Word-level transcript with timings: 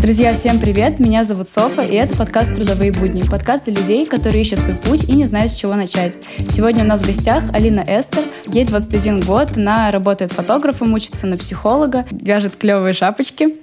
Друзья, 0.00 0.32
всем 0.32 0.58
привет! 0.58 0.98
Меня 0.98 1.24
зовут 1.24 1.50
Софа, 1.50 1.82
и 1.82 1.94
это 1.94 2.16
подкаст 2.16 2.54
«Трудовые 2.54 2.90
будни». 2.90 3.20
Подкаст 3.20 3.66
для 3.66 3.74
людей, 3.74 4.06
которые 4.06 4.40
ищут 4.40 4.58
свой 4.60 4.76
путь 4.76 5.04
и 5.04 5.12
не 5.12 5.26
знают, 5.26 5.52
с 5.52 5.54
чего 5.54 5.74
начать. 5.74 6.16
Сегодня 6.48 6.84
у 6.84 6.86
нас 6.86 7.02
в 7.02 7.06
гостях 7.06 7.44
Алина 7.52 7.84
Эстер. 7.86 8.24
Ей 8.46 8.64
21 8.64 9.20
год, 9.20 9.58
она 9.58 9.90
работает 9.90 10.32
фотографом, 10.32 10.94
учится 10.94 11.26
на 11.26 11.36
психолога, 11.36 12.06
вяжет 12.10 12.56
клевые 12.56 12.94
шапочки. 12.94 13.48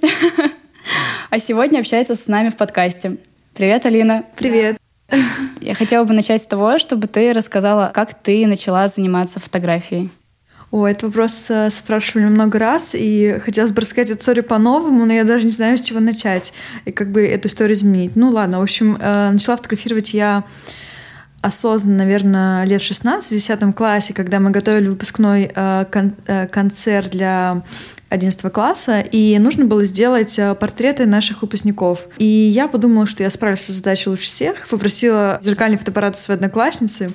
А 1.30 1.40
сегодня 1.40 1.80
общается 1.80 2.14
с 2.14 2.28
нами 2.28 2.50
в 2.50 2.56
подкасте. 2.56 3.16
Привет, 3.54 3.84
Алина! 3.84 4.24
Привет! 4.36 4.78
Я 5.60 5.74
хотела 5.74 6.04
бы 6.04 6.14
начать 6.14 6.40
с 6.40 6.46
того, 6.46 6.78
чтобы 6.78 7.08
ты 7.08 7.32
рассказала, 7.32 7.90
как 7.92 8.14
ты 8.14 8.46
начала 8.46 8.86
заниматься 8.86 9.40
фотографией. 9.40 10.10
О, 10.70 10.86
этот 10.86 11.04
вопрос 11.04 11.46
э, 11.48 11.70
спрашивали 11.70 12.26
много 12.26 12.58
раз, 12.58 12.94
и 12.94 13.40
хотелось 13.42 13.70
бы 13.70 13.80
рассказать 13.80 14.10
эту 14.10 14.20
историю 14.20 14.44
по-новому, 14.44 15.06
но 15.06 15.14
я 15.14 15.24
даже 15.24 15.46
не 15.46 15.50
знаю, 15.50 15.78
с 15.78 15.80
чего 15.80 15.98
начать, 15.98 16.52
и 16.84 16.92
как 16.92 17.10
бы 17.10 17.26
эту 17.26 17.48
историю 17.48 17.74
изменить. 17.74 18.16
Ну 18.16 18.30
ладно, 18.30 18.58
в 18.58 18.62
общем, 18.62 18.98
э, 19.00 19.30
начала 19.30 19.56
фотографировать 19.56 20.12
я 20.12 20.44
осознанно, 21.40 21.98
наверное, 21.98 22.64
лет 22.64 22.82
16, 22.82 23.30
в 23.30 23.32
10 23.32 23.74
классе, 23.74 24.12
когда 24.12 24.40
мы 24.40 24.50
готовили 24.50 24.88
выпускной 24.88 25.50
э, 25.54 25.86
кон 25.90 26.12
концерт 26.50 27.12
для 27.12 27.62
11 28.10 28.52
класса, 28.52 29.00
и 29.00 29.38
нужно 29.38 29.64
было 29.64 29.84
сделать 29.84 30.38
портреты 30.60 31.06
наших 31.06 31.40
выпускников. 31.42 32.00
И 32.18 32.24
я 32.24 32.68
подумала, 32.68 33.06
что 33.06 33.22
я 33.22 33.30
справлюсь 33.30 33.60
с 33.60 33.68
задачей 33.68 34.10
лучше 34.10 34.24
всех, 34.24 34.68
попросила 34.68 35.38
зеркальный 35.42 35.78
фотоаппарат 35.78 36.14
у 36.14 36.18
своей 36.18 36.36
одноклассницы, 36.36 37.12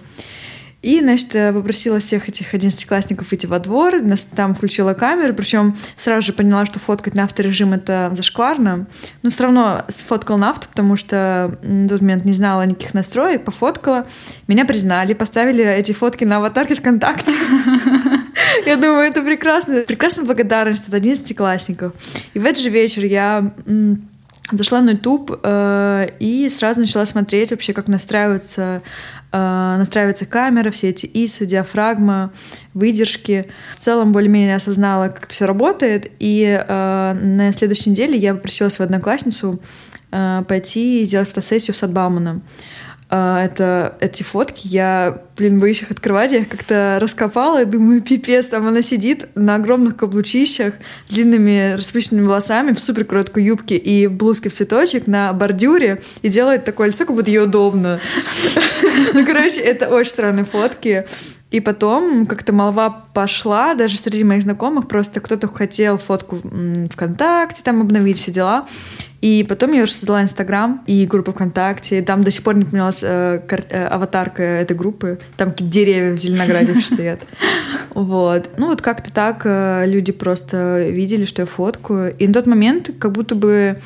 и, 0.84 1.00
значит, 1.00 1.30
попросила 1.32 2.00
всех 2.00 2.28
этих 2.28 2.54
одиннадцатиклассников 2.54 3.32
идти 3.32 3.48
во 3.48 3.60
двор, 3.60 4.02
там 4.36 4.54
включила 4.54 4.94
камеру, 4.94 5.34
причем 5.34 5.78
сразу 5.96 6.28
же 6.28 6.34
поняла, 6.34 6.66
что 6.66 6.78
фоткать 6.78 7.16
на 7.16 7.24
авторежим 7.24 7.72
это 7.72 8.12
зашкварно. 8.14 8.86
Но 9.22 9.30
все 9.30 9.44
равно 9.44 9.86
сфоткала 9.88 10.36
на 10.36 10.50
авто, 10.50 10.68
потому 10.70 10.98
что 10.98 11.58
в 11.64 11.88
тот 11.88 12.02
момент 12.02 12.26
не 12.26 12.34
знала 12.34 12.64
никаких 12.64 12.94
настроек, 12.94 13.46
пофоткала. 13.46 14.06
Меня 14.48 14.66
признали, 14.66 15.14
поставили 15.14 15.64
эти 15.64 15.94
фотки 15.94 16.26
на 16.26 16.38
аватарке 16.38 16.76
ВКонтакте. 16.76 17.32
Я 18.66 18.76
думаю, 18.76 19.10
это 19.10 19.22
прекрасно. 19.22 19.84
Прекрасная 19.88 20.26
благодарность 20.26 20.90
от 20.90 20.94
одиннадцатиклассников. 20.94 21.94
И 22.34 22.40
в 22.40 22.46
этот 22.46 22.62
же 22.62 22.70
вечер 22.70 23.06
я 23.06 23.54
Зашла 24.52 24.82
на 24.82 24.92
YouTube 24.92 25.40
э, 25.42 26.10
и 26.20 26.50
сразу 26.50 26.82
начала 26.82 27.06
смотреть 27.06 27.52
вообще, 27.52 27.72
как 27.72 27.88
настраивается, 27.88 28.62
э, 28.62 28.82
настраивается 29.38 30.26
камера, 30.26 30.70
все 30.72 30.90
эти 30.90 31.06
ISO, 31.08 31.46
диафрагма, 31.46 32.32
выдержки. 32.74 33.48
В 33.76 33.80
целом 33.80 34.12
более-менее 34.12 34.58
осознала, 34.58 35.10
как 35.10 35.26
это 35.26 35.34
все 35.34 35.46
работает. 35.46 36.12
И 36.20 36.44
э, 36.44 37.14
на 37.14 37.54
следующей 37.54 37.90
неделе 37.90 38.18
я 38.18 38.36
попросила 38.36 38.70
свою 38.70 38.88
одноклассницу 38.88 39.60
э, 40.12 40.44
пойти 40.48 41.02
и 41.02 41.06
сделать 41.06 41.30
фотосессию 41.30 41.76
с 41.76 41.80
Садбауманом. 41.80 42.44
А, 43.16 43.46
это, 43.46 43.96
эти 44.00 44.24
фотки, 44.24 44.66
я, 44.66 45.22
блин, 45.38 45.60
боюсь 45.60 45.84
их 45.84 45.92
открывать, 45.92 46.32
я 46.32 46.40
их 46.40 46.50
как-то 46.50 46.98
раскопала 47.00 47.62
и 47.62 47.66
думаю, 47.66 48.02
пипец, 48.02 48.48
там 48.48 48.66
она 48.66 48.82
сидит 48.82 49.28
на 49.36 49.54
огромных 49.54 49.98
каблучищах 49.98 50.74
с 51.06 51.14
длинными 51.14 51.76
распущенными 51.76 52.26
волосами 52.26 52.72
в 52.72 52.80
супер 52.80 53.06
короткой 53.06 53.44
юбке 53.44 53.78
и 53.78 54.08
в 54.08 54.14
блузке 54.14 54.50
в 54.50 54.54
цветочек 54.56 55.06
на 55.06 55.32
бордюре 55.32 56.02
и 56.24 56.30
делает 56.30 56.66
такое 56.66 56.88
лицо, 56.88 57.06
как 57.06 57.16
будто 57.16 57.30
ей 57.30 57.44
удобно. 57.44 58.00
Ну, 59.14 59.26
короче, 59.28 59.62
это 59.62 59.90
очень 59.90 60.10
странные 60.10 60.46
фотки. 60.46 61.06
И 61.52 61.60
потом 61.60 62.26
как-то 62.26 62.52
молва 62.52 62.90
пошла, 63.14 63.76
даже 63.76 63.98
среди 63.98 64.24
моих 64.24 64.42
знакомых, 64.42 64.88
просто 64.88 65.20
кто-то 65.20 65.48
хотел 65.48 66.00
фотку 66.00 66.40
ВКонтакте 66.92 67.62
там 67.64 67.82
обновить, 67.82 68.18
все 68.18 68.32
дела. 68.32 68.66
И 69.24 69.46
потом 69.48 69.72
я 69.72 69.84
уже 69.84 69.94
создала 69.94 70.22
Инстаграм 70.22 70.84
и 70.86 71.06
группу 71.06 71.32
ВКонтакте. 71.32 72.02
Там 72.02 72.26
до 72.26 72.30
сих 72.30 72.44
пор 72.44 72.58
не 72.58 72.66
поменялась 72.66 73.04
э, 73.04 73.40
э, 73.70 73.86
аватарка 73.86 74.44
этой 74.44 74.76
группы. 74.76 75.18
Там 75.38 75.52
какие-то 75.52 75.74
деревья 75.74 76.14
в 76.14 76.20
Зеленограде 76.20 76.82
стоят. 76.82 77.22
Вот. 77.94 78.50
Ну 78.58 78.68
вот 78.68 78.82
как-то 78.82 79.14
так 79.14 79.44
э, 79.46 79.86
люди 79.88 80.12
просто 80.12 80.90
видели, 80.90 81.24
что 81.24 81.44
я 81.44 81.46
фоткаю. 81.46 82.14
И 82.18 82.28
на 82.28 82.34
тот 82.34 82.48
момент 82.48 82.92
как 83.00 83.14
будто 83.14 83.36
бы 83.36 83.80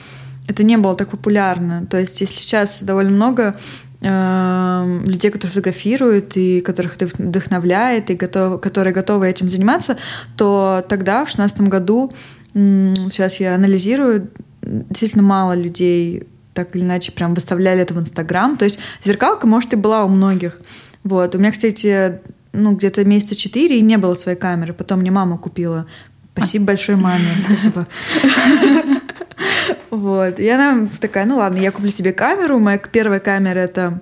это 0.47 0.63
не 0.63 0.75
было 0.77 0.95
так 0.95 1.09
популярно. 1.09 1.85
То 1.85 1.99
есть 1.99 2.19
если 2.19 2.37
сейчас 2.37 2.81
довольно 2.81 3.11
много 3.11 3.55
Эм, 3.99 5.03
людей, 5.05 5.31
которые 5.31 5.53
фотографируют 5.53 6.37
и 6.37 6.61
которых 6.61 6.97
это 6.97 7.07
вдохновляет, 7.07 8.11
и 8.11 8.13
готов, 8.13 8.61
которые 8.61 8.93
готовы 8.93 9.27
этим 9.27 9.49
заниматься, 9.49 9.97
то 10.35 10.85
тогда, 10.87 11.25
в 11.25 11.33
2016 11.33 11.61
году, 11.61 12.11
сейчас 12.53 13.39
я 13.39 13.55
анализирую, 13.55 14.29
действительно 14.61 15.23
мало 15.23 15.53
людей 15.53 16.27
так 16.53 16.75
или 16.75 16.83
иначе 16.83 17.11
прям 17.11 17.35
выставляли 17.35 17.81
это 17.81 17.93
в 17.93 17.99
Инстаграм. 17.99 18.57
То 18.57 18.65
есть 18.65 18.79
зеркалка, 19.03 19.45
может, 19.45 19.73
и 19.73 19.75
была 19.75 20.03
у 20.03 20.07
многих. 20.07 20.59
Вот. 21.03 21.35
У 21.35 21.37
меня, 21.37 21.51
кстати, 21.51 22.19
ну, 22.51 22.73
где-то 22.73 23.05
месяца 23.05 23.35
четыре 23.35 23.77
и 23.77 23.81
не 23.81 23.97
было 23.97 24.15
своей 24.15 24.37
камеры. 24.37 24.73
Потом 24.73 25.01
мне 25.01 25.11
мама 25.11 25.37
купила. 25.37 25.85
Спасибо 26.33 26.65
большое 26.65 26.97
маме. 26.97 27.25
Спасибо. 27.45 27.87
Вот. 29.89 30.39
И 30.39 30.47
она 30.49 30.87
такая, 30.99 31.25
ну 31.25 31.37
ладно, 31.37 31.57
я 31.57 31.71
куплю 31.71 31.89
себе 31.89 32.11
камеру. 32.11 32.59
Моя 32.59 32.77
первая 32.77 33.19
камера 33.19 33.59
это 33.59 34.01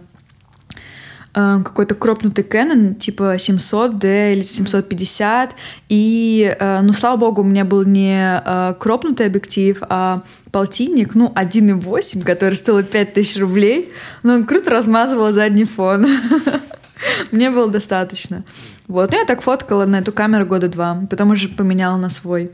какой-то 1.35 1.95
кропнутый 1.95 2.45
Canon, 2.45 2.95
типа 2.95 3.35
700D 3.35 4.33
или 4.33 4.43
750. 4.43 5.55
И, 5.89 6.55
э, 6.57 6.81
ну, 6.81 6.93
слава 6.93 7.17
богу, 7.17 7.41
у 7.41 7.45
меня 7.45 7.65
был 7.65 7.83
не 7.83 8.41
э, 8.45 8.73
кропнутый 8.79 9.25
объектив, 9.25 9.83
а 9.89 10.21
полтинник, 10.51 11.13
ну, 11.13 11.33
1.8, 11.35 12.23
который 12.23 12.55
стоил 12.55 12.81
5000 12.83 13.39
рублей. 13.39 13.89
Но 14.23 14.35
он 14.35 14.45
круто 14.45 14.69
размазывал 14.69 15.33
задний 15.33 15.65
фон. 15.65 16.07
Мне 17.31 17.51
было 17.51 17.69
достаточно. 17.69 18.45
Вот. 18.87 19.11
Ну, 19.11 19.19
я 19.19 19.25
так 19.25 19.41
фоткала 19.41 19.85
на 19.85 19.99
эту 19.99 20.13
камеру 20.13 20.45
года 20.45 20.69
два. 20.69 20.97
Потом 21.09 21.31
уже 21.31 21.49
поменяла 21.49 21.97
на 21.97 22.09
свой. 22.09 22.51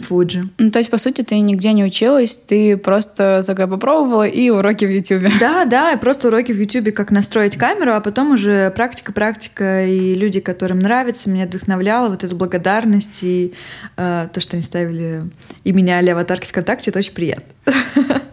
Фуджи. 0.00 0.48
Ну, 0.58 0.70
то 0.70 0.78
есть, 0.78 0.90
по 0.90 0.98
сути, 0.98 1.22
ты 1.22 1.38
нигде 1.38 1.72
не 1.72 1.84
училась, 1.84 2.36
ты 2.36 2.76
просто 2.76 3.44
такая 3.46 3.66
попробовала 3.66 4.26
и 4.26 4.50
уроки 4.50 4.84
в 4.84 4.90
Ютубе. 4.90 5.30
Да, 5.40 5.64
да, 5.64 5.96
просто 5.96 6.28
уроки 6.28 6.52
в 6.52 6.60
Ютубе, 6.60 6.92
как 6.92 7.10
настроить 7.10 7.56
камеру, 7.56 7.92
а 7.92 8.00
потом 8.00 8.32
уже 8.32 8.70
практика, 8.70 9.12
практика, 9.12 9.86
и 9.86 10.14
люди, 10.14 10.40
которым 10.40 10.78
нравится, 10.78 11.30
меня 11.30 11.46
вдохновляло, 11.46 12.08
вот 12.08 12.24
эту 12.24 12.36
благодарность 12.36 13.22
и 13.22 13.54
э, 13.96 14.28
то, 14.32 14.40
что 14.40 14.56
они 14.56 14.62
ставили 14.62 15.22
и 15.64 15.72
меняли 15.72 16.10
аватарки 16.10 16.46
ВКонтакте, 16.48 16.90
это 16.90 16.98
очень 16.98 17.12
приятно. 17.12 17.44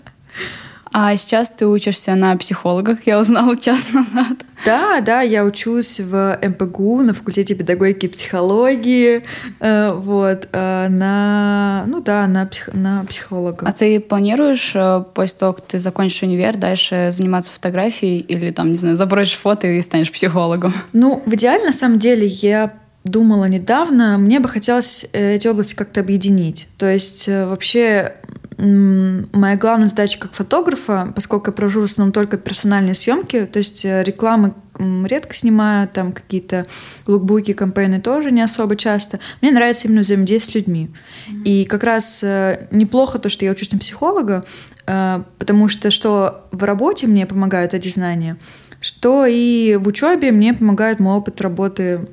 А 0.94 1.16
сейчас 1.16 1.52
ты 1.52 1.68
учишься 1.68 2.16
на 2.16 2.36
психологах, 2.36 3.00
я 3.06 3.20
узнала 3.20 3.56
час 3.56 3.88
назад. 3.94 4.38
Да, 4.66 5.00
да, 5.02 5.22
я 5.22 5.46
учусь 5.46 6.00
в 6.00 6.38
МПГУ 6.42 7.02
на 7.02 7.14
факультете 7.14 7.56
педагогики 7.56 8.06
и 8.06 8.10
психологии, 8.10 9.24
э, 9.60 9.90
вот, 9.94 10.50
э, 10.52 10.88
на, 10.90 11.86
ну 11.88 12.02
да, 12.02 12.28
на, 12.28 12.46
псих, 12.46 12.70
на 12.74 13.06
психолога. 13.06 13.66
А 13.66 13.72
ты 13.72 14.00
планируешь 14.00 14.74
э, 14.76 15.04
после 15.16 15.40
того, 15.40 15.54
как 15.54 15.66
ты 15.66 15.80
закончишь 15.80 16.24
универ, 16.24 16.58
дальше 16.58 17.10
заниматься 17.12 17.52
фотографией 17.52 18.20
или 18.20 18.52
там, 18.52 18.72
не 18.72 18.78
знаю, 18.78 18.96
забросишь 18.98 19.38
фото 19.38 19.68
и 19.68 19.82
станешь 19.82 20.12
психологом? 20.12 20.74
Ну, 20.94 21.24
в 21.26 21.34
идеале, 21.34 21.64
на 21.66 21.74
самом 21.74 21.98
деле, 21.98 22.28
я 22.28 22.74
думала 23.04 23.46
недавно, 23.46 24.18
мне 24.18 24.40
бы 24.40 24.48
хотелось 24.48 25.08
эти 25.14 25.48
области 25.48 25.74
как-то 25.74 26.02
объединить. 26.02 26.68
То 26.78 26.88
есть 26.88 27.28
вообще 27.28 28.14
моя 28.58 29.56
главная 29.56 29.88
задача 29.88 30.20
как 30.20 30.34
фотографа, 30.34 31.12
поскольку 31.16 31.50
я 31.50 31.54
провожу 31.54 31.82
в 31.82 31.86
основном 31.86 32.12
только 32.12 32.38
персональные 32.38 32.96
съемки, 32.96 33.46
то 33.46 33.60
есть 33.60 33.86
э, 33.86 34.04
рекламы 34.04 34.54
редко 34.78 35.36
снимаю, 35.36 35.88
там 35.88 36.12
какие-то 36.12 36.66
лукбуки, 37.08 37.54
кампейны 37.54 38.02
тоже 38.02 38.32
не 38.32 38.42
особо 38.42 38.76
часто. 38.76 39.20
Мне 39.42 39.52
нравится 39.52 39.88
именно 39.88 40.02
взаимодействие 40.02 40.64
с 40.64 40.68
людьми. 40.68 40.90
Mm-hmm. 40.90 41.44
И 41.44 41.66
как 41.66 41.84
раз 41.84 42.22
э, 42.24 42.68
неплохо 42.72 43.20
то, 43.20 43.30
что 43.30 43.46
я 43.46 43.52
учусь 43.52 43.72
на 43.72 43.80
психолога, 43.80 44.44
э, 44.86 45.24
потому 45.40 45.68
что 45.68 45.92
что 45.92 46.48
в 46.52 46.64
работе 46.64 47.08
мне 47.08 47.26
помогают 47.26 47.74
эти 47.74 47.90
знания, 47.90 48.38
что 48.80 49.26
и 49.28 49.78
в 49.80 49.88
учебе 49.88 50.32
мне 50.32 50.54
помогает 50.54 51.00
мой 51.00 51.16
опыт 51.16 51.40
работы 51.42 52.08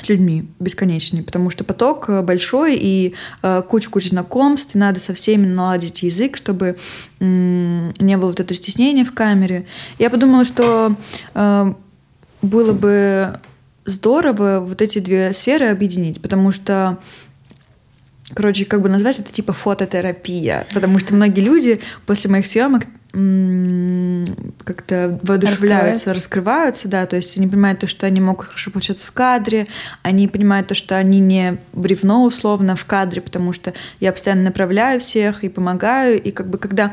с 0.00 0.08
людьми 0.08 0.48
бесконечный, 0.58 1.22
потому 1.22 1.50
что 1.50 1.64
поток 1.64 2.08
э, 2.08 2.22
большой 2.22 2.76
и 2.80 3.14
э, 3.42 3.62
куча-куча 3.68 4.08
знакомств, 4.08 4.74
и 4.74 4.78
надо 4.78 5.00
со 5.00 5.12
всеми 5.12 5.46
наладить 5.46 6.02
язык, 6.02 6.36
чтобы 6.36 6.76
не 7.20 8.16
было 8.16 8.28
вот 8.28 8.40
этого 8.40 8.56
стеснения 8.56 9.04
в 9.04 9.12
камере. 9.12 9.66
Я 9.98 10.10
подумала, 10.10 10.44
что 10.44 10.96
э, 11.34 11.74
было 12.40 12.72
бы 12.72 13.38
здорово 13.84 14.64
вот 14.66 14.80
эти 14.80 14.98
две 14.98 15.32
сферы 15.32 15.66
объединить, 15.66 16.20
потому 16.22 16.52
что 16.52 16.98
короче, 18.34 18.64
как 18.64 18.80
бы 18.82 18.88
назвать 18.88 19.20
это 19.20 19.32
типа 19.32 19.52
фототерапия, 19.52 20.66
потому 20.72 20.98
что 20.98 21.14
многие 21.14 21.40
люди 21.40 21.80
после 22.06 22.30
моих 22.30 22.46
съемок 22.46 22.84
как-то 24.64 25.18
воодушевляются, 25.22 26.14
раскрываются, 26.14 26.88
да, 26.88 27.04
то 27.04 27.16
есть 27.16 27.36
они 27.36 27.46
понимают 27.46 27.80
то, 27.80 27.86
что 27.86 28.06
они 28.06 28.22
могут 28.22 28.46
хорошо 28.46 28.70
получаться 28.70 29.06
в 29.06 29.12
кадре, 29.12 29.66
они 30.02 30.28
понимают 30.28 30.68
то, 30.68 30.74
что 30.74 30.96
они 30.96 31.20
не 31.20 31.58
бревно 31.74 32.24
условно 32.24 32.74
в 32.74 32.86
кадре, 32.86 33.20
потому 33.20 33.52
что 33.52 33.74
я 34.00 34.12
постоянно 34.12 34.44
направляю 34.44 34.98
всех 35.00 35.44
и 35.44 35.50
помогаю, 35.50 36.22
и 36.22 36.30
как 36.30 36.48
бы 36.48 36.56
когда 36.56 36.90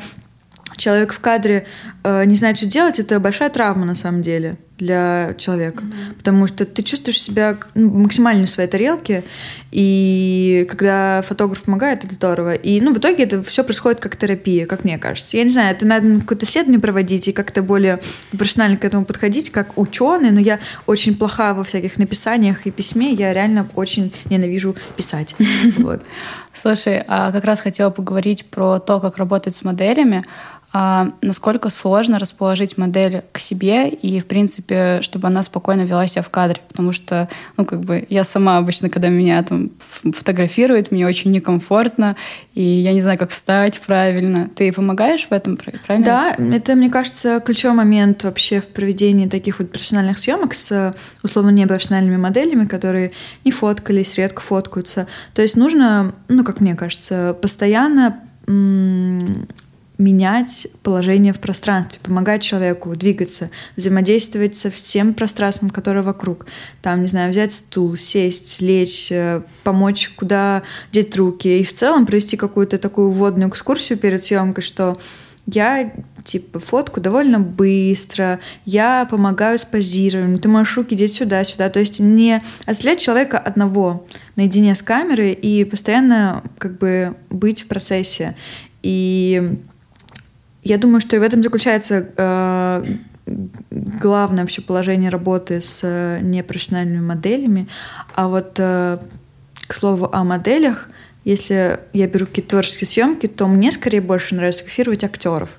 человек 0.76 1.14
в 1.14 1.20
кадре 1.20 1.66
э, 2.04 2.26
не 2.26 2.36
знает, 2.36 2.58
что 2.58 2.66
делать, 2.66 3.00
это 3.00 3.18
большая 3.22 3.50
травма 3.50 3.86
на 3.86 3.96
самом 3.96 4.22
деле 4.22 4.58
для 4.80 5.36
человека, 5.38 5.84
mm-hmm. 5.84 6.16
потому 6.18 6.48
что 6.48 6.66
ты 6.66 6.82
чувствуешь 6.82 7.22
себя 7.22 7.58
ну, 7.76 7.90
максимально 7.90 8.46
в 8.46 8.50
своей 8.50 8.70
тарелке, 8.70 9.24
и 9.72 10.66
когда 10.70 11.22
фотограф 11.28 11.64
помогает, 11.64 12.06
это 12.06 12.16
здорово. 12.16 12.54
И 12.54 12.82
ну, 12.82 12.94
в 12.94 12.98
итоге 12.98 13.26
это 13.26 13.44
все 13.44 13.64
происходит 13.64 14.00
как 14.00 14.18
терапия, 14.18 14.66
как 14.66 14.84
мне 14.84 14.98
кажется. 14.98 15.38
Я 15.38 15.44
не 15.44 15.50
знаю, 15.50 15.76
это 15.76 15.86
надо 15.86 16.22
какое-то 16.22 16.46
исследование 16.46 16.80
проводить 16.80 17.28
и 17.28 17.34
как-то 17.34 17.62
более 17.62 18.00
профессионально 18.36 18.78
к 18.78 18.86
этому 18.86 19.06
подходить, 19.06 19.52
как 19.52 19.78
ученый, 19.78 20.32
но 20.32 20.40
я 20.40 20.60
очень 20.88 21.16
плоха 21.16 21.54
во 21.54 21.64
всяких 21.64 21.98
написаниях 21.98 22.66
и 22.66 22.72
письме, 22.72 23.12
я 23.12 23.34
реально 23.34 23.68
очень 23.76 24.14
ненавижу 24.30 24.76
писать. 24.96 25.36
Слушай, 26.54 27.04
а 27.08 27.32
как 27.32 27.44
раз 27.46 27.62
хотела 27.62 27.90
поговорить 27.90 28.46
про 28.46 28.80
то, 28.80 29.00
как 29.00 29.18
работать 29.18 29.54
с 29.54 29.64
моделями 29.64 30.24
а, 30.72 31.14
насколько 31.22 31.70
сложно 31.70 32.20
расположить 32.20 32.78
модель 32.78 33.24
к 33.32 33.40
себе 33.40 33.90
и, 33.90 34.20
в 34.20 34.26
принципе, 34.26 35.00
чтобы 35.02 35.28
она 35.28 35.42
спокойно 35.42 35.82
вела 35.82 36.06
себя 36.06 36.22
в 36.22 36.30
кадре. 36.30 36.62
Потому 36.68 36.92
что, 36.92 37.28
ну, 37.58 37.66
как 37.66 37.82
бы, 37.82 38.06
я 38.10 38.24
сама 38.24 38.58
обычно, 38.58 38.90
когда 38.90 39.10
меня 39.10 39.42
там 39.42 39.72
фотографируют, 40.04 40.92
мне 40.92 41.08
очень 41.08 41.32
некомфортно, 41.32 42.16
и 42.54 42.62
я 42.62 42.94
не 42.94 43.02
знаю, 43.02 43.18
как 43.18 43.32
встать 43.32 43.80
правильно. 43.80 44.50
Ты 44.56 44.72
помогаешь 44.72 45.26
в 45.28 45.32
этом, 45.32 45.58
правильно? 45.58 46.06
Да, 46.06 46.36
это, 46.38 46.76
мне 46.76 46.92
кажется, 46.92 47.40
ключевой 47.40 47.76
момент 47.76 48.24
вообще 48.24 48.62
в 48.62 48.68
проведении 48.68 49.28
таких 49.28 49.60
вот 49.60 49.72
профессиональных 49.72 50.20
съемок 50.20 50.54
с, 50.54 50.94
условно, 51.24 51.50
непрофессиональными 51.50 52.18
моделями, 52.18 52.66
которые 52.66 53.14
не 53.44 53.52
фоткались, 53.52 54.18
редко 54.18 54.42
фоткаются. 54.42 55.08
То 55.34 55.42
есть 55.42 55.58
нужно, 55.58 56.14
ну, 56.28 56.44
как 56.44 56.60
мне 56.60 56.76
кажется, 56.76 57.36
постоянно 57.42 58.20
менять 60.00 60.68
положение 60.82 61.34
в 61.34 61.40
пространстве, 61.40 62.00
помогать 62.02 62.42
человеку 62.42 62.96
двигаться, 62.96 63.52
взаимодействовать 63.76 64.56
со 64.56 64.72
всем 64.72 65.14
пространством, 65.14 65.70
которое 65.70 66.02
вокруг. 66.02 66.48
Там, 66.82 67.04
не 67.04 67.10
знаю, 67.10 67.32
взять 67.32 67.54
стул, 67.54 67.96
сесть, 67.98 68.62
лечь, 68.62 69.12
э, 69.12 69.42
помочь, 69.64 70.10
куда 70.16 70.64
деть 70.94 71.16
руки. 71.18 71.60
И 71.60 71.64
в 71.66 71.74
целом 71.74 72.06
провести 72.06 72.38
какую-то 72.38 72.78
такую 72.78 73.12
вводную 73.12 73.50
экскурсию 73.50 74.00
перед 74.00 74.24
съемкой, 74.24 74.64
что 74.64 74.98
я 75.46 75.92
типа 76.24 76.60
фотку 76.60 77.02
довольно 77.02 77.40
быстро, 77.40 78.40
я 78.66 79.08
помогаю 79.10 79.58
с 79.58 79.66
позированием, 79.66 80.40
ты 80.40 80.48
можешь 80.48 80.78
руки 80.78 80.96
деть 80.96 81.14
сюда-сюда, 81.14 81.70
то 81.70 81.80
есть 81.80 82.00
не 82.00 82.42
оставлять 82.66 83.00
человека 83.00 83.38
одного 83.40 84.08
наедине 84.36 84.76
с 84.76 84.82
камерой 84.82 85.34
и 85.34 85.64
постоянно 85.66 86.44
как 86.58 86.78
бы 86.78 87.16
быть 87.30 87.64
в 87.64 87.68
процессе. 87.68 88.36
И 88.82 89.58
я 90.64 90.78
думаю, 90.78 91.02
что 91.02 91.16
и 91.16 91.20
в 91.20 91.24
этом 91.24 91.42
заключается 91.42 92.10
э, 92.16 92.84
главное 93.72 94.44
вообще 94.44 94.62
положение 94.62 95.10
работы 95.10 95.62
с 95.62 95.82
э, 95.84 96.20
непрофессиональными 96.22 97.02
моделями. 97.02 97.68
А 98.16 98.28
вот, 98.28 98.56
э, 98.58 98.98
к 99.68 99.74
слову 99.74 100.10
о 100.12 100.24
моделях, 100.24 100.90
если 101.24 101.80
я 101.94 102.08
беру 102.08 102.26
какие-то 102.26 102.52
творческие 102.52 102.88
съемки, 102.88 103.28
то 103.28 103.48
мне 103.48 103.72
скорее 103.72 104.02
больше 104.02 104.36
нравится 104.36 104.60
фотографировать 104.62 105.04
актеров 105.04 105.50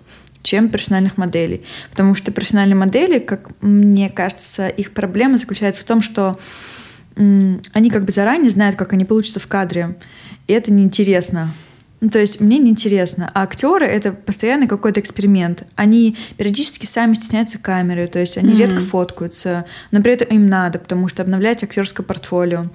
чем 0.43 0.71
профессиональных 0.71 1.19
моделей. 1.19 1.65
Потому 1.91 2.15
что 2.15 2.33
профессиональные 2.33 2.77
модели, 2.77 3.19
как 3.19 3.51
мне 3.61 4.09
кажется, 4.09 4.69
их 4.69 4.93
проблема 4.93 5.37
заключается 5.37 5.83
в 5.83 5.85
том, 5.85 6.01
что 6.01 6.35
они 7.17 7.91
как 7.91 8.05
бы 8.05 8.11
заранее 8.11 8.49
знают, 8.49 8.77
как 8.77 8.95
они 8.95 9.05
получатся 9.05 9.39
в 9.39 9.47
кадре. 9.47 9.97
И 10.47 10.55
это 10.55 10.73
неинтересно. 10.73 11.53
Ну, 12.01 12.09
то 12.09 12.19
есть 12.19 12.41
мне 12.41 12.59
неинтересно. 12.59 13.31
А 13.35 13.43
актеры— 13.43 13.87
это 13.87 14.13
постоянный 14.13 14.67
какой-то 14.67 15.01
эксперимент. 15.01 15.65
Они 15.77 16.17
периодически 16.37 16.87
сами 16.87 17.15
стесняются 17.15 17.59
камеры, 17.59 18.07
то 18.07 18.19
есть 18.19 18.39
они 18.39 18.55
mm-hmm. 18.55 18.59
редко 18.59 18.81
фоткаются, 18.81 19.67
но 19.91 20.01
при 20.03 20.13
этом 20.13 20.29
им 20.29 20.49
надо, 20.49 20.79
потому 20.79 21.09
что 21.09 21.23
обновлять 21.23 21.63
актерское 21.63 22.05
портфолио. 22.05 22.67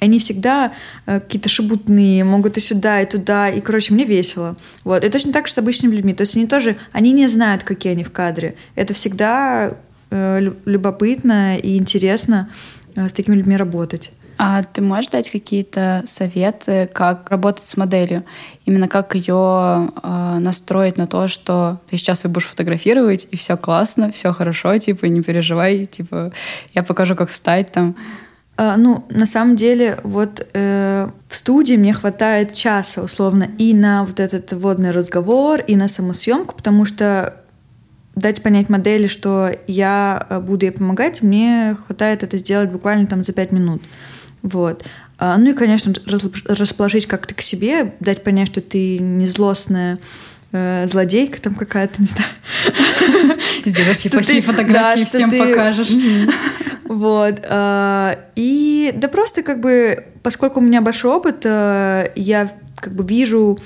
Они 0.00 0.18
всегда 0.18 0.72
э, 1.06 1.20
какие-то 1.20 1.48
шебутные, 1.48 2.24
могут 2.24 2.56
и 2.56 2.60
сюда, 2.60 3.00
и 3.00 3.06
туда, 3.06 3.48
и, 3.48 3.60
короче, 3.60 3.94
мне 3.94 4.04
весело. 4.04 4.56
Вот. 4.82 5.04
И 5.04 5.08
точно 5.08 5.32
так 5.32 5.46
же 5.46 5.52
с 5.52 5.58
обычными 5.58 5.94
людьми. 5.94 6.12
То 6.12 6.22
есть 6.22 6.36
они 6.36 6.46
тоже, 6.46 6.76
они 6.90 7.12
не 7.12 7.28
знают, 7.28 7.62
какие 7.62 7.92
они 7.92 8.02
в 8.02 8.10
кадре. 8.10 8.56
Это 8.74 8.94
всегда 8.94 9.76
э, 10.10 10.52
любопытно 10.64 11.56
и 11.56 11.76
интересно 11.76 12.50
э, 12.96 13.08
с 13.08 13.12
такими 13.12 13.36
людьми 13.36 13.56
работать. 13.56 14.10
А 14.44 14.64
ты 14.64 14.82
можешь 14.82 15.08
дать 15.08 15.30
какие-то 15.30 16.02
советы, 16.08 16.90
как 16.92 17.30
работать 17.30 17.64
с 17.64 17.76
моделью? 17.76 18.24
Именно 18.64 18.88
как 18.88 19.14
ее 19.14 19.92
э, 20.02 20.38
настроить 20.40 20.98
на 20.98 21.06
то, 21.06 21.28
что 21.28 21.78
ты 21.88 21.96
сейчас 21.96 22.24
ее 22.24 22.30
будешь 22.30 22.48
фотографировать, 22.48 23.28
и 23.30 23.36
все 23.36 23.56
классно, 23.56 24.10
все 24.10 24.32
хорошо, 24.32 24.76
типа, 24.78 25.04
не 25.04 25.22
переживай, 25.22 25.86
типа, 25.86 26.32
я 26.74 26.82
покажу, 26.82 27.14
как 27.14 27.30
встать 27.30 27.70
там. 27.70 27.94
А, 28.56 28.76
ну, 28.76 29.04
на 29.10 29.26
самом 29.26 29.54
деле, 29.54 30.00
вот 30.02 30.44
э, 30.54 31.08
в 31.28 31.36
студии 31.36 31.76
мне 31.76 31.94
хватает 31.94 32.52
часа, 32.52 33.04
условно, 33.04 33.48
и 33.58 33.72
на 33.74 34.04
вот 34.04 34.18
этот 34.18 34.52
водный 34.54 34.90
разговор, 34.90 35.60
и 35.60 35.76
на 35.76 35.86
саму 35.86 36.14
съемку, 36.14 36.56
потому 36.56 36.84
что 36.84 37.36
дать 38.16 38.42
понять 38.42 38.68
модели, 38.68 39.06
что 39.06 39.52
я 39.68 40.26
э, 40.28 40.40
буду 40.40 40.64
ей 40.64 40.72
помогать, 40.72 41.22
мне 41.22 41.76
хватает 41.86 42.24
это 42.24 42.38
сделать 42.38 42.70
буквально 42.70 43.06
там 43.06 43.22
за 43.22 43.32
пять 43.32 43.52
минут. 43.52 43.80
Вот. 44.42 44.84
А, 45.18 45.38
ну 45.38 45.50
и, 45.50 45.54
конечно, 45.54 45.94
расположить 46.46 47.06
как-то 47.06 47.34
к 47.34 47.42
себе, 47.42 47.94
дать 48.00 48.24
понять, 48.24 48.48
что 48.48 48.60
ты 48.60 48.98
не 48.98 49.26
злостная 49.26 49.98
э, 50.50 50.86
злодейка 50.86 51.40
там 51.40 51.54
какая-то, 51.54 52.00
не 52.00 52.06
знаю. 52.06 52.30
Сделаешь 53.64 54.10
плохие 54.10 54.42
фотографии, 54.42 55.04
всем 55.04 55.30
покажешь. 55.30 55.90
Вот. 56.84 57.40
А, 57.48 58.18
и 58.36 58.92
да 58.94 59.08
просто 59.08 59.42
как 59.42 59.60
бы, 59.60 60.06
поскольку 60.22 60.60
у 60.60 60.62
меня 60.62 60.80
большой 60.80 61.12
опыт, 61.12 61.42
э, 61.44 62.12
я 62.16 62.50
как 62.76 62.94
бы 62.94 63.04
вижу 63.04 63.58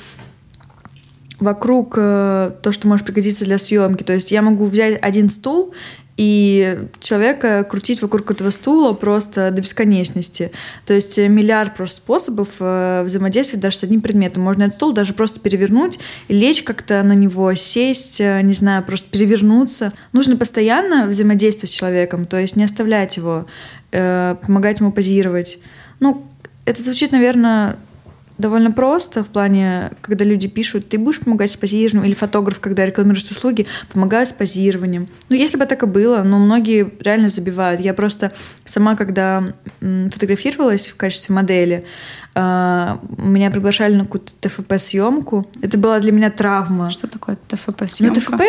вокруг 1.40 1.94
э, 1.96 2.52
то, 2.62 2.72
что 2.72 2.88
может 2.88 3.06
пригодиться 3.06 3.44
для 3.44 3.58
съемки. 3.58 4.02
То 4.02 4.12
есть 4.12 4.30
я 4.30 4.42
могу 4.42 4.66
взять 4.66 4.98
один 5.02 5.28
стул 5.28 5.74
и 6.16 6.88
человека 7.00 7.64
крутить 7.64 8.00
вокруг 8.00 8.30
этого 8.30 8.50
стула 8.50 8.94
просто 8.94 9.50
до 9.50 9.60
бесконечности. 9.60 10.50
То 10.86 10.94
есть 10.94 11.18
э, 11.18 11.28
миллиард 11.28 11.74
просто 11.76 11.98
способов 11.98 12.48
э, 12.58 13.02
взаимодействовать 13.04 13.60
даже 13.60 13.76
с 13.76 13.84
одним 13.84 14.00
предметом. 14.00 14.42
Можно 14.42 14.64
этот 14.64 14.74
стул 14.76 14.92
даже 14.92 15.12
просто 15.12 15.40
перевернуть 15.40 15.98
лечь 16.28 16.62
как-то 16.62 17.02
на 17.02 17.12
него, 17.12 17.54
сесть, 17.54 18.20
э, 18.20 18.40
не 18.42 18.54
знаю, 18.54 18.82
просто 18.82 19.10
перевернуться. 19.10 19.92
Нужно 20.12 20.36
постоянно 20.36 21.06
взаимодействовать 21.06 21.70
с 21.70 21.74
человеком, 21.74 22.24
то 22.24 22.38
есть 22.38 22.56
не 22.56 22.64
оставлять 22.64 23.16
его, 23.16 23.46
помогать 23.90 24.80
ему 24.80 24.92
позировать. 24.92 25.58
Ну, 26.00 26.26
это 26.64 26.82
звучит, 26.82 27.12
наверное, 27.12 27.76
довольно 28.38 28.72
просто 28.72 29.24
в 29.24 29.28
плане, 29.28 29.90
когда 30.00 30.24
люди 30.24 30.48
пишут, 30.48 30.88
ты 30.88 30.98
будешь 30.98 31.20
помогать 31.20 31.52
с 31.52 31.56
позированием, 31.56 32.06
или 32.06 32.14
фотограф, 32.14 32.60
когда 32.60 32.86
рекламируешь 32.86 33.30
услуги, 33.30 33.66
помогаю 33.92 34.26
с 34.26 34.32
позированием. 34.32 35.08
Ну, 35.28 35.36
если 35.36 35.56
бы 35.56 35.66
так 35.66 35.82
и 35.82 35.86
было, 35.86 36.22
но 36.22 36.38
многие 36.38 36.90
реально 37.00 37.28
забивают. 37.28 37.80
Я 37.80 37.94
просто 37.94 38.32
сама, 38.64 38.96
когда 38.96 39.42
фотографировалась 39.80 40.88
в 40.88 40.96
качестве 40.96 41.34
модели, 41.34 41.86
меня 42.36 43.50
приглашали 43.50 43.94
на 43.94 44.04
какую-то 44.04 44.34
ТФП-съемку. 44.40 45.46
Это 45.62 45.78
была 45.78 46.00
для 46.00 46.12
меня 46.12 46.30
травма. 46.30 46.90
Что 46.90 47.06
такое 47.06 47.38
ТФП-съемка? 47.48 48.14
Ну, 48.14 48.14
ТФП 48.14 48.42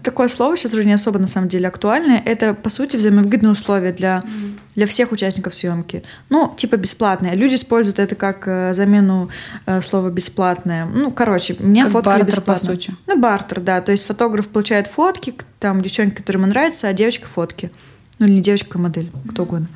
—такое 0.02 0.28
слово 0.28 0.56
сейчас 0.56 0.74
уже 0.74 0.84
не 0.84 0.92
особо, 0.92 1.18
на 1.18 1.26
самом 1.26 1.48
деле, 1.48 1.68
актуальное. 1.68 2.20
Это, 2.24 2.52
по 2.52 2.68
сути, 2.68 2.96
взаимовыгодные 2.96 3.52
условия 3.52 3.92
для, 3.92 4.18
mm. 4.18 4.58
для 4.74 4.86
всех 4.86 5.12
участников 5.12 5.54
съемки. 5.54 6.02
Ну, 6.28 6.52
типа 6.54 6.76
бесплатные. 6.76 7.34
Люди 7.34 7.54
используют 7.54 7.98
это 7.98 8.16
как 8.16 8.46
э, 8.46 8.74
замену 8.74 9.30
э, 9.64 9.80
слова 9.80 10.10
«бесплатное». 10.10 10.84
Ну, 10.84 11.10
короче, 11.10 11.56
мне 11.58 11.84
как 11.84 11.92
фоткали 11.92 12.22
бартер, 12.22 12.36
бесплатно. 12.36 12.68
по 12.68 12.74
сути. 12.74 12.94
Ну, 13.06 13.18
бартер, 13.18 13.60
да. 13.60 13.80
То 13.80 13.92
есть 13.92 14.04
фотограф 14.04 14.48
получает 14.48 14.88
фотки, 14.88 15.34
там 15.58 15.80
девчонки, 15.80 16.16
которым 16.16 16.42
нравится, 16.42 16.88
а 16.88 16.92
девочка— 16.92 17.26
фотки. 17.32 17.70
Ну 18.18 18.26
или 18.26 18.34
не 18.34 18.40
девочка, 18.40 18.78
а 18.78 18.82
модель, 18.82 19.10
кто 19.30 19.42
угодно. 19.42 19.68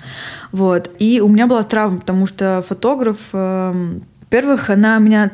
Вот. 0.52 0.90
И 0.98 1.20
у 1.20 1.28
меня 1.28 1.46
была 1.46 1.62
травма, 1.62 1.98
потому 1.98 2.26
что 2.26 2.64
фотограф, 2.66 3.18
э, 3.32 3.98
во-первых, 4.20 4.70
она 4.70 4.98
меня 4.98 5.32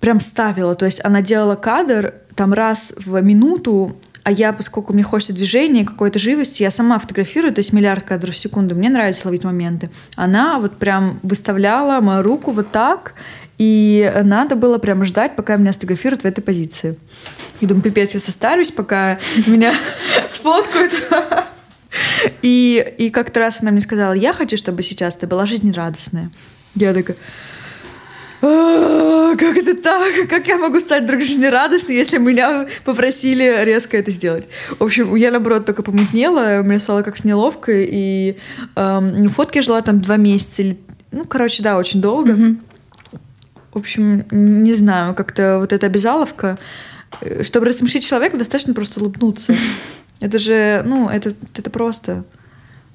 прям 0.00 0.20
ставила. 0.20 0.74
То 0.74 0.84
есть 0.84 1.00
она 1.04 1.22
делала 1.22 1.56
кадр 1.56 2.14
там 2.34 2.52
раз 2.52 2.94
в 3.04 3.20
минуту, 3.22 3.96
а 4.24 4.32
я, 4.32 4.52
поскольку 4.52 4.92
мне 4.92 5.02
хочется 5.02 5.34
движения, 5.34 5.84
какой-то 5.84 6.18
живости, 6.18 6.62
я 6.62 6.70
сама 6.70 6.98
фотографирую, 6.98 7.52
то 7.52 7.60
есть 7.60 7.72
миллиард 7.72 8.04
кадров 8.04 8.34
в 8.34 8.38
секунду, 8.38 8.74
мне 8.74 8.88
нравится 8.88 9.28
ловить 9.28 9.44
моменты. 9.44 9.90
Она 10.16 10.58
вот 10.58 10.78
прям 10.78 11.20
выставляла 11.22 12.00
мою 12.00 12.22
руку 12.22 12.50
вот 12.50 12.70
так, 12.70 13.14
И 13.56 14.12
надо 14.24 14.56
было 14.56 14.78
прям 14.78 15.04
ждать, 15.04 15.36
пока 15.36 15.56
меня 15.56 15.72
сфотографируют 15.72 16.22
в 16.22 16.26
этой 16.26 16.42
позиции. 16.42 16.96
И 17.60 17.66
думаю, 17.66 17.82
пипец, 17.82 18.14
я 18.14 18.20
состарюсь, 18.20 18.72
пока 18.72 19.18
меня 19.46 19.72
сфоткают. 20.28 20.92
И, 22.42 22.94
и 22.98 23.10
как-то 23.10 23.40
раз 23.40 23.58
она 23.60 23.70
мне 23.70 23.80
сказала, 23.80 24.12
я 24.12 24.32
хочу, 24.32 24.56
чтобы 24.56 24.82
сейчас 24.82 25.16
ты 25.16 25.26
была 25.26 25.46
жизнерадостная. 25.46 26.30
Я 26.74 26.92
такая, 26.92 27.16
«А, 28.46 29.36
как 29.36 29.56
это 29.56 29.74
так? 29.74 30.28
Как 30.28 30.46
я 30.48 30.58
могу 30.58 30.78
стать 30.78 31.04
вдруг 31.04 31.22
жизнерадостной, 31.22 31.94
если 31.94 32.18
меня 32.18 32.66
попросили 32.84 33.64
резко 33.64 33.96
это 33.96 34.10
сделать? 34.10 34.44
В 34.78 34.84
общем, 34.84 35.14
я, 35.14 35.30
наоборот, 35.30 35.64
только 35.64 35.82
помутнела, 35.82 36.60
мне 36.62 36.78
стало 36.78 37.02
как-то 37.02 37.26
неловко, 37.26 37.72
и 37.72 38.36
эм, 38.76 39.28
фотки 39.30 39.58
я 39.58 39.62
жила 39.62 39.80
там 39.80 40.00
два 40.00 40.16
месяца, 40.16 40.60
или, 40.60 40.78
ну, 41.10 41.24
короче, 41.24 41.62
да, 41.62 41.78
очень 41.78 42.02
долго. 42.02 42.32
Mm-hmm. 42.32 42.56
В 43.72 43.78
общем, 43.78 44.24
не 44.30 44.74
знаю, 44.74 45.14
как-то 45.14 45.58
вот 45.58 45.72
эта 45.72 45.86
обязаловка, 45.86 46.58
э, 47.22 47.44
чтобы 47.44 47.64
рассмешить 47.66 48.06
человека, 48.06 48.36
достаточно 48.36 48.74
просто 48.74 49.00
улыбнуться. 49.00 49.54
Это 50.20 50.38
же, 50.38 50.82
ну, 50.84 51.08
это, 51.08 51.34
это 51.56 51.70
просто. 51.70 52.24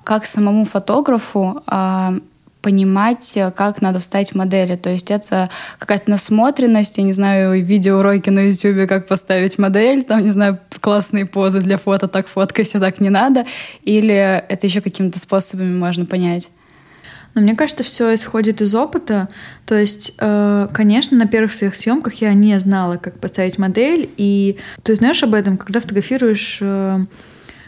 Как 0.03 0.25
самому 0.25 0.65
фотографу 0.65 1.61
а, 1.67 2.15
понимать, 2.61 3.37
как 3.55 3.81
надо 3.81 3.99
встать 3.99 4.31
в 4.31 4.35
модели. 4.35 4.75
То 4.75 4.89
есть 4.89 5.11
это 5.11 5.49
какая-то 5.77 6.09
насмотренность, 6.09 6.97
я 6.97 7.03
не 7.03 7.13
знаю, 7.13 7.63
видеоуроки 7.63 8.29
на 8.29 8.39
YouTube, 8.39 8.87
как 8.87 9.07
поставить 9.07 9.57
модель, 9.57 10.03
там, 10.03 10.21
не 10.21 10.31
знаю, 10.31 10.59
классные 10.79 11.25
позы 11.25 11.59
для 11.59 11.77
фото, 11.77 12.07
так 12.07 12.27
фоткайся, 12.27 12.79
так 12.79 12.99
не 12.99 13.09
надо. 13.09 13.45
Или 13.83 14.13
это 14.13 14.67
еще 14.67 14.81
какими-то 14.81 15.19
способами 15.19 15.75
можно 15.75 16.05
понять? 16.05 16.49
Но 17.35 17.41
мне 17.41 17.55
кажется, 17.55 17.83
все 17.83 18.13
исходит 18.13 18.61
из 18.61 18.73
опыта. 18.73 19.29
То 19.65 19.75
есть, 19.75 20.15
э, 20.19 20.67
конечно, 20.73 21.17
на 21.17 21.27
первых 21.27 21.53
своих 21.53 21.75
съемках 21.75 22.15
я 22.15 22.33
не 22.33 22.59
знала, 22.59 22.97
как 22.97 23.19
поставить 23.19 23.57
модель. 23.57 24.09
И 24.17 24.57
ты 24.83 24.95
знаешь 24.95 25.23
об 25.23 25.33
этом, 25.33 25.57
когда 25.57 25.79
фотографируешь 25.79 26.57
э, 26.61 26.99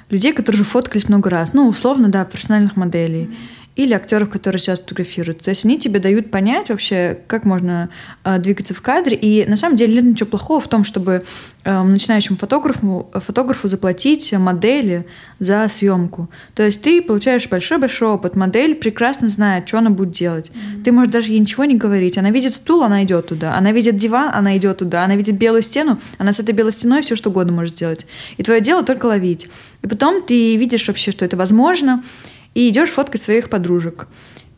людей, 0.09 0.33
которые 0.33 0.61
уже 0.61 0.69
фоткались 0.69 1.07
много 1.09 1.29
раз. 1.29 1.53
Ну, 1.53 1.67
условно, 1.67 2.09
да, 2.09 2.25
профессиональных 2.25 2.75
моделей. 2.75 3.23
Mm-hmm 3.23 3.60
или 3.75 3.93
актеров, 3.93 4.29
которые 4.29 4.59
сейчас 4.59 4.79
фотографируют. 4.79 5.41
То 5.41 5.49
есть 5.49 5.63
они 5.63 5.79
тебе 5.79 5.99
дают 5.99 6.29
понять 6.29 6.69
вообще, 6.69 7.17
как 7.27 7.45
можно 7.45 7.89
э, 8.25 8.37
двигаться 8.37 8.73
в 8.73 8.81
кадре. 8.81 9.15
И 9.15 9.45
на 9.47 9.55
самом 9.55 9.77
деле 9.77 9.95
нет 9.95 10.03
ничего 10.03 10.29
плохого 10.29 10.59
в 10.59 10.67
том, 10.67 10.83
чтобы 10.83 11.21
э, 11.63 11.81
начинающему 11.81 12.37
фотографу, 12.37 13.09
фотографу 13.13 13.69
заплатить 13.69 14.33
модели 14.33 15.05
за 15.39 15.67
съемку. 15.69 16.29
То 16.53 16.63
есть 16.63 16.81
ты 16.81 17.01
получаешь 17.01 17.47
большой-большой 17.47 18.09
опыт. 18.09 18.35
Модель 18.35 18.75
прекрасно 18.75 19.29
знает, 19.29 19.69
что 19.69 19.77
она 19.77 19.89
будет 19.89 20.11
делать. 20.11 20.47
Mm-hmm. 20.47 20.83
Ты 20.83 20.91
можешь 20.91 21.13
даже 21.13 21.31
ей 21.31 21.39
ничего 21.39 21.63
не 21.63 21.75
говорить. 21.75 22.17
Она 22.17 22.29
видит 22.29 22.53
стул, 22.53 22.83
она 22.83 23.03
идет 23.03 23.27
туда. 23.27 23.55
Она 23.55 23.71
видит 23.71 23.95
диван, 23.95 24.31
она 24.33 24.57
идет 24.57 24.79
туда. 24.79 25.05
Она 25.05 25.15
видит 25.15 25.35
белую 25.37 25.61
стену, 25.61 25.97
она 26.17 26.33
с 26.33 26.39
этой 26.41 26.53
белой 26.53 26.73
стеной 26.73 27.03
все 27.03 27.15
что 27.15 27.29
угодно 27.29 27.53
может 27.53 27.75
сделать. 27.75 28.05
И 28.35 28.43
твое 28.43 28.59
дело 28.59 28.83
только 28.83 29.05
ловить. 29.05 29.47
И 29.81 29.87
потом 29.87 30.21
ты 30.21 30.57
видишь 30.57 30.85
вообще, 30.87 31.11
что 31.11 31.23
это 31.23 31.37
возможно 31.37 32.03
и 32.53 32.69
идешь 32.69 32.89
фоткать 32.89 33.21
своих 33.21 33.49
подружек. 33.49 34.07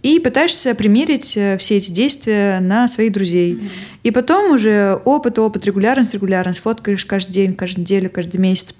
И 0.02 0.20
пытаешься 0.20 0.76
примерить 0.76 1.38
э, 1.38 1.58
все 1.58 1.78
эти 1.78 1.92
действия 1.92 2.60
на 2.60 2.90
своих 2.90 3.14
друзей. 3.14 3.54
Mm-hmm. 3.54 3.70
И 4.04 4.12
потом 4.12 4.52
уже 4.52 5.00
опыт, 5.06 5.40
опыт, 5.40 5.66
регулярность, 5.66 6.14
регулярность. 6.14 6.60
Фоткаешь 6.60 7.06
каждый 7.06 7.32
день, 7.32 7.56
каждую 7.56 7.84
неделю, 7.84 8.10
каждый 8.10 8.38
месяц. 8.38 8.76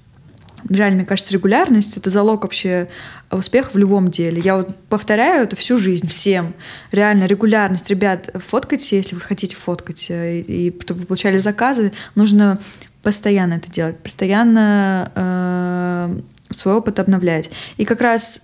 Реально, 0.70 0.98
мне 0.98 1.06
кажется, 1.06 1.34
регулярность— 1.34 1.98
это 1.98 2.10
залог 2.10 2.44
вообще 2.44 2.90
успеха 3.32 3.72
в 3.72 3.76
любом 3.76 4.12
деле. 4.12 4.42
Я 4.42 4.58
вот 4.58 4.76
повторяю 4.90 5.44
это 5.44 5.56
всю 5.56 5.78
жизнь 5.78 6.08
всем. 6.08 6.54
Реально, 6.92 7.26
регулярность. 7.26 7.90
Ребят, 7.90 8.30
фоткайте, 8.34 8.98
если 8.98 9.16
вы 9.16 9.22
хотите 9.22 9.56
фоткать. 9.56 10.08
Э, 10.10 10.40
и, 10.40 10.68
и 10.68 10.82
чтобы 10.82 11.02
вы 11.02 11.06
получали 11.06 11.38
заказы, 11.38 11.94
нужно 12.16 12.60
постоянно 13.02 13.56
это 13.56 13.70
делать, 13.70 13.98
постоянно 14.00 15.12
э, 15.16 16.20
свой 16.50 16.76
опыт 16.76 17.00
обновлять. 17.00 17.50
И 17.78 17.86
как 17.86 18.02
раз 18.02 18.42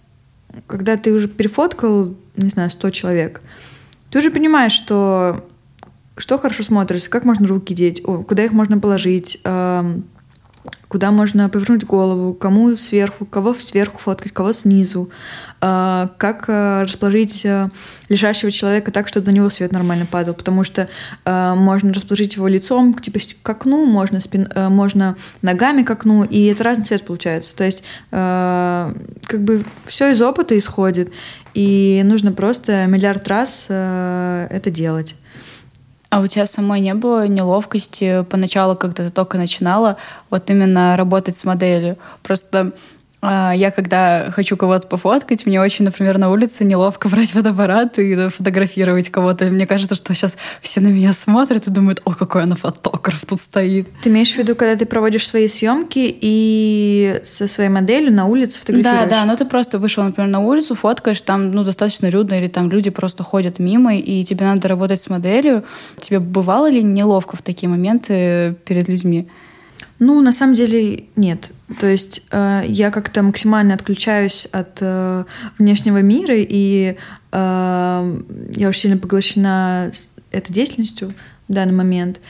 когда 0.68 0.98
ты 0.98 1.12
уже 1.14 1.28
перефоткал, 1.28 2.16
не 2.36 2.50
знаю, 2.50 2.70
100 2.70 2.90
человек, 2.92 3.42
ты 4.10 4.20
уже 4.20 4.32
понимаешь, 4.32 4.72
что 4.72 5.46
что 6.18 6.38
хорошо 6.38 6.64
смотрится, 6.64 7.10
как 7.10 7.24
можно 7.24 7.48
руки 7.48 7.74
деть, 7.74 8.04
куда 8.04 8.44
их 8.44 8.52
можно 8.52 8.78
положить, 8.78 9.40
куда 10.90 11.12
можно 11.12 11.48
повернуть 11.50 11.86
голову, 11.86 12.34
кому 12.34 12.76
сверху, 12.76 13.26
кого 13.26 13.54
сверху 13.54 14.00
фоткать, 14.00 14.34
кого 14.34 14.52
снизу, 14.54 15.10
а, 15.62 16.10
как 16.18 16.46
а, 16.48 16.84
расположить 16.84 17.46
а, 17.46 17.70
лежащего 18.10 18.52
человека 18.52 18.92
так, 18.92 19.08
чтобы 19.08 19.28
на 19.28 19.36
него 19.36 19.50
свет 19.50 19.72
нормально 19.72 20.08
падал, 20.10 20.34
потому 20.34 20.64
что 20.64 20.90
можно 21.26 21.94
расположить 21.94 22.36
его 22.36 22.48
лицом 22.48 22.96
типа 22.96 23.20
к 23.44 23.50
окну, 23.50 23.86
можно, 23.86 24.20
спин, 24.20 24.50
можно 24.56 25.16
ногами 25.44 25.84
к 25.84 25.92
окну, 25.92 26.24
и 26.24 26.46
это 26.46 26.64
разный 26.64 26.86
цвет 26.86 27.06
получается. 27.06 27.56
То 27.56 27.64
есть 27.64 27.84
как 28.10 29.44
бы 29.44 29.64
все 29.86 30.12
из 30.12 30.22
опыта 30.24 30.58
исходит, 30.58 31.14
и 31.54 32.02
нужно 32.04 32.32
просто 32.32 32.88
миллиард 32.88 33.28
раз 33.28 33.66
это 33.70 34.72
делать. 34.72 35.16
А 36.10 36.22
у 36.22 36.28
тебя 36.28 36.48
самой 36.48 36.80
не 36.82 36.96
было 36.96 37.28
неловкости 37.28 38.24
поначалу, 38.24 38.76
когда 38.76 39.04
ты 39.04 39.10
только 39.12 39.38
начинала, 39.38 39.98
вот 40.32 40.50
именно 40.50 40.98
работать 40.98 41.38
с 41.38 41.44
моделью? 41.46 41.98
Просто 42.24 42.72
я 43.22 43.72
когда 43.72 44.32
хочу 44.32 44.56
кого-то 44.56 44.88
пофоткать, 44.88 45.46
мне 45.46 45.60
очень, 45.60 45.84
например, 45.84 46.18
на 46.18 46.30
улице 46.30 46.64
неловко 46.64 47.10
брать 47.10 47.32
фотоаппарат 47.32 48.00
и 48.00 48.30
фотографировать 48.30 49.10
кого-то. 49.10 49.46
мне 49.46 49.68
кажется, 49.68 49.96
что 49.96 50.14
сейчас 50.14 50.38
все 50.62 50.80
на 50.80 50.88
меня 50.88 51.12
смотрят 51.12 51.68
и 51.68 51.72
думают, 51.72 52.02
о, 52.06 52.14
какой 52.14 52.44
она 52.44 52.56
фотограф 52.56 53.26
тут 53.26 53.42
стоит. 53.42 53.90
Ты 54.02 54.10
имеешь 54.10 54.34
в 54.34 54.38
виду, 54.38 54.56
когда 54.56 54.78
ты 54.78 54.86
проводишь 54.86 55.28
свои 55.28 55.48
съемки 55.50 56.16
и 56.22 57.20
со 57.24 57.48
своей 57.48 57.70
моделью 57.70 58.14
на 58.14 58.26
улице 58.26 58.60
фотографируешь? 58.60 59.10
Да, 59.10 59.10
да, 59.10 59.26
ну 59.26 59.36
ты 59.36 59.46
просто 59.46 59.80
вышел, 59.80 60.04
например, 60.04 60.30
на 60.30 60.40
улицу, 60.40 60.76
фоткаешь, 60.76 61.22
там, 61.22 61.52
ну, 61.52 61.64
достаточно 61.64 62.08
людно, 62.08 62.36
или 62.36 62.48
там 62.48 62.70
люди 62.70 62.90
просто 62.90 63.24
ходят 63.24 63.60
мимо, 63.60 63.96
и 63.96 64.24
тебе 64.24 64.46
надо 64.46 64.68
работать 64.68 65.02
с 65.02 65.10
моделью. 65.10 65.64
Тебе 66.00 66.20
бывало 66.20 66.70
ли 66.70 66.82
неловко 66.82 67.36
в 67.36 67.42
такие 67.42 67.68
моменты 67.68 68.56
перед 68.66 68.88
людьми? 68.88 69.28
Ну, 70.00 70.22
на 70.22 70.32
самом 70.32 70.54
деле, 70.54 71.04
нет. 71.18 71.52
То 71.80 71.88
есть 71.88 72.26
э, 72.32 72.64
я 72.66 72.90
как-то 72.90 73.22
максимально 73.22 73.74
отключаюсь 73.74 74.46
от 74.46 74.78
э, 74.80 75.26
внешнего 75.58 76.02
мира, 76.02 76.36
и 76.38 76.96
э, 77.32 78.18
я 78.56 78.70
очень 78.70 78.82
сильно 78.82 78.98
поглощена 78.98 79.92
этой 80.32 80.54
деятельностью 80.54 81.14
в 81.50 81.54
данный 81.54 81.74
момент. 81.74 82.22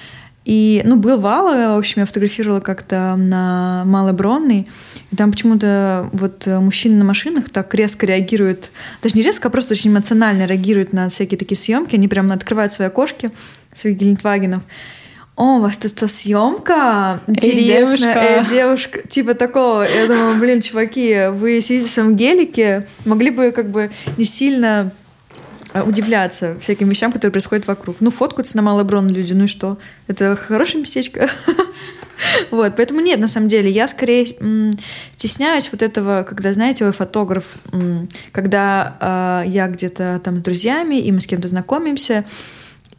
И, 0.45 0.81
ну, 0.83 0.95
был 0.95 1.19
вал, 1.19 1.45
в 1.45 1.77
общем, 1.77 2.01
я 2.01 2.05
фотографировала 2.07 2.59
как-то 2.59 3.15
на 3.15 3.83
Малой 3.85 4.13
Бронной, 4.13 4.65
и 5.11 5.15
там 5.15 5.31
почему-то 5.31 6.09
вот 6.11 6.47
мужчины 6.47 6.95
на 6.95 7.05
машинах 7.05 7.49
так 7.49 7.71
резко 7.75 8.07
реагируют, 8.07 8.71
даже 9.03 9.15
не 9.15 9.21
резко, 9.21 9.49
а 9.49 9.51
просто 9.51 9.73
очень 9.73 9.91
эмоционально 9.91 10.45
реагируют 10.45 10.91
на 10.91 11.09
всякие 11.09 11.37
такие 11.37 11.57
съемки, 11.57 11.95
они 11.95 12.07
прям 12.07 12.31
открывают 12.31 12.73
свои 12.73 12.87
окошки 12.87 13.29
своих 13.75 13.97
гелендвагенов, 13.97 14.63
о, 15.39 15.55
у 15.55 15.61
вас 15.61 15.77
тут 15.77 16.11
съемка 16.11 17.21
интересная, 17.25 17.55
Эй, 17.55 17.65
девушка. 17.65 18.19
Эй, 18.19 18.45
девушка. 18.45 19.07
Типа 19.07 19.33
такого. 19.35 19.83
Я 19.83 20.05
думаю, 20.05 20.37
блин, 20.37 20.61
чуваки, 20.61 21.27
вы 21.31 21.61
сидите 21.61 21.87
в 21.87 21.91
своем 21.91 22.17
гелике, 22.17 22.85
могли 23.05 23.29
бы 23.29 23.51
как 23.51 23.71
бы 23.71 23.89
не 24.17 24.25
сильно 24.25 24.91
э, 25.73 25.81
удивляться 25.81 26.57
всяким 26.59 26.89
вещам, 26.89 27.13
которые 27.13 27.31
происходят 27.31 27.67
вокруг. 27.67 27.95
Ну, 28.01 28.11
фоткаются 28.11 28.57
на 28.57 28.63
Малый 28.63 28.83
Брон 28.83 29.07
люди, 29.07 29.31
ну 29.31 29.45
и 29.45 29.47
что? 29.47 29.77
Это 30.07 30.35
хорошее 30.35 30.81
местечко. 30.81 31.29
Вот, 32.51 32.75
поэтому 32.75 32.99
нет, 32.99 33.17
на 33.17 33.29
самом 33.29 33.47
деле, 33.47 33.71
я 33.71 33.87
скорее 33.87 34.27
стесняюсь 35.15 35.69
вот 35.71 35.81
этого, 35.81 36.25
когда, 36.27 36.53
знаете, 36.53 36.83
вы 36.83 36.91
фотограф, 36.91 37.45
когда 38.33 39.43
э, 39.45 39.49
я 39.49 39.67
где-то 39.69 40.19
там 40.21 40.39
с 40.39 40.41
друзьями, 40.41 40.95
и 40.95 41.13
мы 41.13 41.21
с 41.21 41.27
кем-то 41.27 41.47
знакомимся, 41.47 42.25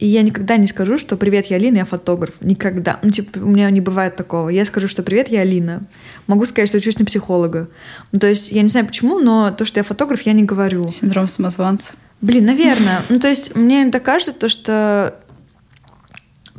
и 0.01 0.07
я 0.07 0.23
никогда 0.23 0.57
не 0.57 0.65
скажу, 0.65 0.97
что 0.97 1.15
«Привет, 1.15 1.45
я 1.45 1.57
Алина, 1.57 1.77
я 1.77 1.85
фотограф». 1.85 2.33
Никогда. 2.41 2.99
Ну, 3.03 3.11
типа, 3.11 3.37
у 3.37 3.47
меня 3.47 3.69
не 3.69 3.81
бывает 3.81 4.15
такого. 4.15 4.49
Я 4.49 4.65
скажу, 4.65 4.87
что 4.87 5.03
«Привет, 5.03 5.27
я 5.29 5.41
Алина». 5.41 5.83
Могу 6.25 6.45
сказать, 6.45 6.69
что 6.69 6.79
учусь 6.79 6.97
на 6.97 7.05
психолога. 7.05 7.67
Ну, 8.11 8.19
то 8.19 8.25
есть 8.25 8.51
я 8.51 8.63
не 8.63 8.67
знаю 8.67 8.87
почему, 8.87 9.19
но 9.19 9.51
то, 9.51 9.63
что 9.63 9.79
я 9.79 9.83
фотограф, 9.83 10.23
я 10.23 10.33
не 10.33 10.43
говорю. 10.43 10.91
Синдром 10.91 11.27
самозванца. 11.27 11.91
Блин, 12.19 12.45
наверное. 12.45 13.03
Ну, 13.09 13.19
то 13.19 13.27
есть 13.27 13.55
мне 13.55 13.91
так 13.91 14.01
кажется, 14.01 14.33
то, 14.33 14.49
что 14.49 15.19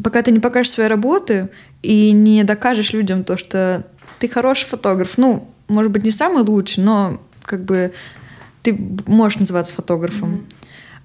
пока 0.00 0.22
ты 0.22 0.30
не 0.30 0.38
покажешь 0.38 0.70
свои 0.70 0.86
работы 0.86 1.48
и 1.82 2.12
не 2.12 2.44
докажешь 2.44 2.92
людям 2.92 3.24
то, 3.24 3.36
что 3.36 3.84
ты 4.20 4.28
хороший 4.28 4.68
фотограф, 4.68 5.18
ну, 5.18 5.48
может 5.66 5.90
быть, 5.90 6.04
не 6.04 6.12
самый 6.12 6.44
лучший, 6.44 6.84
но 6.84 7.20
как 7.42 7.64
бы 7.64 7.92
ты 8.62 8.72
можешь 9.08 9.40
называться 9.40 9.74
фотографом. 9.74 10.34
Mm-hmm 10.34 10.61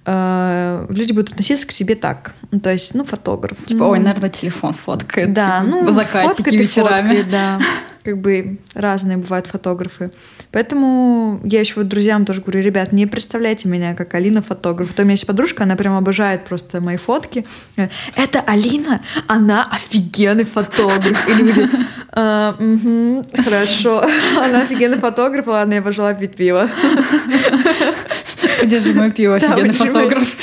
э, 0.08 0.86
люди 0.90 1.12
будут 1.12 1.32
относиться 1.32 1.68
к 1.68 1.72
себе 1.72 1.96
так. 1.96 2.34
Ну, 2.52 2.60
то 2.60 2.72
есть, 2.72 2.96
ну, 2.96 3.06
фотограф. 3.06 3.58
Типа, 3.66 3.80
ну, 3.82 3.90
ой, 3.90 4.00
наверное, 4.00 4.30
телефон 4.30 4.74
фоткает. 4.74 5.34
Да, 5.34 5.60
типа, 5.62 5.76
ну, 5.76 5.92
закатики 5.92 6.38
фоткает 6.38 6.60
вечерами. 6.60 7.08
Фоткает, 7.08 7.30
да. 7.30 7.60
как 8.08 8.20
бы 8.20 8.58
разные 8.74 9.18
бывают 9.18 9.48
фотографы. 9.48 10.12
Поэтому 10.54 11.42
я 11.44 11.60
еще 11.60 11.74
вот 11.76 11.90
друзьям 11.90 12.24
тоже 12.24 12.40
говорю, 12.40 12.62
ребят, 12.62 12.94
не 12.94 13.06
представляйте 13.06 13.68
меня 13.68 13.96
как 13.96 14.14
Алина 14.14 14.42
фотограф. 14.42 14.94
То 14.94 15.02
у 15.02 15.06
меня 15.06 15.16
есть 15.16 15.28
подружка, 15.28 15.64
она 15.64 15.76
прям 15.76 15.98
обожает 15.98 16.46
просто 16.46 16.80
мои 16.80 16.96
фотки. 16.96 17.46
Это 18.16 18.40
Алина, 18.40 19.02
она 19.28 19.70
офигенный 19.70 20.46
фотограф. 20.46 21.28
Или 21.28 21.52
говорит, 21.52 21.72
а, 22.14 22.56
угу, 22.58 23.26
хорошо, 23.44 24.06
она 24.38 24.62
офигенный 24.62 25.00
фотограф, 25.00 25.48
ладно, 25.48 25.74
я 25.74 25.82
пошла 25.82 26.14
пить 26.14 26.36
пиво. 26.36 26.70
Подержи 28.62 28.94
мое 28.94 29.12
пиво, 29.12 29.36
офигенный 29.36 29.74
фотограф. 29.74 30.34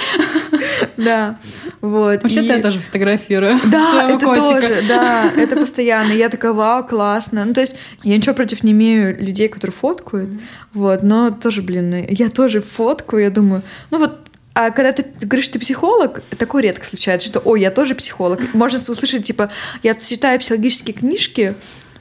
Да, 0.98 1.38
вот. 1.84 2.22
Вообще-то 2.22 2.54
я 2.54 2.62
тоже 2.62 2.78
фотографирую 2.78 3.60
Да, 3.70 4.08
это 4.08 4.24
тоже, 4.34 4.82
да, 4.88 5.30
это 5.36 5.56
постоянно. 5.56 6.12
Я 6.12 6.30
такая, 6.30 6.52
вау, 6.52 6.82
классно. 6.84 7.44
Ну, 7.44 7.52
то 7.52 7.60
есть 7.60 7.76
я 8.02 8.16
ничего 8.16 8.34
против 8.34 8.62
не 8.62 8.72
имею 8.72 9.22
людей, 9.22 9.48
которые 9.48 9.74
фоткают, 9.74 10.30
вот, 10.72 11.02
но 11.02 11.30
тоже, 11.30 11.60
блин, 11.60 12.06
я 12.08 12.30
тоже 12.30 12.62
фоткаю, 12.62 13.22
я 13.22 13.30
думаю, 13.30 13.62
ну 13.90 13.98
вот 13.98 14.18
а 14.54 14.70
когда 14.70 14.92
ты 14.92 15.04
говоришь, 15.26 15.48
ты 15.48 15.58
психолог, 15.58 16.22
такое 16.38 16.62
редко 16.62 16.86
случается, 16.86 17.26
что, 17.26 17.40
ой, 17.40 17.60
я 17.60 17.72
тоже 17.72 17.96
психолог. 17.96 18.40
Можно 18.54 18.78
услышать, 18.78 19.24
типа, 19.24 19.50
я 19.82 19.96
читаю 19.96 20.38
психологические 20.38 20.94
книжки, 20.94 21.54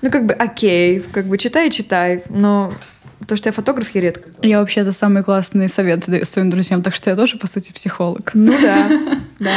ну, 0.03 0.11
как 0.11 0.27
бы, 0.27 0.33
окей, 0.35 0.99
как 1.11 1.25
бы, 1.25 1.39
читай, 1.39 1.71
читай, 1.71 2.23
но 2.29 2.71
то, 3.27 3.36
что 3.36 3.50
я 3.50 3.53
фотограф, 3.53 3.89
я 3.94 4.01
редко. 4.01 4.30
Я 4.42 4.60
вообще-то 4.60 4.92
самый 4.92 5.24
классный 5.24 5.70
совет 5.70 6.03
даю 6.08 6.25
своим 6.25 6.50
друзьям, 6.50 6.82
так 6.82 6.96
что 6.96 7.10
я 7.10 7.15
тоже, 7.15 7.38
по 7.38 7.48
сути, 7.48 7.72
психолог. 7.72 8.32
Ну 8.34 8.53
да, 8.62 8.89
да. 9.39 9.51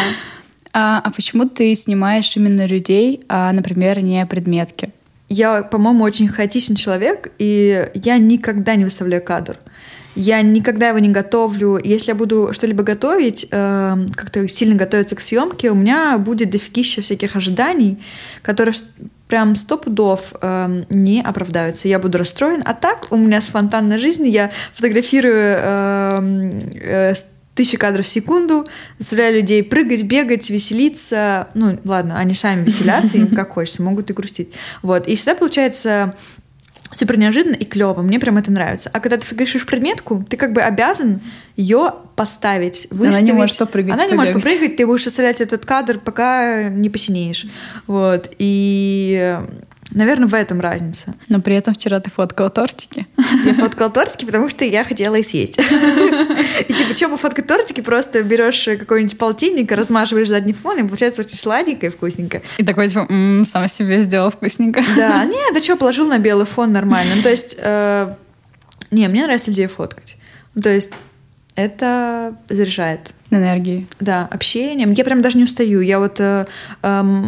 А, 0.72 1.00
а 1.02 1.10
почему 1.10 1.48
ты 1.48 1.74
снимаешь 1.74 2.36
именно 2.36 2.66
людей, 2.66 3.24
а, 3.28 3.52
например, 3.52 4.00
не 4.00 4.24
предметки? 4.26 4.92
Я, 5.28 5.62
по-моему, 5.62 6.04
очень 6.04 6.28
хаотичный 6.28 6.76
человек, 6.76 7.32
и 7.38 7.88
я 7.94 8.18
никогда 8.18 8.76
не 8.76 8.84
выставляю 8.84 9.22
кадр. 9.22 9.58
Я 10.14 10.40
никогда 10.40 10.88
его 10.88 10.98
не 10.98 11.10
готовлю. 11.10 11.78
Если 11.82 12.08
я 12.08 12.14
буду 12.14 12.50
что-либо 12.52 12.82
готовить, 12.82 13.46
э, 13.50 13.96
как-то 14.14 14.48
сильно 14.48 14.74
готовиться 14.74 15.14
к 15.14 15.20
съемке, 15.20 15.70
у 15.70 15.74
меня 15.74 16.16
будет 16.16 16.50
дофигища 16.50 17.02
всяких 17.02 17.36
ожиданий, 17.36 17.98
которые 18.40 18.74
прям 19.28 19.56
сто 19.56 19.76
пудов 19.76 20.34
э, 20.40 20.84
не 20.90 21.22
оправдаются. 21.22 21.88
Я 21.88 21.98
буду 21.98 22.18
расстроен. 22.18 22.62
А 22.64 22.74
так 22.74 23.08
у 23.10 23.16
меня 23.16 23.40
спонтанная 23.40 23.98
жизнь. 23.98 24.26
Я 24.28 24.50
фотографирую 24.72 25.56
э, 25.58 26.50
э, 26.74 27.14
тысячи 27.54 27.76
кадров 27.76 28.04
в 28.04 28.08
секунду, 28.08 28.66
заставляю 28.98 29.36
людей 29.36 29.64
прыгать, 29.64 30.02
бегать, 30.02 30.48
веселиться. 30.50 31.48
Ну, 31.54 31.78
ладно, 31.84 32.18
они 32.18 32.34
сами 32.34 32.64
веселятся, 32.64 33.16
им 33.16 33.28
как 33.34 33.50
хочется, 33.50 33.82
могут 33.82 34.10
и 34.10 34.12
грустить. 34.12 34.50
Вот. 34.82 35.08
И 35.08 35.16
всегда 35.16 35.34
получается 35.34 36.14
супер 36.92 37.18
неожиданно 37.18 37.54
и 37.54 37.64
клево. 37.64 38.02
Мне 38.02 38.18
прям 38.18 38.38
это 38.38 38.50
нравится. 38.50 38.90
А 38.92 39.00
когда 39.00 39.16
ты 39.16 39.24
фотографируешь 39.24 39.66
предметку, 39.66 40.24
ты 40.28 40.36
как 40.36 40.52
бы 40.52 40.60
обязан 40.60 41.20
ее 41.56 41.94
поставить, 42.14 42.88
выставить. 42.90 43.16
Она 43.16 43.20
не 43.20 43.32
может 43.32 43.58
попрыгать. 43.58 43.94
Она 43.94 44.06
не 44.06 44.14
может 44.14 44.34
попрыгать, 44.34 44.76
ты 44.76 44.86
будешь 44.86 45.06
оставлять 45.06 45.40
этот 45.40 45.64
кадр, 45.66 45.98
пока 45.98 46.68
не 46.68 46.90
посинеешь. 46.90 47.46
Вот. 47.86 48.30
И 48.38 49.38
Наверное, 49.96 50.28
в 50.28 50.34
этом 50.34 50.60
разница. 50.60 51.14
Но 51.30 51.40
при 51.40 51.56
этом 51.56 51.72
вчера 51.72 52.00
ты 52.00 52.10
фоткала 52.10 52.50
тортики. 52.50 53.06
Я 53.46 53.54
фоткала 53.54 53.88
тортики, 53.88 54.26
потому 54.26 54.50
что 54.50 54.62
я 54.66 54.84
хотела 54.84 55.14
их 55.14 55.24
съесть. 55.24 55.58
И 55.58 56.72
типа, 56.74 56.94
что 56.94 57.08
пофоткать 57.08 57.46
тортики, 57.46 57.80
просто 57.80 58.22
берешь 58.22 58.62
какой-нибудь 58.78 59.16
полтинник, 59.16 59.72
размаживаешь 59.72 60.28
задний 60.28 60.52
фон, 60.52 60.80
и 60.80 60.86
получается 60.86 61.22
очень 61.22 61.36
сладенько 61.36 61.86
и 61.86 61.88
вкусненько. 61.88 62.42
И 62.58 62.62
такой, 62.62 62.90
типа, 62.90 63.08
сам 63.50 63.68
себе 63.68 64.02
сделал 64.02 64.30
вкусненько. 64.30 64.84
Да, 64.96 65.24
не, 65.24 65.54
да 65.54 65.62
что, 65.62 65.76
положил 65.76 66.06
на 66.06 66.18
белый 66.18 66.44
фон 66.44 66.72
нормально. 66.72 67.14
Ну, 67.16 67.22
то 67.22 67.30
есть, 67.30 67.56
э, 67.58 68.14
не, 68.90 69.08
мне 69.08 69.24
нравится 69.24 69.48
людей 69.48 69.66
фоткать. 69.66 70.18
Ну, 70.54 70.60
то 70.60 70.68
есть, 70.68 70.90
это 71.54 72.36
заряжает. 72.50 73.12
Энергии. 73.30 73.88
Да, 73.98 74.28
общением. 74.30 74.92
Я 74.92 75.04
прям 75.04 75.22
даже 75.22 75.38
не 75.38 75.44
устаю. 75.44 75.80
Я 75.80 75.98
вот 76.00 76.20
э, 76.20 76.44
э, 76.82 77.24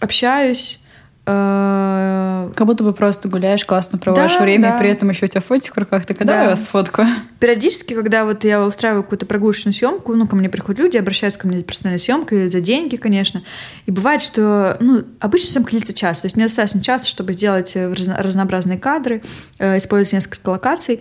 общаюсь 0.00 0.80
как 1.28 2.66
будто 2.66 2.84
бы 2.84 2.92
просто 2.92 3.28
гуляешь, 3.28 3.64
классно 3.64 3.98
проводишь 3.98 4.36
да, 4.36 4.42
время, 4.42 4.70
да. 4.70 4.76
и 4.76 4.78
при 4.78 4.90
этом 4.90 5.10
еще 5.10 5.26
у 5.26 5.28
тебя 5.28 5.40
фотик 5.40 5.74
в 5.74 5.78
руках. 5.78 6.06
Ты 6.06 6.14
когда 6.14 6.34
да. 6.34 6.42
я 6.44 6.48
вас 6.50 6.64
сфоткаю? 6.64 7.08
Периодически, 7.38 7.94
когда 7.94 8.24
вот 8.24 8.44
я 8.44 8.64
устраиваю 8.64 9.02
какую-то 9.02 9.26
прогулочную 9.26 9.74
съемку, 9.74 10.14
ну, 10.14 10.26
ко 10.26 10.36
мне 10.36 10.48
приходят 10.48 10.80
люди, 10.80 10.96
обращаются 10.96 11.38
ко 11.38 11.46
мне 11.46 11.58
за 11.58 11.64
персональной 11.64 11.98
съемкой, 11.98 12.48
за 12.48 12.60
деньги, 12.60 12.96
конечно. 12.96 13.42
И 13.86 13.90
бывает, 13.90 14.22
что, 14.22 14.76
ну, 14.80 15.04
обычно 15.20 15.50
съемка 15.50 15.70
длится 15.70 15.92
час. 15.92 16.20
То 16.20 16.26
есть 16.26 16.36
мне 16.36 16.46
достаточно 16.46 16.82
часа, 16.82 17.06
чтобы 17.06 17.34
сделать 17.34 17.76
э, 17.76 17.92
разнообразные 17.92 18.78
кадры, 18.78 19.22
э, 19.58 19.76
использовать 19.76 20.14
несколько 20.14 20.48
локаций. 20.48 21.00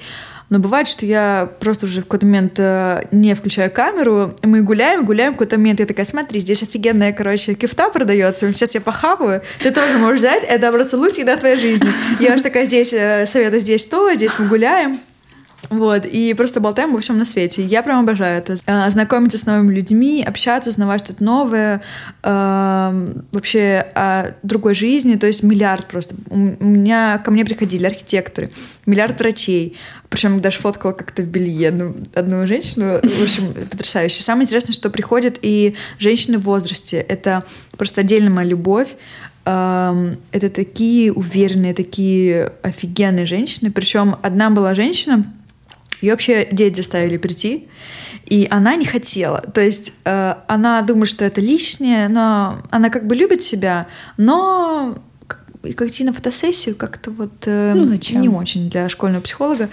Но 0.50 0.60
бывает, 0.60 0.88
что 0.88 1.06
я 1.06 1.50
просто 1.60 1.86
уже 1.86 2.02
в 2.02 2.04
какой-то 2.06 2.26
момент 2.26 2.54
э, 2.58 3.04
не 3.12 3.36
включаю 3.36 3.70
камеру, 3.70 4.34
мы 4.44 4.62
гуляем, 4.62 5.04
гуляем, 5.04 5.34
в 5.34 5.36
какой-то 5.36 5.58
момент 5.58 5.80
я 5.82 5.86
такая, 5.86 6.06
смотри, 6.06 6.40
здесь 6.40 6.64
офигенная, 6.64 7.12
короче, 7.12 7.54
кифта 7.54 7.90
продается, 7.90 8.52
сейчас 8.54 8.74
я 8.76 8.82
похаваю, 8.82 9.42
ты 9.60 9.72
тоже 9.72 9.98
можешь 9.98 10.20
взять, 10.20 10.44
это 10.44 10.72
просто 10.72 10.98
лучший 10.98 11.26
день 11.26 11.38
твоей 11.38 11.58
жизни. 11.58 11.90
Я 12.20 12.34
уже 12.34 12.44
такая, 12.44 12.66
здесь 12.66 12.94
э, 12.94 13.26
советую, 13.28 13.62
здесь 13.62 13.86
то, 13.86 14.14
здесь 14.14 14.32
мы 14.40 14.48
гуляем. 14.48 15.00
Вот, 15.70 16.06
и 16.06 16.34
просто 16.34 16.60
болтаем 16.60 16.92
обо 16.92 17.02
всем 17.02 17.18
на 17.18 17.26
свете. 17.26 17.64
Я 17.64 17.84
прям 17.84 18.00
обожаю 18.00 18.40
это. 18.40 18.56
А, 18.66 18.90
знакомиться 18.90 19.38
с 19.38 19.46
новыми 19.46 19.74
людьми, 19.74 20.24
общаться, 20.26 20.70
узнавать 20.70 21.04
что-то 21.04 21.24
новое, 21.24 21.82
вообще 22.24 23.86
о 23.96 24.34
другой 24.44 24.76
жизни, 24.76 25.16
то 25.16 25.28
есть 25.28 25.44
миллиард 25.44 25.88
просто. 25.88 26.16
У 26.30 26.38
меня 26.38 27.18
ко 27.20 27.32
мне 27.32 27.46
приходили 27.46 27.86
архитекторы, 27.86 28.50
миллиард 28.86 29.20
врачей, 29.20 29.78
причем 30.10 30.40
даже 30.40 30.60
фоткала 30.60 30.94
как-то 30.94 31.22
в 31.22 31.28
белье 31.28 31.70
одну, 31.70 31.96
одну 32.14 32.48
женщину, 32.48 33.00
в 33.02 33.24
общем, 33.24 33.52
потрясающе. 33.70 34.24
Самое 34.24 34.44
интересное, 34.44 34.74
что 34.74 34.90
приходят 34.90 35.38
и 35.42 35.76
женщины 36.00 36.38
в 36.38 36.44
возрасте. 36.44 36.98
Это 36.98 37.44
просто 37.78 38.02
отдельная 38.02 38.32
моя 38.32 38.48
любовь 38.48 38.96
это 39.48 40.50
такие 40.54 41.14
уверенные, 41.14 41.74
такие 41.74 42.52
офигенные 42.64 43.26
женщины. 43.26 43.72
Причем 43.72 44.18
одна 44.22 44.50
была 44.50 44.76
женщина, 44.76 45.24
ее 46.02 46.12
вообще 46.12 46.48
дети 46.52 46.78
заставили 46.78 47.18
прийти, 47.18 47.68
и 48.26 48.48
она 48.50 48.76
не 48.76 48.86
хотела. 48.86 49.42
То 49.42 49.62
есть 49.62 49.94
э, 50.06 50.36
она 50.48 50.82
думает, 50.82 51.10
что 51.10 51.26
это 51.26 51.42
лишнее, 51.42 52.08
но 52.08 52.62
она 52.70 52.90
как 52.90 53.08
бы 53.08 53.16
любит 53.16 53.42
себя, 53.42 53.88
но 54.18 54.98
как 55.76 55.88
идти 55.88 56.04
на 56.04 56.14
фотосессию 56.14 56.76
как-то 56.76 57.12
вот 57.12 57.44
э, 57.46 57.74
ну, 57.76 57.98
не 58.20 58.30
очень 58.30 58.70
для 58.70 58.90
школьного 58.90 59.22
психолога. 59.22 59.70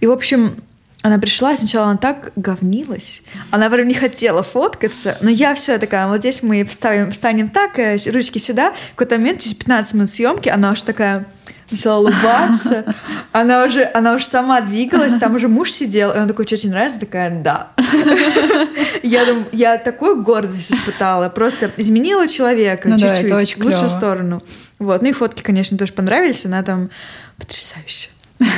И, 0.00 0.06
в 0.06 0.12
общем, 0.12 0.56
она 1.02 1.18
пришла, 1.18 1.56
сначала 1.56 1.86
она 1.86 1.96
так 1.96 2.32
говнилась. 2.34 3.22
Она 3.50 3.70
прям 3.70 3.86
не 3.86 3.94
хотела 3.94 4.42
фоткаться. 4.42 5.16
Но 5.20 5.30
я 5.30 5.54
все 5.54 5.78
такая, 5.78 6.08
вот 6.08 6.18
здесь 6.18 6.42
мы 6.42 6.64
вставим, 6.64 7.12
встанем 7.12 7.48
так, 7.48 7.78
э, 7.78 7.96
ручки 8.06 8.38
сюда. 8.38 8.72
В 8.72 8.96
какой-то 8.96 9.16
момент, 9.16 9.40
через 9.40 9.54
15 9.54 9.94
минут 9.94 10.10
съемки, 10.10 10.48
она 10.48 10.72
уже 10.72 10.82
такая 10.84 11.24
начала 11.70 11.98
улыбаться. 11.98 12.94
Она 13.30 13.64
уже, 13.64 13.88
она 13.94 14.14
уже 14.14 14.24
сама 14.24 14.60
двигалась, 14.60 15.14
там 15.18 15.36
уже 15.36 15.48
муж 15.48 15.70
сидел, 15.70 16.10
и 16.10 16.18
он 16.18 16.26
такой, 16.26 16.46
что 16.46 16.56
тебе 16.56 16.72
нравится? 16.72 16.98
Такая, 16.98 17.30
да. 17.30 17.70
Я, 19.02 19.24
думаю, 19.24 19.46
я 19.52 19.78
такую 19.78 20.22
гордость 20.22 20.72
испытала, 20.72 21.28
просто 21.28 21.70
изменила 21.76 22.26
человека 22.26 22.88
ну 22.88 22.98
чуть-чуть, 22.98 23.56
в 23.56 23.64
лучшую 23.64 23.88
сторону. 23.88 24.40
Вот. 24.78 25.02
Ну 25.02 25.08
и 25.08 25.12
фотки, 25.12 25.42
конечно, 25.42 25.78
тоже 25.78 25.92
понравились, 25.92 26.44
она 26.44 26.62
там 26.62 26.90
потрясающая. 27.36 28.10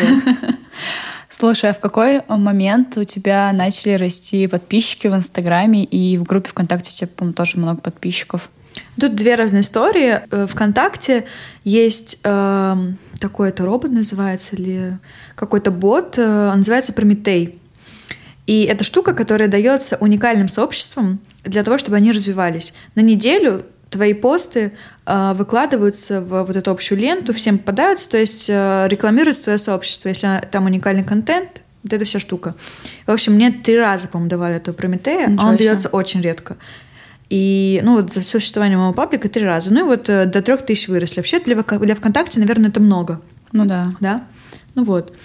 Слушай, 1.40 1.70
а 1.70 1.72
в 1.72 1.80
какой 1.80 2.20
момент 2.28 2.98
у 2.98 3.04
тебя 3.04 3.50
начали 3.54 3.94
расти 3.94 4.46
подписчики 4.46 5.06
в 5.06 5.14
Инстаграме 5.14 5.84
и 5.84 6.18
в 6.18 6.24
группе 6.24 6.50
ВКонтакте 6.50 6.90
у 6.90 6.92
тебя, 6.92 7.06
по-моему, 7.16 7.34
тоже 7.34 7.56
много 7.56 7.80
подписчиков? 7.80 8.50
Тут 9.00 9.14
две 9.14 9.36
разные 9.36 9.62
истории. 9.62 10.20
Э, 10.30 10.46
ВКонтакте 10.46 11.24
есть 11.64 12.18
э, 12.24 12.76
такой 13.20 13.48
это 13.48 13.64
робот 13.64 13.90
называется 13.90 14.54
или 14.54 14.98
какой-то 15.34 15.70
бот, 15.70 16.18
э, 16.18 16.50
он 16.50 16.58
называется 16.58 16.92
Прометей. 16.92 17.58
И 18.46 18.64
это 18.64 18.84
штука, 18.84 19.14
которая 19.14 19.48
дается 19.48 19.96
уникальным 19.96 20.46
сообществам 20.46 21.20
для 21.42 21.64
того, 21.64 21.78
чтобы 21.78 21.96
они 21.96 22.12
развивались. 22.12 22.74
На 22.94 23.00
неделю 23.00 23.64
твои 23.88 24.12
посты 24.12 24.72
выкладываются 25.34 26.20
в 26.20 26.44
вот 26.44 26.56
эту 26.56 26.70
общую 26.70 26.98
ленту, 26.98 27.32
всем 27.32 27.58
попадаются, 27.58 28.08
то 28.10 28.16
есть 28.16 28.46
э, 28.48 28.86
рекламируется 28.88 29.44
твое 29.44 29.58
сообщество, 29.58 30.08
если 30.08 30.42
там 30.50 30.66
уникальный 30.66 31.04
контент, 31.04 31.62
вот 31.82 31.92
эта 31.92 32.04
вся 32.04 32.20
штука. 32.20 32.54
В 33.06 33.10
общем, 33.10 33.34
мне 33.34 33.50
три 33.50 33.78
раза, 33.78 34.08
по-моему, 34.08 34.30
давали 34.30 34.56
эту 34.56 34.72
Прометея, 34.72 35.34
а 35.38 35.48
он 35.48 35.56
дается 35.56 35.88
очень 35.88 36.20
редко. 36.20 36.56
И, 37.30 37.80
ну, 37.84 37.94
вот 37.94 38.12
за 38.12 38.20
все 38.20 38.40
существование 38.40 38.76
моего 38.76 38.92
паблика 38.92 39.28
три 39.28 39.44
раза. 39.44 39.72
Ну, 39.72 39.80
и 39.80 39.82
вот 39.84 40.08
э, 40.08 40.26
до 40.26 40.42
трех 40.42 40.66
тысяч 40.66 40.88
выросли. 40.88 41.20
Вообще 41.20 41.38
для, 41.38 41.54
для 41.54 41.94
ВКонтакте, 41.94 42.40
наверное, 42.40 42.70
это 42.70 42.80
много. 42.80 43.20
Ну 43.52 43.66
да. 43.66 43.86
Да? 44.00 44.24
Ну 44.74 44.84
вот. 44.84 45.16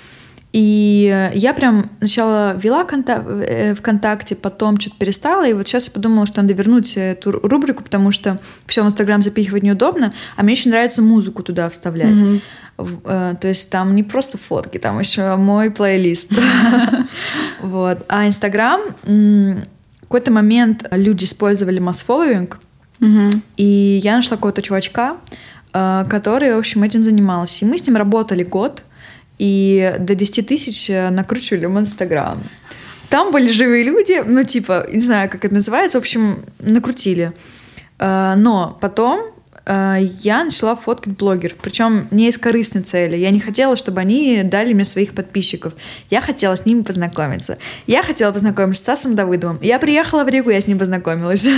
И 0.56 1.30
я 1.34 1.54
прям 1.54 1.90
сначала 2.00 2.56
вела 2.56 2.88
э, 2.90 3.76
ВКонтакте, 3.76 4.38
потом 4.38 4.80
что-то 4.80 4.96
перестала, 4.98 5.46
и 5.46 5.52
вот 5.52 5.68
сейчас 5.68 5.88
я 5.88 5.92
подумала, 5.92 6.26
что 6.26 6.42
надо 6.42 6.54
вернуть 6.54 6.94
эту 6.96 7.34
рубрику, 7.34 7.84
потому 7.84 8.14
что 8.14 8.40
все 8.66 8.82
в 8.82 8.86
Инстаграм 8.86 9.22
запихивать 9.22 9.64
неудобно, 9.64 10.14
а 10.38 10.44
мне 10.44 10.54
еще 10.54 10.70
нравится 10.70 11.02
музыку 11.02 11.44
туда 11.44 11.70
вставлять. 11.70 12.42
Mm-hmm. 12.78 13.38
То 13.38 13.48
есть 13.50 13.70
там 13.70 13.96
не 13.96 14.04
просто 14.04 14.38
фотки, 14.38 14.78
там 14.78 14.98
еще 14.98 15.36
мой 15.36 15.72
плейлист. 15.72 16.32
Вот. 17.62 18.06
А 18.08 18.26
Инстаграм 18.26 18.80
в 19.04 20.02
какой-то 20.04 20.32
момент 20.32 20.88
люди 20.92 21.26
использовали 21.26 21.80
масс-фолловинг, 21.80 22.60
и 23.58 24.00
я 24.02 24.16
нашла 24.16 24.38
какого-то 24.38 24.62
чувачка, 24.62 25.18
э, 25.74 26.06
который, 26.10 26.56
в 26.56 26.60
общем, 26.60 26.84
этим 26.84 27.04
занимался. 27.04 27.66
И 27.66 27.68
мы 27.68 27.78
с 27.78 27.86
ним 27.86 27.98
работали 27.98 28.44
год, 28.44 28.84
и 29.38 29.96
до 30.00 30.16
10 30.16 30.48
тысяч 30.48 30.90
э, 30.90 31.10
накручивали 31.10 31.66
в 31.66 31.80
Инстаграм. 31.80 32.42
Там 33.10 33.32
были 33.32 33.52
живые 33.52 33.84
люди, 33.84 34.22
ну, 34.26 34.44
типа, 34.44 34.88
не 34.92 35.02
знаю, 35.02 35.30
как 35.30 35.46
это 35.46 35.54
называется, 35.54 36.00
в 36.00 36.02
общем, 36.02 36.38
накрутили. 36.60 37.34
Э, 38.00 38.34
но 38.36 38.78
потом 38.82 39.35
я 39.68 40.44
начала 40.44 40.76
фоткать 40.76 41.18
блогеров, 41.18 41.58
причем 41.58 42.08
не 42.12 42.30
из 42.30 42.38
корыстной 42.38 42.84
цели. 42.84 43.18
Я 43.18 43.32
не 43.32 43.40
хотела, 43.40 43.76
чтобы 43.76 44.00
они 44.00 44.44
дали 44.44 44.74
мне 44.74 44.86
своих 44.86 45.14
подписчиков. 45.14 45.74
Я 46.10 46.22
хотела 46.22 46.56
с 46.56 46.66
ними 46.66 46.84
познакомиться. 46.84 47.58
Я 47.88 48.04
хотела 48.04 48.32
познакомиться 48.32 48.80
с 48.80 48.84
Стасом 48.84 49.16
Давыдовым. 49.16 49.58
Я 49.62 49.80
приехала 49.80 50.24
в 50.24 50.30
Ригу, 50.30 50.52
я 50.52 50.62
с 50.62 50.68
ним 50.68 50.78
познакомилась. 50.78 51.48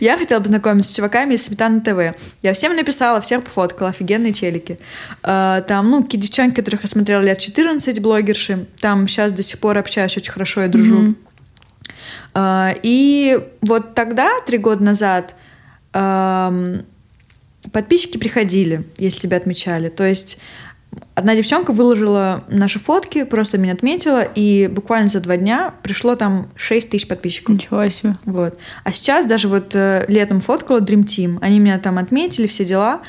Я 0.00 0.18
хотела 0.18 0.40
познакомиться 0.40 0.90
с 0.90 0.96
чуваками 0.96 1.34
из 1.34 1.44
Сметаны 1.44 1.80
ТВ. 1.80 2.18
Я 2.42 2.52
всем 2.52 2.74
написала, 2.74 3.20
всех 3.20 3.44
пофоткала, 3.44 3.90
офигенные 3.90 4.32
челики. 4.32 4.80
Э, 5.22 5.62
там, 5.66 5.88
ну, 5.88 6.02
какие 6.02 6.20
девчонки, 6.20 6.56
которых 6.56 6.82
я 6.82 6.88
смотрела 6.88 7.20
лет 7.20 7.38
14, 7.38 8.00
блогерши. 8.00 8.66
Там 8.80 9.06
сейчас 9.06 9.30
до 9.30 9.42
сих 9.42 9.60
пор 9.60 9.78
общаюсь 9.78 10.16
очень 10.16 10.32
хорошо, 10.32 10.62
я 10.62 10.68
дружу. 10.68 11.14
Mm-hmm. 12.34 12.80
И 12.82 13.38
вот 13.60 13.94
тогда, 13.94 14.40
три 14.46 14.58
года 14.58 14.82
назад, 14.82 15.36
эм, 15.92 16.84
подписчики 17.70 18.18
приходили, 18.18 18.84
если 18.98 19.20
тебя 19.20 19.36
отмечали. 19.36 19.88
То 19.88 20.04
есть 20.04 20.38
одна 21.14 21.34
девчонка 21.34 21.72
выложила 21.72 22.44
наши 22.48 22.78
фотки, 22.78 23.24
просто 23.24 23.58
меня 23.58 23.72
отметила, 23.72 24.22
и 24.22 24.68
буквально 24.68 25.08
за 25.08 25.20
два 25.20 25.36
дня 25.36 25.74
пришло 25.82 26.16
там 26.16 26.48
6 26.56 26.90
тысяч 26.90 27.06
подписчиков. 27.06 27.54
Ничего 27.54 27.88
себе. 27.88 28.14
Вот. 28.24 28.58
А 28.84 28.92
сейчас 28.92 29.26
даже 29.26 29.48
вот 29.48 29.74
э, 29.74 30.04
летом 30.08 30.40
фоткала 30.40 30.80
Dream 30.80 31.04
Team, 31.04 31.38
они 31.40 31.58
меня 31.58 31.78
там 31.78 31.98
отметили, 31.98 32.46
все 32.46 32.64
дела, 32.64 33.02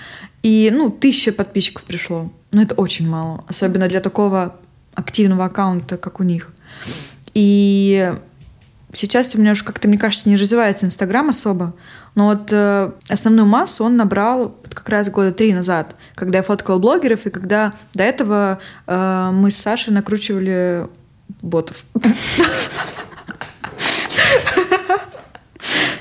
и, 0.43 0.71
ну, 0.73 0.89
тысяча 0.89 1.31
подписчиков 1.31 1.83
пришло. 1.83 2.31
Ну, 2.51 2.61
это 2.61 2.75
очень 2.75 3.09
мало, 3.09 3.43
особенно 3.47 3.87
для 3.87 4.01
такого 4.01 4.57
активного 4.93 5.45
аккаунта, 5.45 5.97
как 5.97 6.19
у 6.19 6.23
них. 6.23 6.51
И 7.33 8.13
сейчас 8.93 9.35
у 9.35 9.39
меня 9.39 9.51
уже 9.51 9.63
как-то, 9.63 9.87
мне 9.87 9.97
кажется, 9.97 10.29
не 10.29 10.35
развивается 10.35 10.85
Инстаграм 10.85 11.29
особо. 11.29 11.73
Но 12.15 12.27
вот 12.27 12.49
э, 12.51 12.91
основную 13.09 13.47
массу 13.47 13.83
он 13.83 13.97
набрал 13.97 14.55
как 14.69 14.87
раз 14.89 15.09
года 15.09 15.31
три 15.31 15.53
назад, 15.53 15.95
когда 16.15 16.39
я 16.39 16.43
фоткала 16.43 16.79
блогеров, 16.79 17.25
и 17.25 17.29
когда 17.29 17.73
до 17.93 18.03
этого 18.03 18.59
э, 18.85 19.29
мы 19.33 19.51
с 19.51 19.57
Сашей 19.57 19.93
накручивали 19.93 20.87
ботов. 21.41 21.83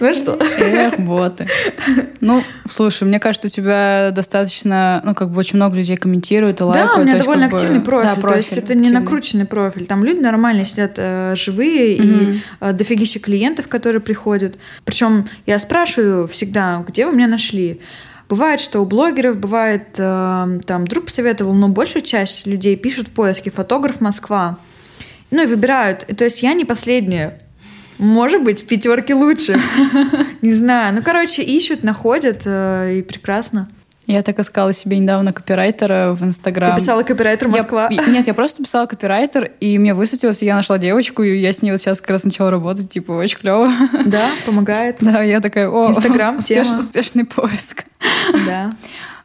Ну 0.03 0.15
что? 0.15 0.37
Эх, 0.59 0.99
боты. 0.99 1.47
Ну, 2.21 2.43
слушай, 2.69 3.05
мне 3.05 3.21
кажется, 3.21 3.47
у 3.47 3.51
тебя 3.51 4.11
достаточно, 4.11 5.01
ну, 5.05 5.15
как 5.15 5.31
бы 5.31 5.39
очень 5.39 5.57
много 5.57 5.77
людей 5.77 5.97
комментируют 5.97 6.61
и 6.61 6.65
лайкают. 6.65 6.93
Да, 6.93 7.01
у 7.01 7.05
меня 7.05 7.19
довольно 7.19 7.45
есть, 7.45 7.55
активный 7.55 7.79
бы, 7.79 7.85
профиль. 7.85 8.09
Да, 8.09 8.15
профиль. 8.17 8.29
То 8.29 8.37
есть 8.37 8.53
это 8.53 8.61
активный. 8.61 8.83
не 8.83 8.91
накрученный 8.91 9.47
профиль. 9.47 9.87
Там 9.87 10.05
люди 10.05 10.21
нормально 10.21 10.65
сидят 10.65 10.95
э, 10.97 11.35
живые 11.37 12.01
угу. 12.01 12.03
и 12.03 12.41
э, 12.61 12.73
дофигища 12.73 13.21
клиентов, 13.21 13.69
которые 13.69 14.01
приходят. 14.01 14.57
Причем 14.85 15.27
я 15.47 15.61
спрашиваю 15.61 16.27
всегда, 16.27 16.85
где 16.89 17.07
вы 17.07 17.13
меня 17.15 17.29
нашли? 17.29 17.81
Бывает, 18.29 18.61
что 18.61 18.81
у 18.81 18.87
блогеров, 18.87 19.37
бывает, 19.37 19.95
э, 19.99 20.61
там, 20.67 20.85
друг 20.85 21.05
посоветовал, 21.05 21.55
но 21.55 21.69
большая 21.69 22.03
часть 22.03 22.45
людей 22.47 22.75
пишет 22.75 23.09
в 23.09 23.13
поиске 23.13 23.53
«фотограф 23.53 24.01
Москва». 24.01 24.59
Ну 25.31 25.45
и 25.45 25.47
выбирают. 25.47 26.07
То 26.17 26.25
есть 26.25 26.43
я 26.43 26.55
не 26.55 26.65
последняя. 26.65 27.39
Может 27.99 28.43
быть, 28.43 28.67
пятерки 28.67 29.15
лучше. 29.15 29.59
Не 30.43 30.53
знаю. 30.53 30.95
Ну, 30.95 31.03
короче, 31.03 31.43
ищут, 31.43 31.83
находят, 31.83 32.43
э, 32.45 32.99
и 32.99 33.03
прекрасно. 33.03 33.69
Я 34.07 34.23
так 34.23 34.39
искала 34.41 34.73
себе 34.73 34.99
недавно 34.99 35.33
копирайтера 35.33 36.13
в 36.13 36.25
Инстаграм. 36.25 36.75
Ты 36.75 36.81
писала 36.81 37.03
копирайтер 37.05 37.49
Москва? 37.49 37.89
Я, 37.89 38.05
нет, 38.07 38.27
я 38.27 38.35
просто 38.35 38.63
писала 38.63 38.87
копирайтер, 38.87 39.53
и 39.61 39.79
мне 39.79 39.95
высветилось, 39.95 40.43
и 40.43 40.47
я 40.47 40.57
нашла 40.57 40.77
девочку, 40.79 41.23
и 41.23 41.39
я 41.39 41.53
с 41.53 41.63
ней 41.63 41.71
вот 41.71 41.81
сейчас 41.81 42.01
как 42.01 42.11
раз 42.11 42.25
начала 42.25 42.51
работать, 42.51 42.89
типа, 42.89 43.13
очень 43.13 43.39
клево. 43.39 43.71
Да, 44.05 44.31
помогает. 44.45 44.97
Да, 45.01 45.23
я 45.23 45.41
такая, 45.41 45.69
о, 45.69 45.89
Инстаграм, 45.91 46.37
успеш, 46.39 46.67
успешный 46.67 47.25
поиск. 47.25 47.85
Да. 48.47 48.71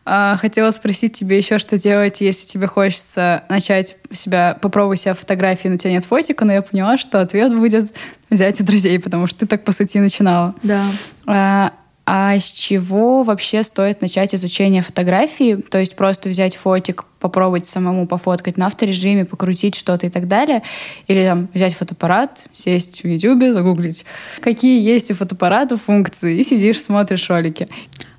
А, 0.09 0.37
хотела 0.37 0.71
спросить 0.71 1.17
тебе 1.17 1.35
еще, 1.35 1.59
что 1.59 1.77
делать, 1.77 2.21
если 2.21 2.45
тебе 2.45 2.65
хочется 2.65 3.43
начать 3.49 3.97
себя, 4.13 4.57
попробовать 4.61 5.01
себя 5.01 5.13
фотографии, 5.13 5.67
но 5.67 5.75
у 5.75 5.77
тебя 5.77 5.91
нет 5.91 6.05
фотика, 6.05 6.45
но 6.45 6.53
я 6.53 6.61
поняла, 6.61 6.95
что 6.95 7.19
ответ 7.19 7.53
будет 7.53 7.93
взять 8.29 8.61
у 8.61 8.63
друзей, 8.63 9.01
потому 9.01 9.27
что 9.27 9.39
ты 9.39 9.47
так, 9.47 9.65
по 9.65 9.73
сути, 9.73 9.97
начинала. 9.97 10.55
Да. 10.63 11.73
А, 12.09 12.39
с 12.39 12.53
чего 12.53 13.23
вообще 13.23 13.63
стоит 13.63 13.99
начать 13.99 14.33
изучение 14.33 14.81
фотографии? 14.81 15.55
То 15.55 15.77
есть 15.77 15.97
просто 15.97 16.29
взять 16.29 16.55
фотик, 16.55 17.03
попробовать 17.19 17.65
самому 17.65 18.07
пофоткать 18.07 18.55
на 18.55 18.67
авторежиме, 18.67 19.25
покрутить 19.25 19.75
что-то 19.75 20.07
и 20.07 20.09
так 20.09 20.29
далее? 20.29 20.63
Или 21.07 21.25
там 21.25 21.49
взять 21.53 21.73
фотоаппарат, 21.75 22.45
сесть 22.53 23.03
в 23.03 23.07
YouTube, 23.07 23.53
загуглить, 23.53 24.05
какие 24.39 24.81
есть 24.81 25.11
у 25.11 25.15
фотоаппарата 25.15 25.75
функции, 25.75 26.39
и 26.39 26.45
сидишь, 26.45 26.81
смотришь 26.81 27.29
ролики. 27.29 27.67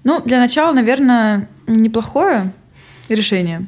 Ну, 0.05 0.21
для 0.21 0.39
начала, 0.39 0.75
наверное, 0.75 1.49
неплохое 1.67 2.53
решение. 3.09 3.67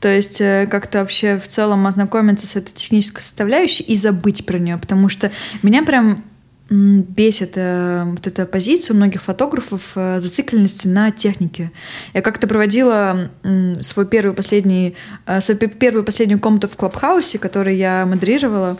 То 0.00 0.08
есть 0.08 0.40
э, 0.40 0.66
как-то 0.70 1.00
вообще 1.00 1.38
в 1.38 1.46
целом 1.46 1.86
ознакомиться 1.86 2.46
с 2.46 2.56
этой 2.56 2.72
технической 2.72 3.22
составляющей 3.22 3.82
и 3.82 3.94
забыть 3.96 4.46
про 4.46 4.56
нее, 4.58 4.78
потому 4.78 5.10
что 5.10 5.30
меня 5.62 5.82
прям 5.82 6.24
бесит 6.70 7.52
э, 7.54 8.04
вот 8.04 8.26
эта 8.26 8.44
позиция 8.44 8.94
у 8.94 8.96
многих 8.96 9.22
фотографов 9.22 9.92
э, 9.94 10.20
зацикленности 10.20 10.86
на 10.86 11.10
технике. 11.10 11.72
Я 12.12 12.20
как-то 12.20 12.46
проводила 12.46 13.30
э, 13.42 13.80
свой 13.80 14.06
первый 14.06 14.34
последний, 14.34 14.94
э, 15.26 15.40
свою 15.40 15.58
первую 15.58 16.04
последнюю 16.04 16.40
комнату 16.40 16.68
в 16.68 16.76
Клабхаусе, 16.76 17.38
который 17.38 17.76
я 17.76 18.04
модерировала. 18.06 18.78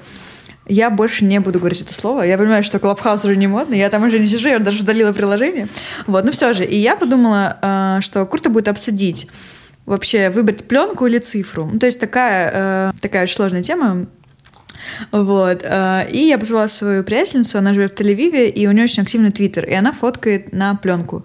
Я 0.66 0.90
больше 0.90 1.24
не 1.24 1.40
буду 1.40 1.60
говорить 1.60 1.80
это 1.80 1.94
слово. 1.94 2.22
Я 2.22 2.36
понимаю, 2.36 2.62
что 2.62 2.78
Клабхаус 2.78 3.24
уже 3.24 3.36
не 3.36 3.46
модный. 3.46 3.78
Я 3.78 3.88
там 3.88 4.04
уже 4.04 4.18
не 4.18 4.26
сижу, 4.26 4.48
я 4.48 4.58
даже 4.58 4.82
удалила 4.82 5.12
приложение. 5.12 5.66
Вот, 6.06 6.24
ну 6.24 6.30
все 6.30 6.52
же. 6.52 6.64
И 6.66 6.76
я 6.76 6.94
подумала, 6.94 7.56
э, 7.62 8.00
что 8.02 8.26
круто 8.26 8.50
будет 8.50 8.68
обсудить 8.68 9.28
вообще 9.86 10.28
выбрать 10.28 10.68
пленку 10.68 11.06
или 11.06 11.18
цифру. 11.18 11.68
Ну, 11.72 11.78
то 11.78 11.86
есть 11.86 11.98
такая, 11.98 12.50
э, 12.52 12.92
такая 13.00 13.22
очень 13.22 13.34
сложная 13.34 13.62
тема. 13.62 14.06
Вот. 15.12 15.62
Э, 15.62 16.06
и 16.10 16.18
я 16.26 16.38
позвала 16.38 16.68
свою 16.68 17.04
приятельницу, 17.04 17.58
она 17.58 17.74
живет 17.74 17.92
в 17.92 18.00
Тель-Авиве, 18.00 18.48
и 18.48 18.66
у 18.66 18.72
нее 18.72 18.84
очень 18.84 19.02
активный 19.02 19.30
твиттер, 19.30 19.64
и 19.64 19.74
она 19.74 19.92
фоткает 19.92 20.52
на 20.52 20.74
пленку. 20.74 21.24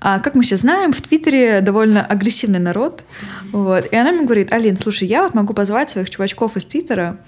А 0.00 0.20
как 0.20 0.34
мы 0.34 0.42
все 0.42 0.56
знаем, 0.56 0.92
в 0.92 1.00
Твиттере 1.00 1.60
довольно 1.62 2.04
агрессивный 2.04 2.58
народ. 2.58 3.02
Вот. 3.52 3.86
И 3.90 3.96
она 3.96 4.12
мне 4.12 4.24
говорит, 4.24 4.52
Алин, 4.52 4.76
слушай, 4.76 5.08
я 5.08 5.22
вот 5.22 5.34
могу 5.34 5.54
позвать 5.54 5.90
своих 5.90 6.10
чувачков 6.10 6.56
из 6.56 6.64
Твиттера, 6.64 7.18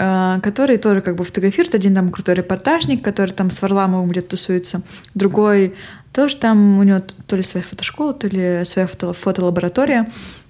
Э, 0.00 0.38
который 0.44 0.76
тоже 0.76 1.00
как 1.00 1.16
бы 1.16 1.24
фотографирует. 1.24 1.74
Один 1.74 1.92
там 1.92 2.10
крутой 2.10 2.36
репортажник, 2.36 3.02
который 3.02 3.32
там 3.32 3.50
с 3.50 3.60
Варламовым 3.60 4.08
где-то 4.08 4.28
тусуется. 4.28 4.82
Другой 5.14 5.74
тоже 6.12 6.36
там 6.36 6.78
у 6.78 6.82
него 6.84 7.02
то 7.26 7.34
ли 7.34 7.42
своя 7.42 7.64
фотошкола, 7.68 8.14
то 8.14 8.28
ли 8.28 8.64
своя 8.64 8.86
фото 8.86 9.12
фотолаборатория. 9.12 10.08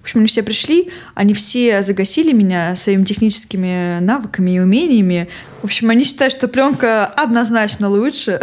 Общем, 0.08 0.20
они 0.20 0.28
все 0.28 0.42
пришли, 0.42 0.90
они 1.14 1.34
все 1.34 1.82
загасили 1.82 2.32
меня 2.32 2.76
своими 2.76 3.04
техническими 3.04 3.98
навыками 4.00 4.52
и 4.52 4.58
умениями. 4.58 5.28
В 5.60 5.66
общем, 5.66 5.90
они 5.90 6.02
считают, 6.02 6.32
что 6.32 6.48
пленка 6.48 7.04
однозначно 7.04 7.90
лучше. 7.90 8.40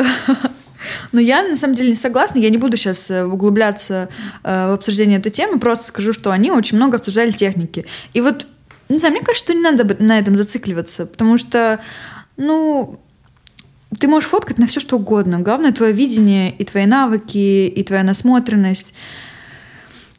Но 1.11 1.19
я 1.19 1.41
на 1.41 1.57
самом 1.57 1.73
деле 1.73 1.89
не 1.89 1.95
согласна, 1.95 2.37
я 2.37 2.51
не 2.51 2.57
буду 2.57 2.77
сейчас 2.77 3.09
э, 3.09 3.25
углубляться 3.25 4.09
э, 4.43 4.67
в 4.69 4.73
обсуждение 4.73 5.17
этой 5.17 5.31
темы, 5.31 5.59
просто 5.59 5.85
скажу, 5.85 6.13
что 6.13 6.29
они 6.29 6.51
очень 6.51 6.77
много 6.77 6.97
обсуждали 6.97 7.31
техники. 7.31 7.87
И 8.13 8.21
вот 8.21 8.45
не 8.87 8.99
знаю, 8.99 9.15
мне 9.15 9.23
кажется, 9.23 9.45
что 9.45 9.55
не 9.55 9.61
надо 9.61 9.97
на 9.97 10.19
этом 10.19 10.35
зацикливаться, 10.35 11.07
потому 11.07 11.39
что, 11.39 11.79
ну, 12.37 12.99
ты 13.99 14.07
можешь 14.07 14.29
фоткать 14.29 14.59
на 14.59 14.67
все 14.67 14.79
что 14.79 14.97
угодно. 14.97 15.39
Главное 15.39 15.71
твое 15.71 15.93
видение 15.93 16.55
и 16.55 16.63
твои 16.63 16.85
навыки, 16.85 17.65
и 17.65 17.83
твоя 17.83 18.03
насмотренность. 18.03 18.93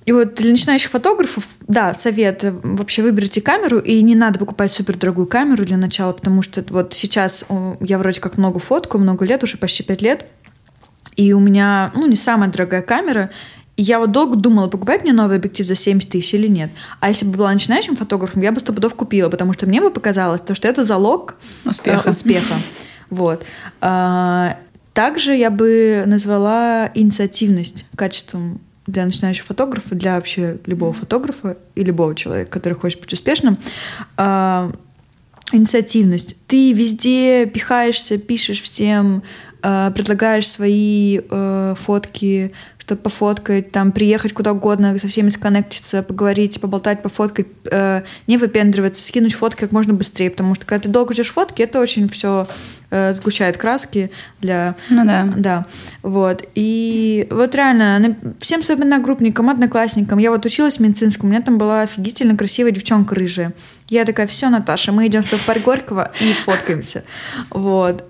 И 0.06 0.12
вот 0.12 0.34
для 0.34 0.52
начинающих 0.52 0.90
фотографов, 0.90 1.48
да, 1.66 1.92
совет, 1.92 2.44
вообще 2.62 3.02
выберите 3.02 3.40
камеру, 3.40 3.80
и 3.80 4.00
не 4.02 4.14
надо 4.14 4.38
покупать 4.38 4.70
супер 4.70 4.96
дорогую 4.96 5.26
камеру 5.26 5.64
для 5.64 5.76
начала, 5.76 6.12
потому 6.12 6.42
что 6.42 6.64
вот 6.68 6.94
сейчас 6.94 7.44
я 7.80 7.98
вроде 7.98 8.20
как 8.20 8.38
много 8.38 8.60
фотку, 8.60 8.98
много 8.98 9.24
лет, 9.24 9.42
уже 9.42 9.58
почти 9.58 9.82
пять 9.82 10.02
лет, 10.02 10.26
и 11.16 11.32
у 11.32 11.40
меня, 11.40 11.90
ну, 11.96 12.06
не 12.06 12.14
самая 12.14 12.48
дорогая 12.50 12.82
камера, 12.82 13.30
И 13.76 13.82
я 13.82 13.98
вот 13.98 14.12
долго 14.12 14.36
думала, 14.36 14.68
покупать 14.68 15.02
мне 15.02 15.12
новый 15.12 15.36
объектив 15.36 15.66
за 15.66 15.74
70 15.74 16.08
тысяч 16.08 16.32
или 16.34 16.46
нет. 16.46 16.70
А 17.00 17.08
если 17.08 17.26
бы 17.26 17.36
была 17.36 17.52
начинающим 17.52 17.96
фотографом, 17.96 18.42
я 18.42 18.52
бы 18.52 18.60
сто 18.60 18.72
пудов 18.72 18.94
купила, 18.94 19.28
потому 19.28 19.52
что 19.52 19.66
мне 19.66 19.80
бы 19.80 19.90
показалось, 19.90 20.40
то, 20.40 20.54
что 20.54 20.68
это 20.68 20.82
залог 20.84 21.34
успеха. 21.64 22.08
Э, 22.08 22.10
успеха. 22.12 22.54
Вот. 23.10 23.44
А, 23.80 24.56
также 24.94 25.34
я 25.34 25.50
бы 25.50 26.04
назвала 26.06 26.90
инициативность 26.94 27.84
качеством 27.96 28.60
для 28.86 29.04
начинающих 29.04 29.44
фотографов, 29.44 29.96
для 29.96 30.16
вообще 30.16 30.58
любого 30.66 30.92
фотографа 30.92 31.56
и 31.74 31.84
любого 31.84 32.14
человека, 32.14 32.50
который 32.50 32.74
хочет 32.74 33.00
быть 33.00 33.12
успешным. 33.12 33.58
А, 34.16 34.72
инициативность. 35.52 36.36
Ты 36.46 36.72
везде 36.72 37.46
пихаешься, 37.46 38.18
пишешь 38.18 38.62
всем, 38.62 39.22
а, 39.62 39.90
предлагаешь 39.90 40.48
свои 40.48 41.20
э, 41.28 41.74
фотки, 41.78 42.52
чтобы 42.86 43.02
пофоткать, 43.02 43.72
там, 43.72 43.90
приехать 43.90 44.32
куда 44.32 44.52
угодно, 44.52 44.96
со 44.96 45.08
всеми 45.08 45.28
сконнектиться, 45.28 46.04
поговорить, 46.04 46.60
поболтать, 46.60 47.02
пофоткать, 47.02 47.48
э, 47.64 48.02
не 48.28 48.38
выпендриваться, 48.38 49.02
скинуть 49.02 49.34
фотки 49.34 49.60
как 49.60 49.72
можно 49.72 49.92
быстрее, 49.92 50.30
потому 50.30 50.54
что 50.54 50.66
когда 50.66 50.84
ты 50.84 50.88
долго 50.88 51.12
ждешь 51.12 51.32
фотки, 51.32 51.62
это 51.62 51.80
очень 51.80 52.08
все 52.08 52.46
э, 52.90 53.12
сгущает 53.12 53.56
краски 53.56 54.12
для... 54.40 54.76
Ну 54.88 55.04
да. 55.04 55.28
Да, 55.36 55.66
вот. 56.02 56.44
И 56.54 57.26
вот 57.28 57.56
реально, 57.56 58.16
всем 58.38 58.62
своим 58.62 58.82
одногруппникам, 58.82 59.50
одноклассникам, 59.50 60.20
я 60.20 60.30
вот 60.30 60.46
училась 60.46 60.76
в 60.76 60.80
медицинском, 60.80 61.28
у 61.28 61.32
меня 61.32 61.42
там 61.42 61.58
была 61.58 61.82
офигительно 61.82 62.36
красивая 62.36 62.70
девчонка 62.70 63.16
рыжая. 63.16 63.52
Я 63.88 64.04
такая, 64.04 64.28
все, 64.28 64.48
Наташа, 64.48 64.92
мы 64.92 65.08
идем 65.08 65.24
с 65.24 65.26
тобой 65.26 65.40
в 65.40 65.46
парк 65.46 65.62
Горького 65.64 66.12
и 66.20 66.32
фоткаемся. 66.44 67.02
Вот. 67.50 68.04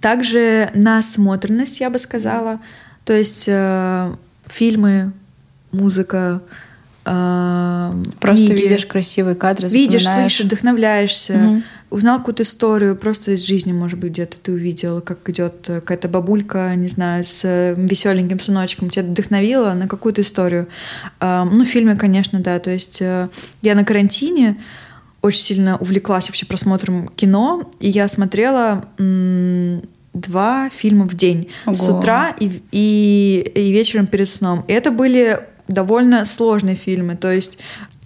Также 0.00 0.70
насмотренность, 0.74 1.80
я 1.80 1.90
бы 1.90 1.98
сказала. 1.98 2.60
То 3.06 3.12
есть 3.12 3.44
э, 3.46 4.12
фильмы, 4.48 5.12
музыка, 5.70 6.42
э, 7.04 8.02
Просто 8.18 8.46
книги. 8.46 8.62
видишь 8.62 8.84
красивые 8.84 9.36
кадры, 9.36 9.68
Видишь, 9.68 10.08
слышишь, 10.08 10.44
вдохновляешься. 10.44 11.34
Угу. 11.34 11.62
Узнал 11.90 12.18
какую-то 12.18 12.42
историю 12.42 12.96
просто 12.96 13.30
из 13.30 13.46
жизни, 13.46 13.72
может 13.72 14.00
быть, 14.00 14.10
где-то 14.10 14.38
ты 14.42 14.50
увидел, 14.50 15.00
как 15.00 15.18
идет 15.30 15.54
какая-то 15.66 16.08
бабулька, 16.08 16.74
не 16.74 16.88
знаю, 16.88 17.22
с 17.22 17.74
веселеньким 17.76 18.40
сыночком, 18.40 18.90
тебя 18.90 19.04
вдохновила 19.04 19.72
на 19.74 19.86
какую-то 19.86 20.22
историю. 20.22 20.66
Э, 21.20 21.44
ну, 21.44 21.64
в 21.64 21.68
фильме, 21.68 21.94
конечно, 21.94 22.40
да. 22.40 22.58
То 22.58 22.72
есть 22.72 23.00
э, 23.00 23.28
я 23.62 23.76
на 23.76 23.84
карантине 23.84 24.60
очень 25.22 25.42
сильно 25.42 25.76
увлеклась 25.76 26.28
вообще 26.28 26.44
просмотром 26.44 27.06
кино, 27.06 27.70
и 27.78 27.88
я 27.88 28.08
смотрела 28.08 28.84
два 30.20 30.70
фильма 30.70 31.06
в 31.06 31.14
день. 31.14 31.48
Ого. 31.66 31.74
С 31.74 31.88
утра 31.88 32.34
и, 32.40 32.50
и, 32.72 33.52
и 33.54 33.72
вечером 33.72 34.06
перед 34.06 34.28
сном. 34.28 34.64
И 34.68 34.72
это 34.72 34.90
были 34.90 35.40
довольно 35.68 36.24
сложные 36.24 36.76
фильмы. 36.76 37.16
То 37.16 37.32
есть 37.32 37.58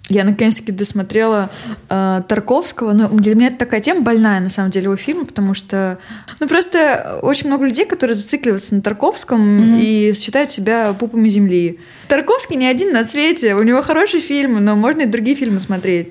я 0.09 0.25
наконец-таки 0.25 0.73
досмотрела 0.73 1.49
э, 1.89 2.21
Тарковского. 2.27 2.91
Но 2.91 3.07
для 3.07 3.33
меня 3.33 3.47
это 3.47 3.57
такая 3.57 3.79
тема 3.79 4.01
больная, 4.01 4.41
на 4.41 4.49
самом 4.49 4.69
деле, 4.69 4.85
его 4.85 4.97
фильма, 4.97 5.25
потому 5.25 5.53
что... 5.53 5.99
Ну, 6.39 6.47
просто 6.47 7.19
очень 7.21 7.47
много 7.47 7.65
людей, 7.65 7.85
которые 7.85 8.15
зацикливаются 8.15 8.75
на 8.75 8.81
Тарковском 8.81 9.41
mm-hmm. 9.41 9.79
и 9.81 10.13
считают 10.17 10.51
себя 10.51 10.93
пупами 10.93 11.29
земли. 11.29 11.79
Тарковский 12.09 12.57
не 12.57 12.67
один 12.67 12.91
на 12.91 13.07
свете. 13.07 13.55
У 13.55 13.63
него 13.63 13.81
хорошие 13.81 14.21
фильмы, 14.21 14.59
но 14.59 14.75
можно 14.75 15.01
и 15.01 15.05
другие 15.05 15.37
фильмы 15.37 15.61
смотреть. 15.61 16.09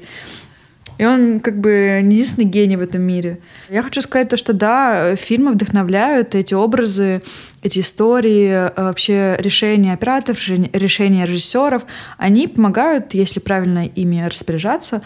И 1.00 1.04
он 1.06 1.40
как 1.40 1.58
бы 1.58 2.00
не 2.02 2.16
единственный 2.16 2.44
гений 2.44 2.76
в 2.76 2.82
этом 2.82 3.00
мире. 3.00 3.38
Я 3.70 3.80
хочу 3.82 4.02
сказать 4.02 4.28
то, 4.28 4.36
что 4.36 4.52
да, 4.52 5.16
фильмы 5.16 5.52
вдохновляют, 5.52 6.34
эти 6.34 6.52
образы, 6.52 7.22
эти 7.62 7.78
истории, 7.78 8.50
э, 8.50 8.70
вообще 8.76 9.34
решения 9.38 9.94
операторов, 9.94 10.46
решения 10.46 11.24
режиссеров, 11.24 11.86
они 12.18 12.48
помогают, 12.48 13.14
если 13.14 13.40
правильно 13.40 13.86
ими 13.86 14.28
распоряжаться, 14.28 15.00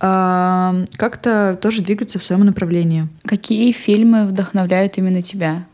э, 0.00 0.86
как-то 0.96 1.58
тоже 1.60 1.82
двигаться 1.82 2.20
в 2.20 2.22
своем 2.22 2.44
направлении. 2.44 3.08
Какие 3.24 3.72
фильмы 3.72 4.26
вдохновляют 4.26 4.98
именно 4.98 5.20
тебя? 5.20 5.64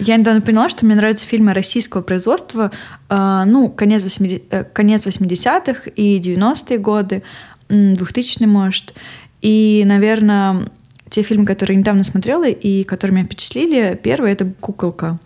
Я 0.00 0.16
недавно 0.16 0.40
поняла, 0.40 0.68
что 0.68 0.84
мне 0.84 0.96
нравятся 0.96 1.24
фильмы 1.24 1.52
российского 1.52 2.00
производства, 2.02 2.72
э, 3.08 3.42
ну, 3.46 3.68
конец, 3.68 4.02
80, 4.02 4.72
конец 4.72 5.06
80-х 5.06 5.88
и 5.94 6.18
90-е 6.18 6.78
годы. 6.78 7.22
2000 7.68 8.44
может. 8.46 8.94
И, 9.42 9.82
наверное, 9.86 10.66
те 11.10 11.22
фильмы, 11.22 11.46
которые 11.46 11.76
недавно 11.76 12.02
смотрела 12.02 12.48
и 12.48 12.84
которые 12.84 13.16
меня 13.16 13.26
впечатлили, 13.26 13.98
первый— 14.02 14.32
это 14.32 14.46
«Куколка». 14.60 15.18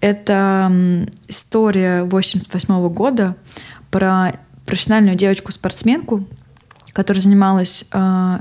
Это 0.00 0.70
история 1.28 2.04
88 2.04 2.88
года 2.90 3.36
про 3.90 4.38
профессиональную 4.66 5.16
девочку-спортсменку, 5.16 6.26
которая 6.92 7.20
занималась 7.22 7.86
э, 7.92 8.38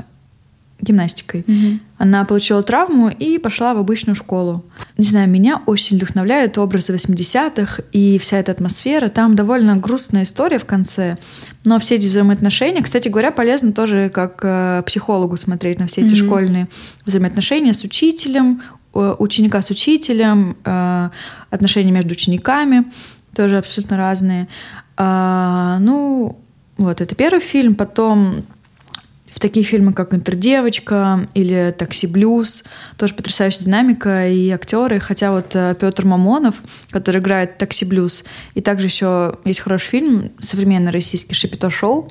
гимнастикой. 0.81 1.41
Угу. 1.47 1.79
Она 2.03 2.25
получила 2.25 2.61
травму 2.63 3.07
и 3.07 3.37
пошла 3.37 3.73
в 3.73 3.77
обычную 3.77 4.13
школу. 4.13 4.65
Не 4.97 5.05
знаю, 5.05 5.29
меня 5.29 5.61
очень 5.65 5.95
вдохновляют 5.95 6.57
образы 6.57 6.93
80-х 6.93 7.81
и 7.93 8.19
вся 8.19 8.39
эта 8.39 8.51
атмосфера. 8.51 9.07
Там 9.07 9.37
довольно 9.37 9.77
грустная 9.77 10.23
история 10.23 10.59
в 10.59 10.65
конце, 10.65 11.17
но 11.63 11.79
все 11.79 11.95
эти 11.95 12.05
взаимоотношения, 12.05 12.83
кстати 12.83 13.07
говоря, 13.07 13.31
полезно 13.31 13.71
тоже 13.71 14.09
как 14.13 14.41
э, 14.43 14.83
психологу 14.85 15.37
смотреть 15.37 15.79
на 15.79 15.87
все 15.87 16.01
эти 16.01 16.13
mm 16.13 16.25
школьные 16.25 16.67
взаимоотношения 17.05 17.73
с 17.73 17.85
учителем, 17.85 18.61
ученика 18.93 19.61
с 19.61 19.69
учителем, 19.69 20.57
э, 20.65 21.09
отношения 21.51 21.91
между 21.93 22.11
учениками 22.11 22.83
тоже 23.33 23.59
абсолютно 23.59 23.95
разные. 23.95 24.49
А, 24.97 25.79
ну, 25.79 26.37
вот, 26.77 26.99
это 26.99 27.15
первый 27.15 27.39
фильм. 27.39 27.75
Потом 27.75 28.43
в 29.33 29.39
такие 29.39 29.65
фильмы, 29.65 29.93
как 29.93 30.13
«Интердевочка» 30.13 31.27
или 31.33 31.73
«Такси 31.77 32.07
Блюз». 32.07 32.63
Тоже 32.97 33.13
потрясающая 33.15 33.63
динамика 33.63 34.27
и 34.29 34.49
актеры. 34.49 34.99
Хотя 34.99 35.31
вот 35.31 35.55
э, 35.55 35.75
Петр 35.79 36.05
Мамонов, 36.05 36.55
который 36.91 37.19
играет 37.19 37.57
«Такси 37.57 37.85
Блюз», 37.85 38.23
и 38.53 38.61
также 38.61 38.87
еще 38.87 39.37
есть 39.43 39.59
хороший 39.59 39.89
фильм, 39.89 40.31
современный 40.39 40.91
российский 40.91 41.33
«Шипито 41.33 41.69
Шоу», 41.69 42.09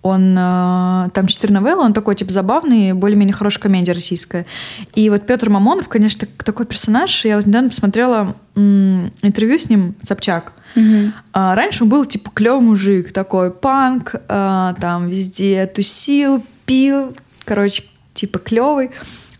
он 0.00 0.36
э, 0.38 1.08
там 1.12 1.26
четыре 1.26 1.54
новеллы, 1.54 1.82
он 1.82 1.92
такой 1.92 2.14
типа 2.14 2.30
забавный, 2.30 2.92
более-менее 2.92 3.34
хорошая 3.34 3.62
комедия 3.62 3.92
российская. 3.92 4.46
И 4.94 5.10
вот 5.10 5.26
Петр 5.26 5.50
Мамонов, 5.50 5.88
конечно, 5.88 6.28
такой 6.44 6.66
персонаж. 6.66 7.24
Я 7.24 7.36
вот 7.36 7.46
недавно 7.46 7.68
посмотрела 7.68 8.36
интервью 8.54 9.58
с 9.58 9.68
ним 9.68 9.96
Собчак. 10.02 10.52
Угу. 10.76 11.12
А, 11.32 11.54
раньше 11.54 11.84
он 11.84 11.90
был 11.90 12.04
типа 12.04 12.30
клевый 12.32 12.60
мужик, 12.60 13.12
такой 13.12 13.50
панк, 13.50 14.14
а, 14.28 14.74
там 14.80 15.08
везде 15.08 15.66
тусил, 15.66 16.44
пил, 16.68 17.16
короче, 17.44 17.82
типа 18.12 18.38
клевый. 18.38 18.90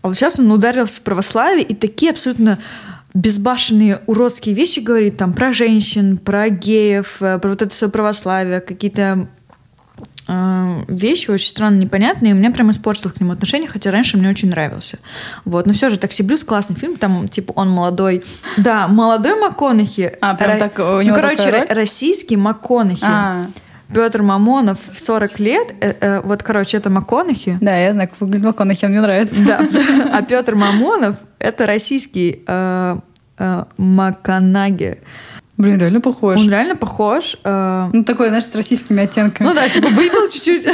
А 0.01 0.07
вот 0.07 0.17
сейчас 0.17 0.39
он 0.39 0.51
ударился 0.51 0.99
в 0.99 1.03
православие 1.03 1.63
и 1.63 1.75
такие 1.75 2.11
абсолютно 2.11 2.59
безбашенные 3.13 4.01
уродские 4.07 4.55
вещи 4.55 4.79
говорит 4.79 5.17
там 5.17 5.33
про 5.33 5.53
женщин, 5.53 6.17
про 6.17 6.49
геев, 6.49 7.21
э, 7.21 7.37
про 7.39 7.49
вот 7.49 7.61
это 7.61 7.71
все 7.71 7.89
православие, 7.89 8.61
какие-то 8.61 9.27
э, 10.27 10.83
вещи 10.87 11.29
очень 11.29 11.49
странно 11.49 11.77
непонятные, 11.79 12.31
и 12.31 12.33
у 12.33 12.37
меня 12.37 12.51
прям 12.51 12.71
испортил 12.71 13.09
к 13.09 13.19
нему 13.19 13.31
отношение, 13.31 13.69
хотя 13.69 13.91
раньше 13.91 14.17
мне 14.17 14.29
очень 14.29 14.49
нравился. 14.49 14.99
Вот, 15.43 15.65
но 15.65 15.73
все 15.73 15.89
же 15.89 15.97
«Такси 15.97 16.23
Блюз» 16.23 16.43
классный 16.43 16.75
фильм, 16.75 16.97
там, 16.97 17.27
типа, 17.27 17.51
он 17.55 17.69
молодой. 17.69 18.23
Да, 18.57 18.87
молодой 18.87 19.39
МакКонахи. 19.39 20.13
А, 20.21 20.35
прям 20.35 20.53
Ро... 20.53 20.59
так, 20.59 20.79
у 20.79 21.01
него 21.01 21.15
ну, 21.15 21.21
Короче, 21.21 21.67
российский 21.69 22.37
МакКонахи. 22.37 23.03
А. 23.03 23.43
Петр 23.93 24.21
Мамонов 24.21 24.77
в 24.93 24.99
40 24.99 25.39
лет. 25.39 25.73
Э, 25.81 25.93
э, 25.99 26.21
вот, 26.21 26.43
короче, 26.43 26.77
это 26.77 26.89
МакКонахи. 26.89 27.57
Да, 27.59 27.75
я 27.77 27.93
знаю, 27.93 28.09
как 28.09 28.21
выглядит 28.21 28.45
МакКонахи, 28.45 28.85
он 28.85 28.91
мне 28.91 29.01
нравится. 29.01 29.35
Да. 29.45 29.67
А 30.13 30.21
Петр 30.21 30.55
Мамонов— 30.55 31.15
это 31.39 31.65
российский 31.65 32.43
э, 32.45 32.97
э, 33.37 33.63
Маканаги. 33.77 34.99
Блин, 35.57 35.77
реально 35.77 36.01
похож. 36.01 36.39
Он 36.39 36.49
реально 36.49 36.75
похож. 36.75 37.35
Э... 37.43 37.89
Ну, 37.91 38.05
такой, 38.05 38.29
знаешь, 38.29 38.45
с 38.45 38.55
российскими 38.55 39.03
оттенками. 39.03 39.45
Ну 39.45 39.53
да, 39.53 39.67
типа 39.67 39.87
выпил 39.91 40.29
чуть-чуть. 40.29 40.65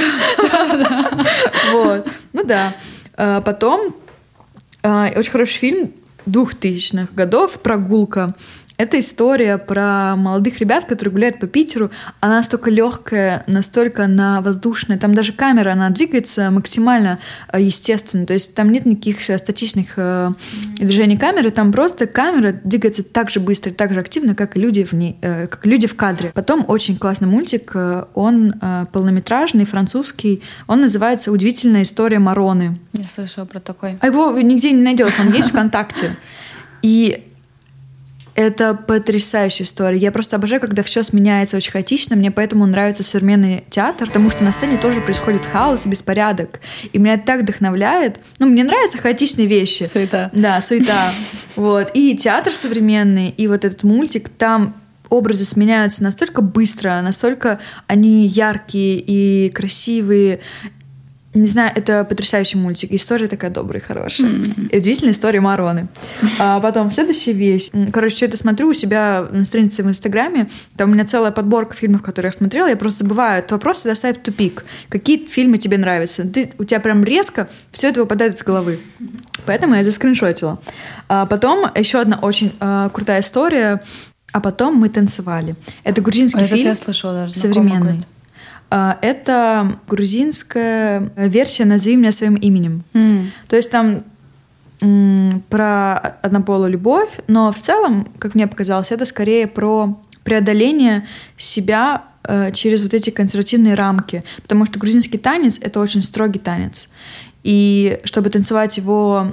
Вот. 1.72 2.08
Ну 2.34 2.44
да. 2.44 2.74
Э, 3.18 3.42
потом 3.44 3.96
э, 4.84 5.18
очень 5.18 5.32
хороший 5.32 5.58
фильм 5.58 5.92
двухтысячных 6.26 7.14
годов 7.14 7.60
«Прогулка». 7.62 8.36
Это 8.78 9.00
история 9.00 9.58
про 9.58 10.16
молодых 10.18 10.60
ребят, 10.60 10.86
которые 10.86 11.14
гуляют 11.14 11.40
по 11.40 11.48
Питеру. 11.48 11.92
Она 12.20 12.38
настолько 12.38 12.70
легкая, 12.70 13.44
настолько 13.48 14.04
она 14.04 14.42
воздушная. 14.42 14.98
Там 14.98 15.14
даже 15.14 15.32
камера, 15.32 15.72
она 15.72 15.90
двигается 15.90 16.52
максимально 16.52 17.20
э, 17.54 17.62
естественно. 17.62 18.26
То 18.26 18.34
есть 18.34 18.54
там 18.54 18.72
нет 18.72 18.86
никаких 18.86 19.30
э, 19.30 19.38
статичных 19.38 19.94
э, 19.96 20.32
движений 20.78 21.16
камеры. 21.16 21.52
Там 21.52 21.72
просто 21.72 22.06
камера 22.06 22.60
двигается 22.64 23.04
так 23.04 23.30
же 23.30 23.40
быстро, 23.40 23.72
так 23.72 23.94
же 23.94 24.00
активно, 24.02 24.36
как 24.36 24.58
и 24.58 24.60
люди 24.60 24.84
в, 24.84 24.92
ней, 24.92 25.18
как 25.22 25.66
люди 25.66 25.88
в 25.88 25.96
кадре. 25.96 26.32
Потом 26.34 26.66
очень 26.68 26.98
классный 26.98 27.30
мультик. 27.30 27.74
Он 28.14 28.54
полнометражный, 28.92 29.66
французский. 29.66 30.42
Он 30.68 30.82
называется 30.82 31.32
«Удивительная 31.32 31.84
история 31.84 32.20
Мароны». 32.20 32.78
Я 32.94 33.06
слышала 33.14 33.46
про 33.46 33.60
такой. 33.60 33.98
А 34.02 34.08
его 34.08 34.32
нигде 34.40 34.72
не 34.72 34.82
найдешь, 34.82 35.14
он 35.20 35.32
есть 35.32 35.50
ВКонтакте. 35.52 36.16
И 36.82 37.24
Это 38.36 38.74
потрясающая 38.74 39.66
история. 39.66 39.98
Я 39.98 40.12
просто 40.12 40.36
обожаю, 40.36 40.60
когда 40.60 40.84
все 40.84 41.04
сменяется 41.04 41.56
очень 41.56 41.72
хаотично. 41.72 42.18
Мне 42.18 42.32
поэтому 42.32 42.66
нравится 42.66 43.02
современный 43.02 43.64
театр, 43.70 44.08
потому 44.08 44.30
что 44.30 44.44
на 44.44 44.52
сцене 44.52 44.78
тоже 44.78 45.00
происходит 45.00 45.46
хаос 45.46 45.86
и 45.86 45.90
беспорядок. 45.90 46.60
И 46.92 47.00
меня 47.00 47.14
это 47.14 47.26
так 47.26 47.42
вдохновляет. 47.44 48.20
Ну, 48.40 48.48
мне 48.48 48.66
нравятся 48.66 48.98
хаотичные 48.98 49.48
вещи. 49.48 49.84
Суета. 49.84 50.30
Да, 50.34 50.62
суета. 50.62 51.12
Вот. 51.56 51.92
И 51.94 52.18
театр 52.18 52.54
современный, 52.54 53.30
и 53.30 53.48
вот 53.48 53.64
этот 53.64 53.84
мультик, 53.84 54.28
там 54.28 54.74
образы 55.10 55.46
сменяются 55.46 56.04
настолько 56.04 56.42
быстро, 56.42 57.00
настолько 57.02 57.60
они 57.88 58.28
яркие 58.28 59.00
и 59.00 59.50
красивые, 59.52 60.42
не 61.36 61.48
знаю, 61.48 61.72
это 61.76 62.06
потрясающий 62.06 62.58
мультик. 62.58 62.92
История 62.94 63.28
такая 63.28 63.52
добрая, 63.52 63.82
хорошая. 63.82 64.30
Mm-hmm. 64.30 64.78
Удивительная 64.78 65.14
история 65.14 65.42
Мароны. 65.42 65.88
А 66.40 66.60
потом 66.62 66.90
следующая 66.92 67.34
вещь. 67.34 67.70
Короче, 67.92 68.16
все 68.16 68.26
это 68.28 68.38
смотрю 68.38 68.70
у 68.70 68.74
себя 68.74 69.28
на 69.30 69.46
странице 69.46 69.84
в 69.84 69.88
Инстаграме. 69.88 70.50
Там 70.78 70.90
у 70.90 70.94
меня 70.94 71.04
целая 71.04 71.32
подборка 71.32 71.76
фильмов, 71.76 72.02
которые 72.02 72.30
я 72.30 72.32
смотрела. 72.32 72.68
Я 72.68 72.78
просто 72.78 73.04
забываю. 73.04 73.40
Этот 73.40 73.52
вопрос 73.52 73.80
всегда 73.80 73.96
ставит 73.96 74.18
в 74.18 74.22
тупик. 74.22 74.64
Какие 74.88 75.28
фильмы 75.28 75.58
тебе 75.58 75.78
нравятся? 75.78 76.26
Ты, 76.26 76.52
у 76.58 76.64
тебя 76.64 76.80
прям 76.80 77.04
резко 77.04 77.50
все 77.72 77.90
это 77.90 78.00
выпадает 78.00 78.36
из 78.36 78.44
головы. 78.44 78.80
Поэтому 79.46 79.76
я 79.76 79.84
заскриншотила. 79.84 80.60
А 81.10 81.26
потом 81.26 81.70
еще 81.76 82.00
одна 82.00 82.18
очень 82.18 82.54
а, 82.62 82.90
крутая 82.90 83.20
история. 83.20 83.82
А 84.32 84.40
потом 84.40 84.76
мы 84.76 84.90
танцевали. 84.90 85.56
Это 85.84 86.02
грузинский 86.02 86.44
а 86.44 86.46
фильм. 86.46 86.68
Я 86.68 86.76
слышала 86.76 87.14
даже. 87.14 87.36
Современный. 87.36 88.00
А, 88.00 88.15
это 89.02 89.80
грузинская 89.88 91.12
версия 91.16 91.66
«Назови 91.66 91.96
меня 91.96 92.12
своим 92.12 92.36
именем». 92.36 92.84
Mm. 92.94 93.28
То 93.48 93.56
есть 93.56 93.72
там 93.72 94.04
про 95.50 95.98
однополую 96.22 96.72
любовь, 96.72 97.10
но 97.28 97.52
в 97.52 97.60
целом, 97.60 98.08
как 98.20 98.36
мне 98.36 98.46
показалось, 98.48 98.92
это 98.92 99.06
скорее 99.06 99.48
про 99.48 99.98
преодоление 100.24 101.08
себя 101.38 102.04
э, 102.24 102.52
через 102.52 102.84
вот 102.84 102.94
эти 102.94 103.10
консервативные 103.10 103.76
рамки, 103.76 104.24
потому 104.42 104.66
что 104.66 104.78
грузинский 104.78 105.18
танец— 105.18 105.60
это 105.62 105.80
очень 105.80 106.04
строгий 106.04 106.40
танец. 106.40 106.90
И 107.44 108.00
чтобы 108.04 108.30
танцевать 108.30 108.78
его 108.78 109.32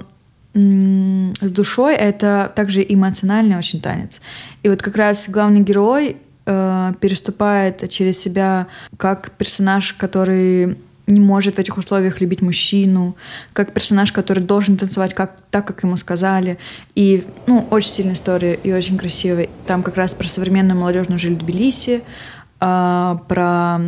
с 0.54 1.50
душой, 1.50 1.94
это 1.94 2.52
также 2.54 2.84
эмоциональный 2.86 3.56
очень 3.56 3.80
танец. 3.80 4.20
И 4.62 4.68
вот 4.68 4.82
как 4.82 4.96
раз 4.96 5.28
главный 5.28 5.60
герой 5.60 6.18
э, 6.46 6.92
переступает 7.00 7.88
через 7.90 8.18
себя 8.18 8.66
как 8.96 9.30
персонаж, 9.32 9.92
который 9.94 10.76
не 11.06 11.20
может 11.20 11.56
в 11.56 11.58
этих 11.58 11.76
условиях 11.76 12.20
любить 12.20 12.42
мужчину, 12.42 13.16
как 13.52 13.72
персонаж, 13.72 14.12
который 14.12 14.42
должен 14.42 14.76
танцевать 14.76 15.14
как, 15.14 15.36
так, 15.50 15.66
как 15.66 15.82
ему 15.82 15.96
сказали. 15.96 16.58
И, 16.94 17.24
ну, 17.46 17.66
очень 17.70 17.90
сильная 17.90 18.14
история 18.14 18.54
и 18.54 18.72
очень 18.72 18.98
красивая. 18.98 19.48
Там 19.66 19.82
как 19.82 19.96
раз 19.96 20.12
про 20.12 20.28
современную 20.28 20.78
молодежную 20.78 21.18
жизнь 21.18 21.34
в 21.34 21.38
Тбилиси, 21.38 22.02
э, 22.60 23.16
про 23.28 23.80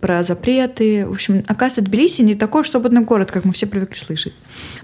про 0.00 0.22
запреты. 0.22 1.04
В 1.08 1.10
общем, 1.10 1.42
оказывается, 1.48 1.82
Тбилиси 1.82 2.22
не 2.22 2.36
такой 2.36 2.60
уж 2.60 2.68
свободный 2.68 3.00
город, 3.00 3.32
как 3.32 3.44
мы 3.44 3.52
все 3.52 3.66
привыкли 3.66 3.98
слышать. 3.98 4.32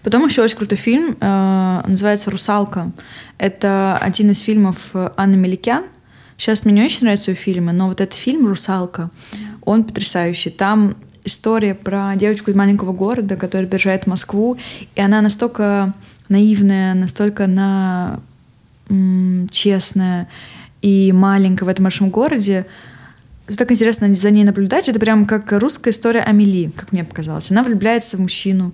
Потом 0.02 0.26
еще 0.26 0.42
очень 0.42 0.56
крутой 0.56 0.76
фильм, 0.76 1.16
э, 1.20 1.82
называется 1.86 2.32
«Русалка». 2.32 2.90
Это 3.38 3.96
один 3.96 4.32
из 4.32 4.40
фильмов 4.40 4.90
Анны 5.16 5.36
Меликян— 5.36 5.84
Сейчас 6.40 6.64
мне 6.64 6.72
не 6.72 6.82
очень 6.82 7.02
нравятся 7.02 7.32
ее 7.32 7.36
фильмы, 7.36 7.72
но 7.72 7.86
вот 7.86 8.00
этот 8.00 8.18
фильм 8.18 8.46
«Русалка», 8.46 9.10
он 9.62 9.84
потрясающий. 9.84 10.48
Там 10.48 10.96
история 11.22 11.74
про 11.74 12.14
девочку 12.16 12.50
из 12.50 12.56
маленького 12.56 12.94
города, 12.94 13.36
которая 13.36 13.68
приезжает 13.68 14.04
в 14.04 14.06
Москву, 14.06 14.56
и 14.94 15.02
она 15.02 15.20
настолько 15.20 15.92
наивная, 16.30 16.94
настолько 16.94 17.44
она 17.44 18.20
м- 18.88 19.48
честная 19.50 20.28
и 20.80 21.12
маленькая 21.12 21.66
в 21.66 21.68
этом 21.68 21.84
большом 21.84 22.08
городе. 22.08 22.64
Так 23.58 23.70
интересно 23.70 24.14
за 24.14 24.30
ней 24.30 24.44
наблюдать. 24.44 24.88
Это 24.88 24.98
прям 24.98 25.26
как 25.26 25.52
русская 25.52 25.90
история 25.90 26.20
Амели, 26.20 26.70
как 26.74 26.92
мне 26.92 27.04
показалось. 27.04 27.50
Она 27.50 27.62
влюбляется 27.62 28.16
в 28.16 28.20
мужчину, 28.20 28.72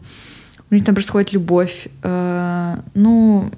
у 0.71 0.75
них 0.77 0.85
там 0.85 0.95
происходит 0.95 1.33
любовь. 1.33 1.89
Э, 2.05 2.77
ну, 2.95 3.51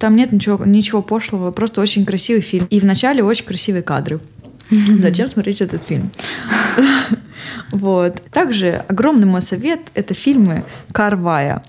там 0.00 0.16
нет 0.16 0.32
ничего, 0.32 0.64
ничего 0.64 1.02
пошлого, 1.02 1.52
просто 1.52 1.80
очень 1.80 2.04
красивый 2.06 2.40
фильм. 2.40 2.66
И 2.70 2.80
вначале 2.80 3.22
очень 3.22 3.44
красивые 3.44 3.82
кадры. 3.82 4.18
Зачем 4.70 5.28
смотреть 5.28 5.60
этот 5.60 5.82
фильм? 5.86 6.10
Вот. 7.72 8.22
Также 8.30 8.84
огромный 8.88 9.26
мой 9.26 9.42
совет— 9.42 9.80
это 9.94 10.12
фильмы 10.12 10.64
Карвая. 10.92 11.62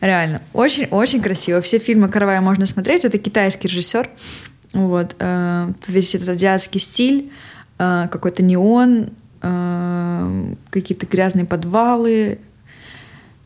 Реально, 0.00 0.42
очень-очень 0.52 1.22
красиво. 1.22 1.60
Все 1.62 1.78
фильмы 1.78 2.08
Карвая 2.08 2.40
можно 2.40 2.66
смотреть. 2.66 3.04
Это 3.04 3.18
китайский 3.18 3.68
режиссер. 3.68 4.08
Вот. 4.72 5.16
Э, 5.18 5.72
весь 5.86 6.14
этот 6.14 6.28
азиатский 6.30 6.80
стиль, 6.80 7.30
э, 7.78 8.08
какой-то 8.10 8.42
неон, 8.42 9.10
э, 9.40 10.54
какие-то 10.70 11.06
грязные 11.06 11.46
подвалы. 11.46 12.38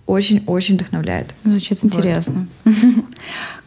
Очень-очень 0.06 0.74
вдохновляет. 0.74 1.28
Звучит 1.44 1.78
вот. 1.82 1.92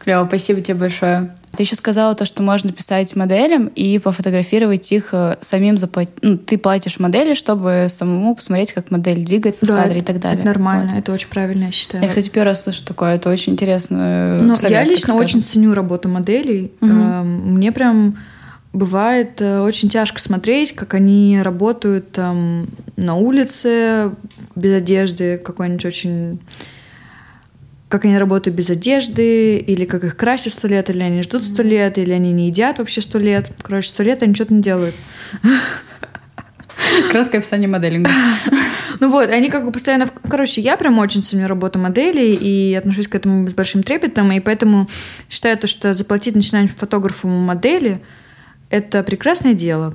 Клево, 0.04 0.26
спасибо 0.26 0.60
тебе 0.60 0.74
большое. 0.74 1.34
Ты 1.56 1.62
еще 1.62 1.76
сказала 1.76 2.14
то, 2.14 2.26
что 2.26 2.42
можно 2.42 2.72
писать 2.72 3.16
моделям 3.16 3.68
и 3.68 3.98
пофотографировать 3.98 4.90
их 4.92 5.10
э, 5.12 5.36
самим 5.40 5.78
заплатить. 5.78 6.14
Ну, 6.20 6.36
ты 6.36 6.58
платишь 6.58 6.98
модели, 6.98 7.34
чтобы 7.34 7.86
самому 7.88 8.34
посмотреть, 8.34 8.72
как 8.72 8.90
модель 8.90 9.24
двигается 9.24 9.64
да, 9.64 9.74
в 9.74 9.82
кадре 9.82 10.00
и 10.00 10.02
так 10.02 10.20
далее. 10.20 10.40
Это 10.40 10.46
нормально, 10.46 10.92
вот. 10.92 10.98
это 10.98 11.12
очень 11.12 11.28
правильно, 11.28 11.64
я 11.64 11.72
считаю. 11.72 12.02
Я, 12.02 12.08
кстати, 12.08 12.28
первый 12.28 12.48
раз 12.48 12.64
слышу 12.64 12.84
такое, 12.84 13.14
это 13.14 13.30
очень 13.30 13.54
интересно. 13.54 14.38
Ну, 14.40 14.56
я 14.68 14.84
лично 14.84 15.14
очень 15.14 15.42
ценю 15.42 15.74
работу 15.74 16.08
моделей. 16.08 16.72
Угу. 16.80 16.92
Мне 16.92 17.72
прям 17.72 18.18
бывает 18.74 19.40
э, 19.40 19.60
очень 19.60 19.88
тяжко 19.88 20.20
смотреть, 20.20 20.72
как 20.72 20.94
они 20.94 21.40
работают 21.40 22.12
там 22.12 22.66
на 22.96 23.14
улице 23.14 24.10
без 24.54 24.74
одежды, 24.74 25.38
какой-нибудь 25.38 25.84
очень 25.84 26.40
как 27.94 28.06
они 28.06 28.18
работают 28.18 28.56
без 28.56 28.70
одежды, 28.70 29.56
или 29.56 29.84
как 29.84 30.02
их 30.02 30.16
красят 30.16 30.52
сто 30.52 30.66
лет, 30.66 30.90
или 30.90 31.00
они 31.00 31.22
ждут 31.22 31.44
сто 31.44 31.62
лет, 31.62 31.96
или 31.96 32.10
они 32.10 32.32
не 32.32 32.48
едят 32.48 32.78
вообще 32.78 33.00
сто 33.00 33.20
лет. 33.20 33.52
Короче, 33.62 33.88
сто 33.88 34.02
лет 34.02 34.20
они 34.24 34.34
что-то 34.34 34.52
не 34.52 34.62
делают. 34.62 34.96
Краткое 37.12 37.38
описание 37.38 37.68
моделинга. 37.68 38.10
Ну 39.00 39.10
вот, 39.10 39.28
они 39.28 39.48
как 39.50 39.64
бы 39.64 39.72
постоянно... 39.72 40.08
Короче, 40.28 40.60
я 40.60 40.76
прям 40.76 40.98
очень 41.00 41.20
ценю 41.22 41.48
работу 41.48 41.80
моделей 41.80 42.34
и 42.34 42.74
отношусь 42.74 43.08
к 43.08 43.14
этому 43.16 43.48
с 43.50 43.54
большим 43.54 43.82
трепетом, 43.82 44.30
и 44.30 44.38
поэтому 44.38 44.88
считаю 45.28 45.58
то, 45.58 45.66
что 45.66 45.92
заплатить 45.94 46.36
начинающему 46.36 46.76
фотографу 46.76 47.26
модели— 47.26 48.00
это 48.70 49.02
прекрасное 49.02 49.54
дело. 49.54 49.94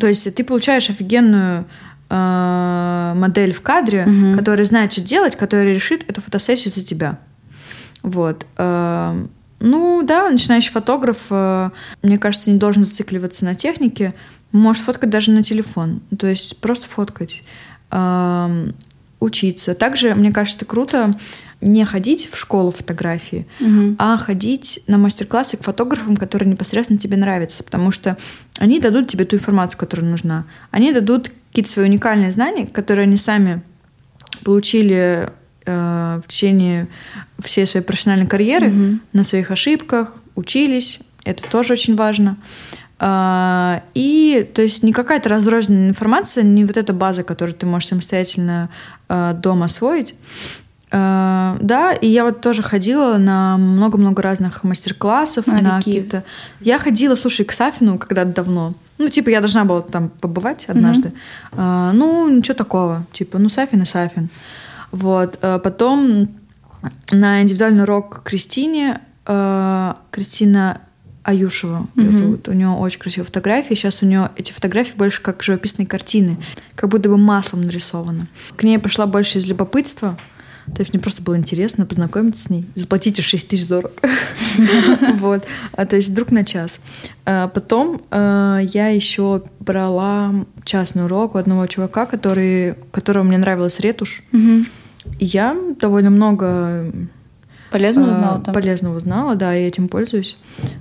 То 0.00 0.08
есть 0.08 0.34
ты 0.34 0.44
получаешь 0.44 0.90
офигенную 0.90 1.66
э, 2.08 3.12
модель 3.16 3.52
в 3.52 3.60
кадре, 3.60 4.06
угу. 4.06 4.38
которая 4.38 4.64
знает, 4.64 4.92
что 4.92 5.00
делать, 5.00 5.36
которая 5.36 5.74
решит 5.74 6.04
эту 6.08 6.20
фотосессию 6.20 6.72
за 6.72 6.84
тебя. 6.84 7.18
Вот. 8.02 8.46
Э, 8.56 9.26
ну 9.60 10.02
да, 10.02 10.30
начинающий 10.30 10.70
фотограф, 10.70 11.18
э, 11.30 11.70
мне 12.02 12.18
кажется, 12.18 12.50
не 12.50 12.58
должен 12.58 12.84
зацикливаться 12.84 13.44
на 13.44 13.54
технике. 13.54 14.14
Может 14.52 14.82
фоткать 14.82 15.10
даже 15.10 15.30
на 15.30 15.42
телефон. 15.42 16.00
То 16.18 16.26
есть 16.26 16.58
просто 16.60 16.86
фоткать. 16.86 17.42
Э, 17.90 18.70
учиться. 19.20 19.74
Также, 19.74 20.14
мне 20.14 20.32
кажется, 20.32 20.64
круто 20.64 21.10
не 21.60 21.84
ходить 21.84 22.28
в 22.30 22.38
школу 22.38 22.70
фотографии, 22.70 23.46
угу. 23.58 23.96
а 23.98 24.16
ходить 24.16 24.80
на 24.86 24.96
мастер-классы 24.96 25.56
к 25.56 25.64
фотографам, 25.64 26.16
которые 26.16 26.48
непосредственно 26.48 27.00
тебе 27.00 27.16
нравятся, 27.16 27.64
потому 27.64 27.90
что 27.90 28.16
они 28.58 28.78
дадут 28.78 29.08
тебе 29.08 29.24
ту 29.24 29.36
информацию, 29.36 29.78
которая 29.78 30.08
нужна. 30.08 30.44
Они 30.70 30.92
дадут 30.92 31.32
какие-то 31.48 31.70
свои 31.70 31.86
уникальные 31.86 32.30
знания, 32.30 32.66
которые 32.66 33.04
они 33.04 33.16
сами 33.16 33.62
получили 34.44 35.28
э, 35.64 36.20
в 36.24 36.28
течение 36.28 36.88
всей 37.42 37.66
своей 37.66 37.84
профессиональной 37.84 38.26
карьеры 38.26 38.68
угу. 38.68 38.98
на 39.12 39.24
своих 39.24 39.50
ошибках, 39.50 40.12
учились. 40.34 41.00
Это 41.24 41.48
тоже 41.48 41.74
очень 41.74 41.96
важно. 41.96 42.36
Uh, 43.00 43.80
и 43.94 44.44
то 44.54 44.60
есть 44.60 44.82
не 44.82 44.92
какая-то 44.92 45.28
разрозненная 45.28 45.90
информация, 45.90 46.42
не 46.42 46.64
вот 46.64 46.76
эта 46.76 46.92
база, 46.92 47.22
которую 47.22 47.54
ты 47.54 47.64
можешь 47.64 47.90
самостоятельно 47.90 48.70
uh, 49.08 49.34
дома 49.34 49.66
освоить, 49.66 50.16
Э, 50.90 51.56
да, 51.60 51.92
и 51.92 52.08
я 52.08 52.24
вот 52.24 52.40
тоже 52.40 52.62
ходила 52.62 53.18
на 53.18 53.56
много-много 53.56 54.22
разных 54.22 54.64
мастер-классов, 54.64 55.44
а 55.46 55.60
на 55.60 55.76
какие-то. 55.78 56.24
Я 56.60 56.78
ходила, 56.78 57.14
слушай, 57.14 57.44
к 57.44 57.52
Сафину 57.52 57.98
когда-то 57.98 58.32
давно. 58.32 58.74
Ну, 58.98 59.08
типа, 59.08 59.30
я 59.30 59.40
должна 59.40 59.64
была 59.64 59.80
там 59.80 60.08
побывать 60.08 60.66
однажды. 60.68 61.12
Угу. 61.52 61.60
ну, 61.60 62.28
ничего 62.28 62.54
такого. 62.54 63.04
Типа, 63.12 63.38
ну, 63.38 63.48
Сафин 63.48 63.82
и 63.82 63.86
Сафин. 63.86 64.28
Вот. 64.90 65.38
Э, 65.42 65.58
потом 65.62 66.28
на 67.12 67.42
индивидуальный 67.42 67.82
урок 67.82 68.22
Кристине. 68.24 69.00
Кристина 70.10 70.80
Аюшева 71.28 71.86
mm-hmm. 71.94 72.02
ее 72.02 72.12
зовут. 72.12 72.48
У 72.48 72.52
нее 72.52 72.68
очень 72.68 72.98
красивые 72.98 73.26
фотографии. 73.26 73.74
Сейчас 73.74 74.02
у 74.02 74.06
нее 74.06 74.30
эти 74.36 74.50
фотографии 74.50 74.96
больше 74.96 75.20
как 75.20 75.42
живописные 75.42 75.86
картины, 75.86 76.38
как 76.74 76.88
будто 76.88 77.10
бы 77.10 77.18
маслом 77.18 77.62
нарисованы. 77.62 78.28
К 78.56 78.62
ней 78.62 78.78
пошла 78.78 79.06
больше 79.06 79.36
из 79.36 79.44
любопытства, 79.44 80.16
То 80.74 80.82
есть 80.82 80.92
мне 80.92 81.00
просто 81.02 81.22
было 81.22 81.36
интересно 81.36 81.86
познакомиться 81.86 82.44
с 82.44 82.50
ней. 82.50 82.66
Заплатите 82.74 83.22
6 83.22 83.48
тысяч 83.48 83.68
дорог. 83.68 83.92
Вот. 85.18 85.44
А, 85.72 85.86
то 85.86 85.96
есть 85.96 86.14
друг 86.14 86.30
на 86.30 86.44
час. 86.44 86.80
А, 87.24 87.48
потом 87.48 88.02
а, 88.10 88.58
я 88.58 88.88
еще 88.88 89.42
брала 89.60 90.34
частный 90.64 91.04
урок 91.04 91.34
у 91.34 91.38
одного 91.38 91.66
чувака, 91.66 92.06
который, 92.06 92.74
которого 92.90 93.24
мне 93.24 93.38
нравилась 93.38 93.80
ретушь. 93.80 94.22
И 95.18 95.24
я 95.24 95.56
довольно 95.80 96.10
много 96.10 96.92
полезного 97.70 98.12
узнала 98.12 98.40
там. 98.40 98.54
Полезного 98.54 98.96
узнала, 98.96 99.34
да, 99.34 99.56
и 99.56 99.66
этим 99.66 99.88
пользуюсь. 99.88 100.36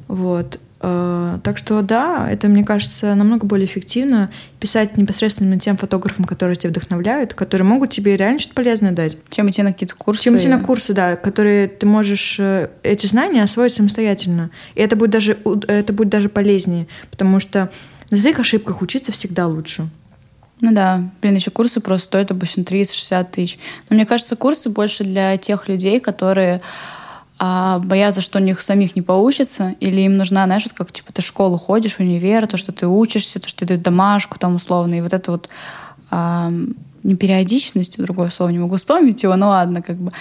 Вот. 0.07 0.59
Э, 0.79 1.39
так 1.43 1.57
что 1.57 1.81
да, 1.81 2.27
это, 2.29 2.47
мне 2.47 2.63
кажется, 2.63 3.15
намного 3.15 3.45
более 3.45 3.65
эффективно 3.65 4.29
писать 4.59 4.97
непосредственно 4.97 5.59
тем 5.59 5.75
фотографам, 5.77 6.25
которые 6.25 6.55
тебя 6.55 6.69
вдохновляют, 6.69 7.33
которые 7.33 7.67
могут 7.67 7.89
тебе 7.89 8.15
реально 8.15 8.39
что-то 8.39 8.55
полезное 8.55 8.91
дать. 8.91 9.17
Чем 9.29 9.49
идти 9.49 9.63
на 9.63 9.73
какие-то 9.73 9.95
курсы. 9.95 10.23
Чем 10.23 10.37
идти 10.37 10.47
на 10.47 10.59
курсы, 10.59 10.93
да, 10.93 11.15
которые 11.15 11.67
ты 11.67 11.85
можешь 11.85 12.35
э, 12.39 12.69
эти 12.83 13.07
знания 13.07 13.43
освоить 13.43 13.73
самостоятельно. 13.73 14.51
И 14.75 14.81
это 14.81 14.95
будет 14.95 15.11
даже, 15.11 15.37
это 15.67 15.93
будет 15.93 16.09
даже 16.09 16.29
полезнее, 16.29 16.87
потому 17.09 17.39
что 17.39 17.71
на 18.11 18.17
своих 18.17 18.39
ошибках 18.39 18.81
учиться 18.81 19.11
всегда 19.11 19.47
лучше. 19.47 19.89
Ну 20.59 20.73
да, 20.73 21.03
блин, 21.21 21.35
еще 21.35 21.51
курсы 21.51 21.79
просто 21.79 22.05
стоят 22.05 22.31
обычно 22.31 22.61
30-60 22.61 23.27
тысяч. 23.31 23.59
Но 23.89 23.95
мне 23.95 24.05
кажется, 24.05 24.35
курсы 24.35 24.69
больше 24.69 25.03
для 25.03 25.37
тех 25.37 25.67
людей, 25.67 25.99
которые 25.99 26.61
а 27.39 27.79
боятся, 27.79 28.21
что 28.21 28.39
у 28.39 28.41
них 28.41 28.61
самих 28.61 28.95
не 28.95 29.01
получится, 29.01 29.75
или 29.79 30.01
им 30.01 30.17
нужна, 30.17 30.45
знаешь, 30.45 30.63
вот 30.65 30.73
как 30.73 30.91
типа 30.91 31.13
ты 31.13 31.21
в 31.21 31.25
школу 31.25 31.57
ходишь, 31.57 31.99
универ, 31.99 32.47
то, 32.47 32.57
что 32.57 32.71
ты 32.71 32.87
учишься, 32.87 33.39
то, 33.39 33.47
что 33.47 33.59
ты 33.59 33.65
дают 33.65 33.83
домашку 33.83 34.39
там 34.39 34.55
условно, 34.55 34.95
и 34.95 35.01
вот 35.01 35.13
это 35.13 35.31
вот 35.31 35.49
а, 36.09 36.51
не 37.03 37.15
периодичность, 37.15 38.01
другое 38.01 38.29
слово 38.29 38.49
не 38.49 38.59
могу 38.59 38.77
вспомнить 38.77 39.21
его, 39.21 39.35
ну 39.35 39.49
ладно, 39.49 39.81
как 39.81 39.97
бы 39.97 40.11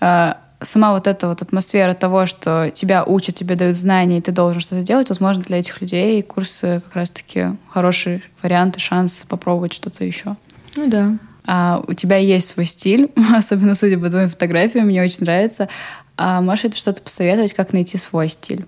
а, 0.00 0.38
сама 0.64 0.92
вот 0.92 1.06
эта 1.06 1.28
вот 1.28 1.42
атмосфера 1.42 1.94
того, 1.94 2.26
что 2.26 2.70
тебя 2.72 3.04
учат, 3.04 3.34
тебе 3.34 3.54
дают 3.54 3.76
знания, 3.76 4.18
и 4.18 4.22
ты 4.22 4.32
должен 4.32 4.60
что-то 4.60 4.82
делать, 4.82 5.08
возможно, 5.08 5.42
для 5.42 5.58
этих 5.58 5.80
людей 5.80 6.22
курсы 6.22 6.80
как 6.84 6.94
раз-таки 6.94 7.56
хороший 7.70 8.22
вариант 8.42 8.76
и 8.76 8.80
шанс 8.80 9.24
попробовать 9.28 9.72
что-то 9.72 10.04
еще. 10.04 10.36
Ну 10.76 10.88
да. 10.88 11.16
А 11.44 11.82
у 11.86 11.92
тебя 11.92 12.16
есть 12.16 12.48
свой 12.48 12.66
стиль, 12.66 13.10
особенно 13.34 13.74
судя 13.74 13.98
по 13.98 14.08
твоим 14.08 14.30
фотографиям, 14.30 14.86
мне 14.86 15.02
очень 15.02 15.20
нравится. 15.20 15.68
А 16.24 16.40
можешь 16.40 16.66
это 16.66 16.76
что-то 16.76 17.02
посоветовать, 17.02 17.52
как 17.52 17.72
найти 17.72 17.98
свой 17.98 18.28
стиль? 18.28 18.64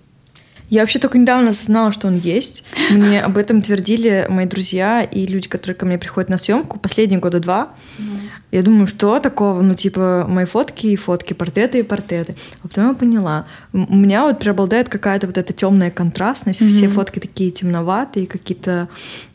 Я 0.71 0.81
вообще 0.81 0.99
только 0.99 1.19
недавно 1.19 1.51
осознала, 1.51 1.93
что 1.93 2.09
он 2.09 2.19
есть. 2.19 2.65
Мне 2.91 3.23
об 3.23 3.39
этом 3.39 3.63
твердили 3.63 4.27
мои 4.29 4.45
друзья 4.45 5.03
и 5.03 5.25
люди, 5.25 5.47
которые 5.49 5.77
ко 5.77 5.87
мне 5.87 5.97
приходят 5.97 6.29
на 6.29 6.37
съемку 6.37 6.81
последние 6.81 7.21
года 7.21 7.39
два. 7.39 7.75
Mm. 7.99 8.05
Я 8.51 8.63
думаю, 8.63 8.89
что 8.89 9.21
такого? 9.21 9.63
Ну, 9.63 9.75
типа, 9.75 10.27
мои 10.29 10.47
фотки 10.47 10.89
и 10.89 10.97
фотки, 10.97 11.33
портреты 11.33 11.79
и 11.79 11.83
портреты. 11.85 12.35
А 12.65 12.67
потом 12.67 12.89
я 12.89 12.95
поняла. 12.95 13.47
У 13.73 13.95
меня 13.95 14.25
вот 14.25 14.41
преобладает 14.41 14.89
какая-то 14.89 15.29
вот 15.29 15.39
эта 15.39 15.53
темная 15.53 15.93
контрастность. 15.93 16.61
Mm-hmm. 16.61 16.69
Все 16.69 16.89
фотки 16.89 17.21
такие 17.21 17.53
темноватые, 17.53 18.27
какие-то 18.27 18.89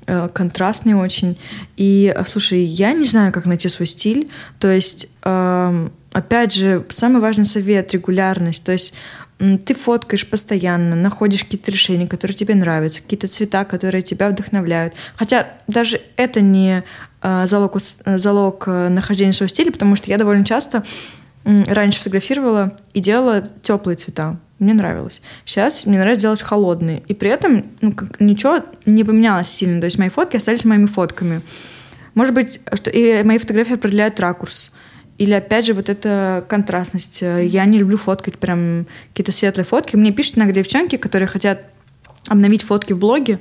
э, 0.08 0.28
контрастные 0.34 0.98
очень. 0.98 1.38
И, 1.78 2.14
слушай, 2.28 2.60
я 2.60 2.92
не 2.92 3.06
знаю, 3.06 3.32
как 3.32 3.46
найти 3.46 3.70
свой 3.70 3.88
стиль. 3.88 4.30
То 4.60 4.70
есть... 4.70 5.08
Э, 5.24 5.88
опять 6.20 6.54
же, 6.54 6.86
самый 6.90 7.22
важный 7.22 7.46
совет— 7.46 7.92
регулярность. 7.94 8.64
То 8.64 8.72
есть 8.72 8.94
ты 9.40 9.74
фоткаешь 9.74 10.28
постоянно, 10.28 10.96
находишь 10.96 11.44
какие-то 11.44 11.72
решения, 11.72 12.08
которые 12.08 12.36
тебе 12.36 12.56
нравятся, 12.56 13.02
какие-то 13.02 13.28
цвета, 13.28 13.64
которые 13.64 14.02
тебя 14.02 14.30
вдохновляют. 14.30 14.94
Хотя 15.16 15.48
даже 15.68 16.02
это 16.18 16.42
не 16.42 16.84
а, 17.22 17.48
залог, 17.48 17.78
залог 18.06 18.64
э, 18.68 18.90
нахождения 18.90 19.32
своего 19.32 19.50
стиля, 19.50 19.72
потому 19.72 19.96
что 19.96 20.10
я 20.10 20.18
довольно 20.18 20.44
часто 20.44 20.84
раньше 21.46 22.00
фотографировала 22.00 22.78
и 22.94 23.00
делала 23.00 23.42
теплые 23.62 23.96
цвета. 23.96 24.38
Мне 24.60 24.74
нравилось. 24.74 25.22
Сейчас 25.46 25.86
мне 25.86 25.98
нравится 25.98 26.24
делать 26.24 26.42
холодные. 26.42 27.02
И 27.08 27.14
при 27.14 27.30
этом 27.30 27.64
ну, 27.80 27.94
как, 27.94 28.20
ничего 28.20 28.60
не 28.86 29.06
поменялось 29.06 29.48
сильно. 29.48 29.80
То 29.80 29.86
есть 29.86 29.98
мои 29.98 30.10
фотки 30.10 30.36
остались 30.36 30.66
моими 30.66 30.86
фотками. 30.86 31.42
Может 32.14 32.34
быть, 32.34 32.60
что 32.74 32.90
и 32.90 33.24
мои 33.24 33.38
фотографии 33.38 33.76
определяют 33.76 34.20
ракурс. 34.20 34.72
Или 35.20 35.34
опять 35.34 35.66
же 35.66 35.74
вот 35.74 35.90
эта 35.90 36.46
контрастность. 36.48 37.22
Я 37.22 37.66
не 37.66 37.78
люблю 37.78 37.98
фоткать 37.98 38.38
прям 38.38 38.88
какие-то 39.10 39.34
светлые 39.34 39.66
фотки. 39.66 39.98
Мне 39.98 40.14
пишут 40.14 40.38
иногда 40.38 40.54
девчонки, 40.54 40.96
которые 40.96 41.28
хотят 41.28 41.62
обновить 42.28 42.64
фотки 42.64 42.94
в 42.94 43.00
блоге. 43.00 43.40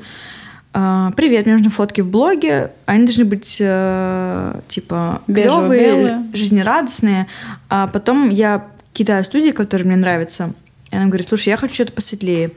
«А, 0.74 1.12
Привет, 1.12 1.46
мне 1.46 1.54
нужны 1.54 1.70
фотки 1.70 2.00
в 2.00 2.08
блоге. 2.08 2.72
Они 2.84 3.04
должны 3.04 3.24
быть 3.24 3.58
э, 3.60 4.60
типа 4.66 5.22
клевые, 5.26 6.26
жизнерадостные. 6.34 7.28
А 7.68 7.86
потом 7.86 8.28
я 8.28 8.66
кидаю 8.92 9.24
студии, 9.24 9.50
которые 9.50 9.86
мне 9.86 9.96
нравятся. 9.96 10.52
И 10.90 10.96
она 10.96 11.06
говорит, 11.06 11.28
слушай, 11.28 11.50
я 11.50 11.56
хочу 11.56 11.74
что-то 11.74 11.92
посветлее. 11.92 12.50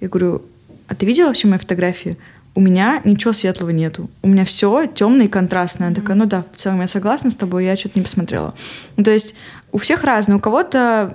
Я 0.00 0.08
говорю, 0.08 0.42
а 0.88 0.96
ты 0.96 1.06
видела 1.06 1.26
вообще 1.26 1.46
мои 1.46 1.58
фотографии? 1.58 2.16
У 2.54 2.60
меня 2.60 3.00
ничего 3.04 3.32
светлого 3.32 3.70
нету. 3.70 4.10
У 4.22 4.28
меня 4.28 4.44
все 4.44 4.86
темное 4.86 5.26
и 5.26 5.28
контрастное. 5.28 5.88
Она 5.88 5.96
такая, 5.96 6.16
ну 6.16 6.26
да, 6.26 6.44
в 6.52 6.56
целом 6.56 6.80
я 6.80 6.88
согласна 6.88 7.30
с 7.30 7.34
тобой, 7.34 7.64
я 7.64 7.76
что-то 7.76 7.98
не 7.98 8.02
посмотрела. 8.02 8.54
Ну, 8.96 9.04
то 9.04 9.12
есть 9.12 9.34
у 9.72 9.78
всех 9.78 10.04
разное. 10.04 10.36
У 10.36 10.40
кого-то 10.40 11.14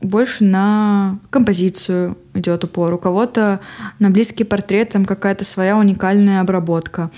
больше 0.00 0.44
на 0.44 1.18
композицию 1.30 2.16
идет 2.34 2.64
упор, 2.64 2.94
у 2.94 2.98
кого-то 2.98 3.60
на 3.98 4.10
близкий 4.10 4.44
портрет, 4.44 4.90
там 4.90 5.04
какая-то 5.04 5.44
своя 5.44 5.76
уникальная 5.76 6.40
обработка. 6.40 7.10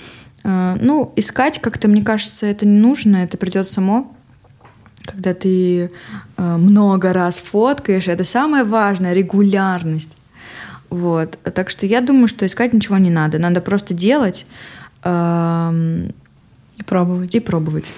Э, 0.43 0.77
ну, 0.81 1.13
искать 1.15 1.59
как-то, 1.59 1.87
мне 1.87 2.03
кажется, 2.03 2.47
это 2.47 2.65
не 2.65 2.79
нужно, 2.79 3.17
это 3.17 3.37
придет 3.37 3.67
само 3.69 4.11
когда 5.03 5.33
ты 5.33 5.89
э, 6.37 6.57
много 6.57 7.11
раз 7.11 7.39
фоткаешь, 7.39 8.07
это 8.07 8.23
самое 8.23 8.63
важное, 8.63 9.13
регулярность. 9.13 10.11
Вот. 10.91 11.39
Так 11.55 11.69
что 11.71 11.85
я 11.87 12.01
думаю, 12.01 12.27
что 12.27 12.45
искать 12.45 12.73
ничего 12.73 12.97
не 12.97 13.09
надо. 13.09 13.39
Надо 13.39 13.61
просто 13.61 13.95
делать. 13.95 14.45
Эм... 15.03 16.13
И 16.77 16.83
пробовать. 16.83 17.33
И 17.33 17.39
пробовать. 17.39 17.91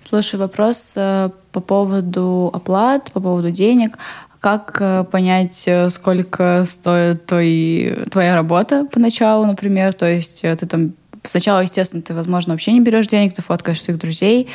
Слушай, 0.00 0.36
вопрос 0.36 0.94
э, 0.96 1.30
по 1.52 1.60
поводу 1.60 2.50
оплат, 2.52 3.10
по 3.12 3.20
поводу 3.20 3.50
денег. 3.50 3.98
Как 4.40 4.76
э, 4.80 5.04
понять, 5.04 5.64
э, 5.66 5.88
сколько 5.90 6.64
стоит 6.66 7.26
твой, 7.26 8.06
твоя 8.10 8.34
работа 8.34 8.86
поначалу, 8.92 9.46
например? 9.46 9.94
То 9.94 10.06
есть 10.06 10.42
ты 10.42 10.66
там 10.66 10.92
сначала, 11.24 11.60
естественно, 11.60 12.02
ты, 12.02 12.14
возможно, 12.14 12.54
вообще 12.54 12.72
не 12.72 12.80
берешь 12.80 13.08
денег, 13.08 13.34
ты 13.34 13.42
фоткаешь 13.42 13.82
своих 13.82 13.98
друзей, 13.98 14.48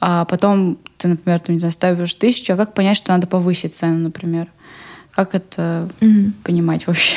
а 0.00 0.24
потом 0.24 0.78
ты, 0.96 1.08
например, 1.08 1.40
ты, 1.40 1.52
не 1.52 1.58
знаю, 1.58 1.72
ставишь 1.72 2.14
тысячу, 2.14 2.54
а 2.54 2.56
как 2.56 2.74
понять, 2.74 2.96
что 2.96 3.12
надо 3.12 3.26
повысить 3.26 3.74
цену, 3.74 3.98
например? 3.98 4.48
Как 5.14 5.34
это 5.34 5.88
mm 6.00 6.32
понимать 6.42 6.86
вообще? 6.86 7.16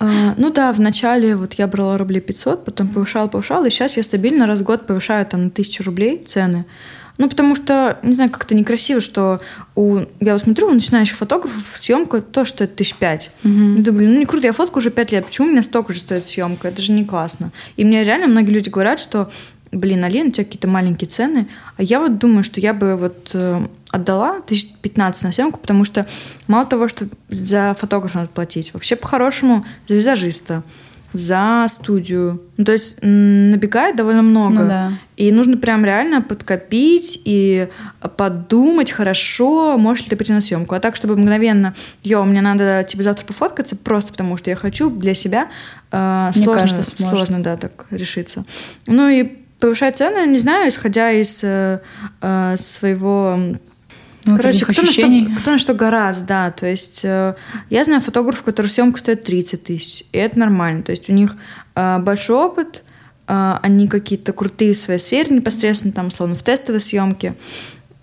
А, 0.00 0.34
ну 0.36 0.50
да, 0.50 0.72
вначале 0.72 1.34
вот 1.34 1.54
я 1.54 1.66
брала 1.66 1.98
рублей 1.98 2.20
500, 2.20 2.64
потом 2.64 2.88
повышала, 2.88 3.26
повышала, 3.26 3.66
и 3.66 3.70
сейчас 3.70 3.96
я 3.96 4.04
стабильно 4.04 4.46
раз 4.46 4.60
в 4.60 4.62
год 4.62 4.86
повышаю 4.86 5.26
там 5.26 5.44
на 5.44 5.50
тысячу 5.50 5.82
рублей 5.82 6.22
цены. 6.24 6.66
Ну, 7.18 7.28
потому 7.28 7.56
что, 7.56 7.98
не 8.04 8.14
знаю, 8.14 8.30
как-то 8.30 8.54
некрасиво, 8.54 9.00
что 9.00 9.40
у... 9.74 9.98
я 10.20 10.34
вот 10.34 10.42
смотрю 10.42 10.68
у 10.68 10.72
начинающих 10.72 11.16
фотографов 11.16 11.76
съемка 11.76 12.20
то, 12.20 12.44
что 12.44 12.62
это 12.62 12.76
тысяч 12.76 12.94
пять. 12.94 13.32
Mm-hmm. 13.42 13.82
Думаю, 13.82 14.10
ну 14.10 14.18
не 14.20 14.24
круто, 14.24 14.46
я 14.46 14.52
фотку 14.52 14.78
уже 14.78 14.90
пять 14.90 15.10
лет, 15.10 15.26
почему 15.26 15.48
у 15.48 15.50
меня 15.50 15.64
столько 15.64 15.92
же 15.92 15.98
стоит 15.98 16.26
съемка? 16.26 16.68
Это 16.68 16.80
же 16.80 16.92
не 16.92 17.04
классно. 17.04 17.50
И 17.76 17.84
мне 17.84 18.04
реально 18.04 18.28
многие 18.28 18.52
люди 18.52 18.68
говорят, 18.68 19.00
что 19.00 19.30
блин, 19.72 20.04
Алина, 20.04 20.28
у 20.28 20.32
тебя 20.32 20.44
какие-то 20.44 20.68
маленькие 20.68 21.08
цены. 21.08 21.48
А 21.76 21.82
я 21.82 22.00
вот 22.00 22.18
думаю, 22.18 22.44
что 22.44 22.60
я 22.60 22.74
бы 22.74 22.96
вот 22.96 23.30
э, 23.34 23.66
отдала 23.90 24.30
1015 24.38 25.24
на 25.24 25.32
съемку, 25.32 25.58
потому 25.58 25.84
что 25.84 26.06
мало 26.46 26.64
того, 26.66 26.88
что 26.88 27.06
за 27.28 27.76
фотографа 27.78 28.18
надо 28.18 28.30
платить, 28.30 28.72
вообще 28.74 28.96
по-хорошему 28.96 29.64
за 29.86 29.94
визажиста, 29.94 30.62
за 31.12 31.66
студию. 31.68 32.42
Ну, 32.56 32.64
то 32.64 32.72
есть 32.72 32.98
набегает 33.02 33.96
довольно 33.96 34.22
много. 34.22 34.58
Ну, 34.62 34.68
да. 34.68 34.92
И 35.16 35.32
нужно 35.32 35.56
прям 35.56 35.84
реально 35.84 36.20
подкопить 36.20 37.20
и 37.24 37.68
подумать 38.16 38.90
хорошо, 38.90 39.78
можешь 39.78 40.04
ли 40.04 40.10
ты 40.10 40.16
прийти 40.16 40.32
на 40.32 40.40
съемку. 40.40 40.74
А 40.74 40.80
так, 40.80 40.96
чтобы 40.96 41.16
мгновенно, 41.16 41.74
йо, 42.02 42.24
мне 42.24 42.42
надо 42.42 42.84
тебе 42.86 43.02
завтра 43.02 43.24
пофоткаться, 43.24 43.74
просто 43.74 44.12
потому 44.12 44.36
что 44.36 44.50
я 44.50 44.56
хочу 44.56 44.90
для 44.90 45.14
себя, 45.14 45.48
э, 45.90 46.30
Мне 46.34 46.44
сложно, 46.44 46.60
кажется, 46.60 47.02
сложно, 47.02 47.42
да, 47.42 47.56
так 47.56 47.86
решиться. 47.90 48.44
Ну 48.86 49.08
и 49.08 49.38
повышать 49.58 49.96
цены, 49.96 50.26
не 50.26 50.38
знаю, 50.38 50.68
исходя 50.68 51.10
из 51.10 51.40
э, 51.42 51.80
э 52.20 52.56
своего 52.56 53.38
Короче, 54.36 54.64
кто 54.64 54.82
на, 54.82 54.92
что, 54.92 55.02
кто 55.40 55.50
на 55.52 55.58
что 55.58 55.74
гораздо, 55.74 56.26
да. 56.26 56.50
То 56.50 56.66
есть 56.66 57.00
э, 57.02 57.34
я 57.70 57.84
знаю 57.84 58.00
фотографов, 58.00 58.42
у 58.42 58.44
которых 58.44 58.72
съемка 58.72 58.98
стоит 58.98 59.24
30 59.24 59.64
тысяч, 59.64 60.04
и 60.12 60.18
это 60.18 60.38
нормально. 60.38 60.82
То 60.82 60.90
есть 60.90 61.08
у 61.08 61.12
них 61.12 61.34
э, 61.74 61.98
большой 61.98 62.36
опыт, 62.36 62.82
э, 63.26 63.54
они 63.62 63.88
какие-то 63.88 64.32
крутые 64.32 64.74
в 64.74 64.76
своей 64.76 65.00
сфере 65.00 65.34
непосредственно, 65.34 65.92
там, 65.92 66.10
словно 66.10 66.34
в 66.34 66.42
тестовой 66.42 66.80
съемке. 66.80 67.34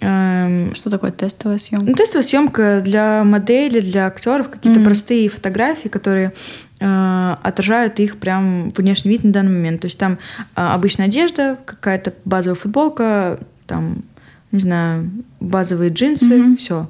Эм, 0.01 0.75
что 0.75 0.89
такое 0.89 1.11
тестовая 1.11 1.57
съемка? 1.57 1.87
Ну, 1.87 1.95
тестовая 1.95 2.23
съемка 2.23 2.81
для 2.83 3.23
моделей, 3.23 3.81
для 3.81 4.07
актеров, 4.07 4.49
какие-то 4.49 4.79
mm-hmm. 4.79 4.85
простые 4.85 5.29
фотографии, 5.29 5.87
которые 5.87 6.33
отражают 6.85 7.99
их 7.99 8.17
прям 8.17 8.69
внешний 8.69 9.11
вид 9.11 9.23
на 9.23 9.31
данный 9.31 9.51
момент. 9.51 9.81
То 9.81 9.85
есть 9.85 9.97
там 9.97 10.13
э, 10.13 10.15
обычная 10.55 11.07
одежда, 11.07 11.57
какая-то 11.65 12.13
базовая 12.25 12.55
футболка, 12.55 13.39
там, 13.67 14.03
не 14.51 14.59
знаю, 14.59 15.09
базовые 15.39 15.91
джинсы, 15.91 16.33
mm-hmm. 16.33 16.57
все. 16.57 16.89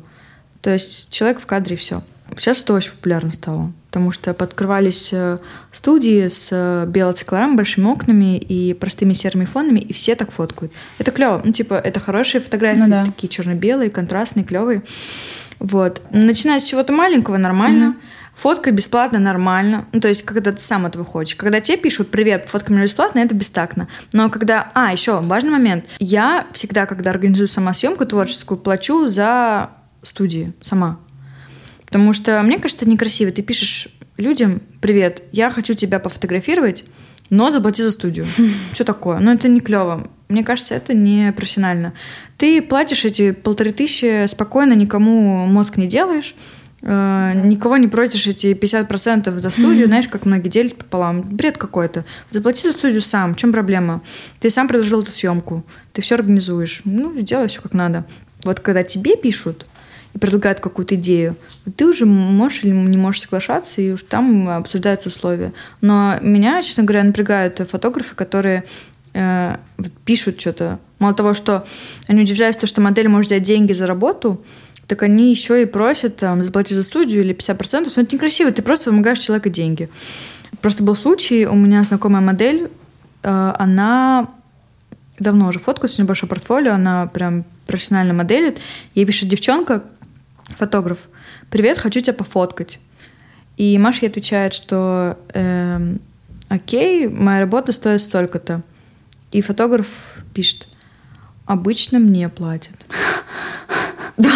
То 0.61 0.71
есть 0.71 1.09
человек 1.09 1.39
в 1.39 1.45
кадре, 1.45 1.75
все. 1.75 2.03
Сейчас 2.37 2.63
это 2.63 2.73
очень 2.73 2.91
популярно 2.91 3.31
стало, 3.31 3.71
потому 3.87 4.11
что 4.11 4.33
подкрывались 4.33 5.09
э, 5.13 5.37
студии 5.71 6.27
с 6.27 6.49
э, 6.51 6.85
белоцекларом, 6.87 7.55
большими 7.55 7.85
окнами 7.85 8.37
и 8.37 8.73
простыми 8.73 9.13
серыми 9.13 9.45
фонами, 9.45 9.79
и 9.79 9.93
все 9.93 10.15
так 10.15 10.31
фоткают. 10.31 10.73
Это 10.97 11.11
клево. 11.11 11.41
Ну, 11.45 11.51
типа, 11.53 11.75
это 11.75 11.99
хорошие 11.99 12.41
фотографии, 12.41 12.79
ну, 12.79 12.89
да. 12.89 13.05
такие 13.05 13.29
черно-белые, 13.29 13.91
контрастные, 13.91 14.43
клевые. 14.43 14.81
Вот. 15.59 16.01
Начиная 16.09 16.59
с 16.59 16.65
чего-то 16.65 16.91
маленького, 16.91 17.37
нормально. 17.37 17.89
Угу. 17.89 17.97
Фотка 18.35 18.71
бесплатно, 18.71 19.17
нормально. 19.19 19.85
Ну, 19.93 20.01
то 20.01 20.09
есть, 20.09 20.23
когда 20.23 20.51
ты 20.51 20.61
сам 20.61 20.85
этого 20.85 21.05
хочешь. 21.05 21.35
Когда 21.35 21.61
тебе 21.61 21.77
пишут 21.77 22.11
«Привет, 22.11 22.47
фотка 22.49 22.71
мне 22.73 22.83
бесплатно», 22.83 23.19
это 23.19 23.33
бестактно. 23.33 23.87
Но 24.11 24.29
когда... 24.29 24.71
А, 24.73 24.91
еще 24.91 25.21
важный 25.21 25.51
момент. 25.51 25.85
Я 25.99 26.47
всегда, 26.53 26.85
когда 26.85 27.11
организую 27.11 27.47
сама 27.47 27.73
съемку 27.73 28.05
творческую, 28.05 28.57
плачу 28.57 29.07
за 29.07 29.69
студии 30.03 30.53
сама. 30.61 30.99
Потому 31.85 32.13
что, 32.13 32.41
мне 32.41 32.59
кажется, 32.59 32.87
некрасиво. 32.87 33.31
Ты 33.31 33.41
пишешь 33.41 33.87
людям 34.17 34.61
«Привет, 34.81 35.23
я 35.31 35.49
хочу 35.49 35.73
тебя 35.73 35.99
пофотографировать, 35.99 36.83
но 37.29 37.49
заплати 37.49 37.81
за 37.81 37.91
студию». 37.91 38.25
Что 38.73 38.83
такое? 38.83 39.19
Ну, 39.19 39.31
это 39.31 39.47
не 39.47 39.61
клево. 39.61 40.09
Мне 40.27 40.43
кажется, 40.43 40.75
это 40.75 40.93
не 40.93 41.31
профессионально. 41.31 41.93
Ты 42.37 42.61
платишь 42.61 43.05
эти 43.05 43.31
полторы 43.31 43.71
тысячи 43.71 44.27
спокойно, 44.27 44.73
никому 44.73 45.45
мозг 45.45 45.77
не 45.77 45.87
делаешь, 45.87 46.35
никого 46.85 47.77
не 47.77 47.87
просишь 47.87 48.27
эти 48.27 48.53
50% 48.53 49.37
за 49.39 49.49
студию, 49.49 49.87
знаешь, 49.87 50.07
как 50.07 50.25
многие 50.25 50.49
делят 50.49 50.75
пополам. 50.75 51.21
Бред 51.21 51.57
какой-то. 51.57 52.05
Заплати 52.29 52.67
за 52.67 52.73
студию 52.73 53.01
сам. 53.01 53.33
В 53.33 53.37
чем 53.37 53.51
проблема? 53.51 54.01
Ты 54.39 54.49
сам 54.49 54.67
предложил 54.67 55.01
эту 55.01 55.11
съемку. 55.11 55.63
Ты 55.93 56.01
все 56.01 56.15
организуешь. 56.15 56.81
Ну, 56.85 57.19
сделай 57.19 57.47
все 57.47 57.61
как 57.61 57.73
надо. 57.73 58.05
Вот 58.43 58.59
когда 58.59 58.83
тебе 58.83 59.15
пишут, 59.15 59.65
и 60.13 60.17
предлагают 60.17 60.61
какую-то 60.61 60.95
идею, 60.95 61.35
ты 61.75 61.85
уже 61.85 62.05
можешь 62.05 62.63
или 62.63 62.71
не 62.71 62.97
можешь 62.97 63.23
соглашаться, 63.23 63.81
и 63.81 63.91
уж 63.91 64.03
там 64.03 64.47
обсуждаются 64.47 65.09
условия. 65.09 65.51
Но 65.81 66.15
меня, 66.21 66.61
честно 66.63 66.83
говоря, 66.83 67.03
напрягают 67.03 67.59
фотографы, 67.69 68.15
которые 68.15 68.63
э, 69.13 69.57
пишут 70.05 70.39
что-то. 70.39 70.79
Мало 70.99 71.13
того, 71.13 71.33
что 71.33 71.65
они 72.07 72.21
удивляются, 72.21 72.65
что 72.65 72.79
модель 72.79 73.09
может 73.09 73.27
взять 73.27 73.43
деньги 73.43 73.73
за 73.73 73.87
работу, 73.87 74.41
так 74.87 75.03
они 75.03 75.31
еще 75.31 75.61
и 75.61 75.65
просят 75.65 76.17
там, 76.17 76.43
заплатить 76.43 76.75
за 76.75 76.83
студию 76.83 77.23
или 77.23 77.35
50%. 77.35 77.91
Но 77.95 78.01
это 78.03 78.15
некрасиво, 78.15 78.51
ты 78.51 78.61
просто 78.61 78.91
вымогаешь 78.91 79.19
человека 79.19 79.49
деньги. 79.49 79.89
Просто 80.61 80.83
был 80.83 80.95
случай, 80.95 81.45
у 81.45 81.55
меня 81.55 81.83
знакомая 81.83 82.21
модель, 82.21 82.69
э, 83.23 83.53
она 83.57 84.29
давно 85.19 85.47
уже 85.47 85.59
фоткает, 85.59 85.93
у 85.93 86.01
нее 86.01 86.07
большое 86.07 86.29
портфолио, 86.29 86.73
она 86.73 87.07
прям 87.07 87.45
профессионально 87.67 88.13
моделит. 88.13 88.59
Ей 88.93 89.05
пишет 89.05 89.29
девчонка, 89.29 89.83
фотограф, 90.57 90.99
привет, 91.49 91.77
хочу 91.77 91.99
тебя 91.99 92.13
пофоткать. 92.13 92.79
И 93.57 93.77
Маша 93.77 94.05
ей 94.05 94.09
отвечает, 94.09 94.53
что 94.53 95.17
э, 95.33 95.95
окей, 96.49 97.07
моя 97.07 97.39
работа 97.39 97.71
стоит 97.71 98.01
столько-то. 98.01 98.61
И 99.31 99.41
фотограф 99.41 99.87
пишет, 100.33 100.67
обычно 101.45 101.99
мне 101.99 102.29
платят. 102.29 102.85
Да. 104.17 104.31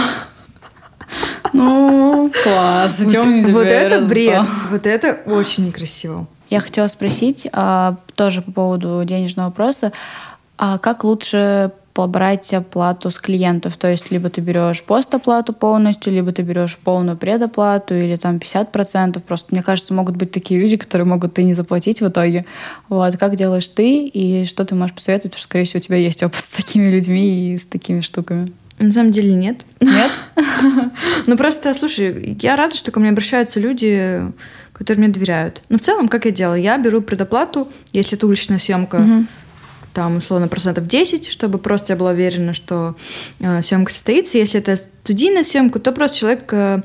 Ну, 1.53 2.31
класс. 2.43 2.97
Зачем 2.97 3.43
вот, 3.43 3.51
вот 3.51 3.67
это 3.67 4.01
бред. 4.01 4.45
Вот 4.69 4.85
это 4.85 5.19
очень 5.25 5.67
некрасиво. 5.67 6.27
Я 6.49 6.59
хотела 6.61 6.87
спросить 6.87 7.47
а, 7.53 7.97
тоже 8.15 8.41
по 8.41 8.51
поводу 8.51 9.03
денежного 9.05 9.47
вопроса. 9.47 9.91
А 10.57 10.77
как 10.77 11.03
лучше 11.03 11.71
брать 12.07 12.53
оплату 12.53 13.11
с 13.11 13.17
клиентов. 13.17 13.77
То 13.77 13.89
есть 13.89 14.11
либо 14.11 14.29
ты 14.29 14.41
берешь 14.41 14.83
постоплату 14.83 15.53
полностью, 15.53 16.13
либо 16.13 16.31
ты 16.31 16.43
берешь 16.43 16.77
полную 16.77 17.17
предоплату 17.17 17.95
или 17.95 18.15
там 18.15 18.37
50%. 18.37 19.19
Просто, 19.19 19.53
мне 19.53 19.63
кажется, 19.63 19.93
могут 19.93 20.15
быть 20.15 20.31
такие 20.31 20.59
люди, 20.59 20.77
которые 20.77 21.05
могут 21.05 21.37
и 21.39 21.43
не 21.43 21.53
заплатить 21.53 22.01
в 22.01 22.07
итоге. 22.07 22.45
Вот. 22.87 23.17
Как 23.17 23.35
делаешь 23.35 23.67
ты 23.67 24.07
и 24.07 24.45
что 24.45 24.65
ты 24.65 24.75
можешь 24.75 24.95
посоветовать? 24.95 25.31
Потому 25.33 25.39
что, 25.39 25.49
скорее 25.49 25.65
всего, 25.65 25.79
у 25.79 25.81
тебя 25.81 25.97
есть 25.97 26.23
опыт 26.23 26.39
с 26.39 26.49
такими 26.49 26.89
людьми 26.89 27.53
и 27.53 27.57
с 27.57 27.65
такими 27.65 28.01
штуками. 28.01 28.51
На 28.80 28.91
самом 28.91 29.11
деле 29.11 29.34
нет. 29.34 29.65
Нет? 29.82 30.11
Ну 31.27 31.38
просто, 31.38 31.73
слушай, 31.73 32.38
я 32.41 32.55
рада, 32.55 32.75
что 32.75 32.91
ко 32.91 32.99
мне 32.99 33.09
обращаются 33.09 33.59
люди, 33.59 34.21
которые 34.73 35.05
мне 35.05 35.13
доверяют. 35.13 35.61
Но 35.69 35.77
в 35.77 35.82
целом, 35.82 36.07
как 36.07 36.25
я 36.25 36.32
делаю? 36.32 36.61
Я 36.61 36.77
беру 36.77 37.01
предоплату, 37.01 37.67
если 37.91 38.17
это 38.17 38.25
уличная 38.25 38.57
съемка, 38.57 39.25
там, 39.93 40.17
условно, 40.17 40.47
процентов 40.47 40.88
10, 40.88 41.27
чтобы 41.27 41.57
просто 41.57 41.93
я 41.93 41.97
была 41.97 42.11
уверена, 42.11 42.53
что 42.53 42.95
э, 43.39 43.61
съемка 43.61 43.91
состоится. 43.91 44.38
Если 44.38 44.59
это 44.59 44.75
студийная 44.75 45.43
съемка, 45.43 45.80
то 45.80 45.91
просто 45.91 46.17
человек 46.17 46.43
э, 46.51 46.82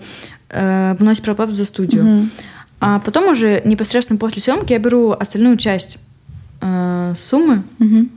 э, 0.50 0.96
вносит 0.98 1.22
проплату 1.22 1.54
за 1.54 1.64
студию. 1.64 2.04
Угу. 2.04 2.28
А 2.80 2.98
потом 3.00 3.28
уже 3.30 3.62
непосредственно 3.64 4.18
после 4.18 4.42
съемки 4.42 4.72
я 4.72 4.78
беру 4.78 5.12
остальную 5.12 5.56
часть 5.58 5.98
э, 6.60 7.14
суммы. 7.16 7.62
Угу. 7.78 8.08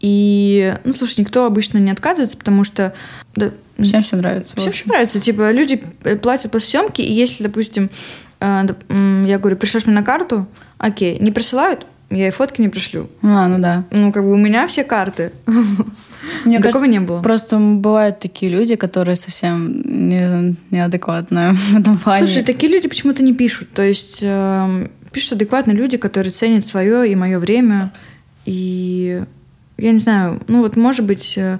И, 0.00 0.74
ну, 0.84 0.94
слушай, 0.94 1.20
никто 1.20 1.44
обычно 1.44 1.78
не 1.78 1.90
отказывается, 1.90 2.36
потому 2.36 2.64
что... 2.64 2.94
Да, 3.36 3.50
всем 3.78 4.02
все 4.02 4.16
нравится. 4.16 4.54
Всем 4.56 4.72
все 4.72 4.84
нравится. 4.86 5.20
Типа, 5.20 5.50
люди 5.52 5.76
платят 6.22 6.50
после 6.50 6.68
съемки, 6.68 7.02
и 7.02 7.12
если, 7.12 7.42
допустим, 7.42 7.90
э, 8.40 8.66
я 9.24 9.38
говорю, 9.38 9.56
пришлешь 9.56 9.86
мне 9.86 9.94
на 9.94 10.02
карту, 10.02 10.46
окей, 10.78 11.18
не 11.18 11.30
присылают, 11.30 11.86
я 12.10 12.28
и 12.28 12.30
фотки 12.30 12.60
не 12.60 12.68
пришлю. 12.68 13.08
А, 13.22 13.46
ну 13.46 13.58
да. 13.58 13.84
Ну, 13.90 14.10
как 14.10 14.24
бы 14.24 14.32
у 14.32 14.36
меня 14.36 14.66
все 14.66 14.84
карты. 14.84 15.32
Мне 16.44 16.58
Такого 16.58 16.72
кажется, 16.72 16.90
не 16.90 17.00
было. 17.00 17.22
Просто 17.22 17.58
бывают 17.58 18.18
такие 18.18 18.52
люди, 18.52 18.74
которые 18.76 19.16
совсем 19.16 19.80
не, 19.82 20.56
неадекватные 20.70 21.52
в 21.54 21.78
этом 21.78 21.98
плане. 21.98 22.26
Слушай, 22.26 22.42
такие 22.42 22.72
люди 22.72 22.88
почему-то 22.88 23.22
не 23.22 23.32
пишут. 23.32 23.70
То 23.72 23.82
есть 23.82 24.20
э, 24.22 24.88
пишут 25.12 25.34
адекватные 25.34 25.76
люди, 25.76 25.96
которые 25.96 26.32
ценят 26.32 26.66
свое 26.66 27.10
и 27.10 27.14
мое 27.14 27.38
время. 27.38 27.92
И 28.44 29.22
я 29.80 29.92
не 29.92 29.98
знаю, 29.98 30.40
ну 30.48 30.60
вот 30.62 30.76
может 30.76 31.04
быть... 31.04 31.36
Э, 31.36 31.58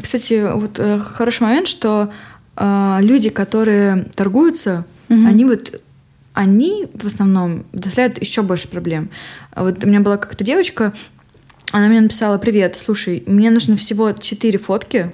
кстати, 0.00 0.52
вот 0.52 0.78
э, 0.78 0.98
хороший 0.98 1.42
момент, 1.42 1.66
что 1.66 2.12
э, 2.56 2.98
люди, 3.00 3.28
которые 3.28 4.06
торгуются, 4.14 4.84
угу. 5.08 5.26
они 5.26 5.44
вот 5.44 5.80
они 6.32 6.86
в 6.94 7.04
основном 7.04 7.66
доставляют 7.72 8.20
еще 8.20 8.42
больше 8.42 8.68
проблем. 8.68 9.10
Вот 9.56 9.82
у 9.82 9.88
меня 9.88 9.98
была 9.98 10.18
как-то 10.18 10.44
девочка, 10.44 10.92
она 11.72 11.88
мне 11.88 12.00
написала, 12.00 12.38
привет, 12.38 12.76
слушай, 12.76 13.24
мне 13.26 13.50
нужно 13.50 13.76
всего 13.76 14.12
4 14.12 14.58
фотки, 14.58 15.10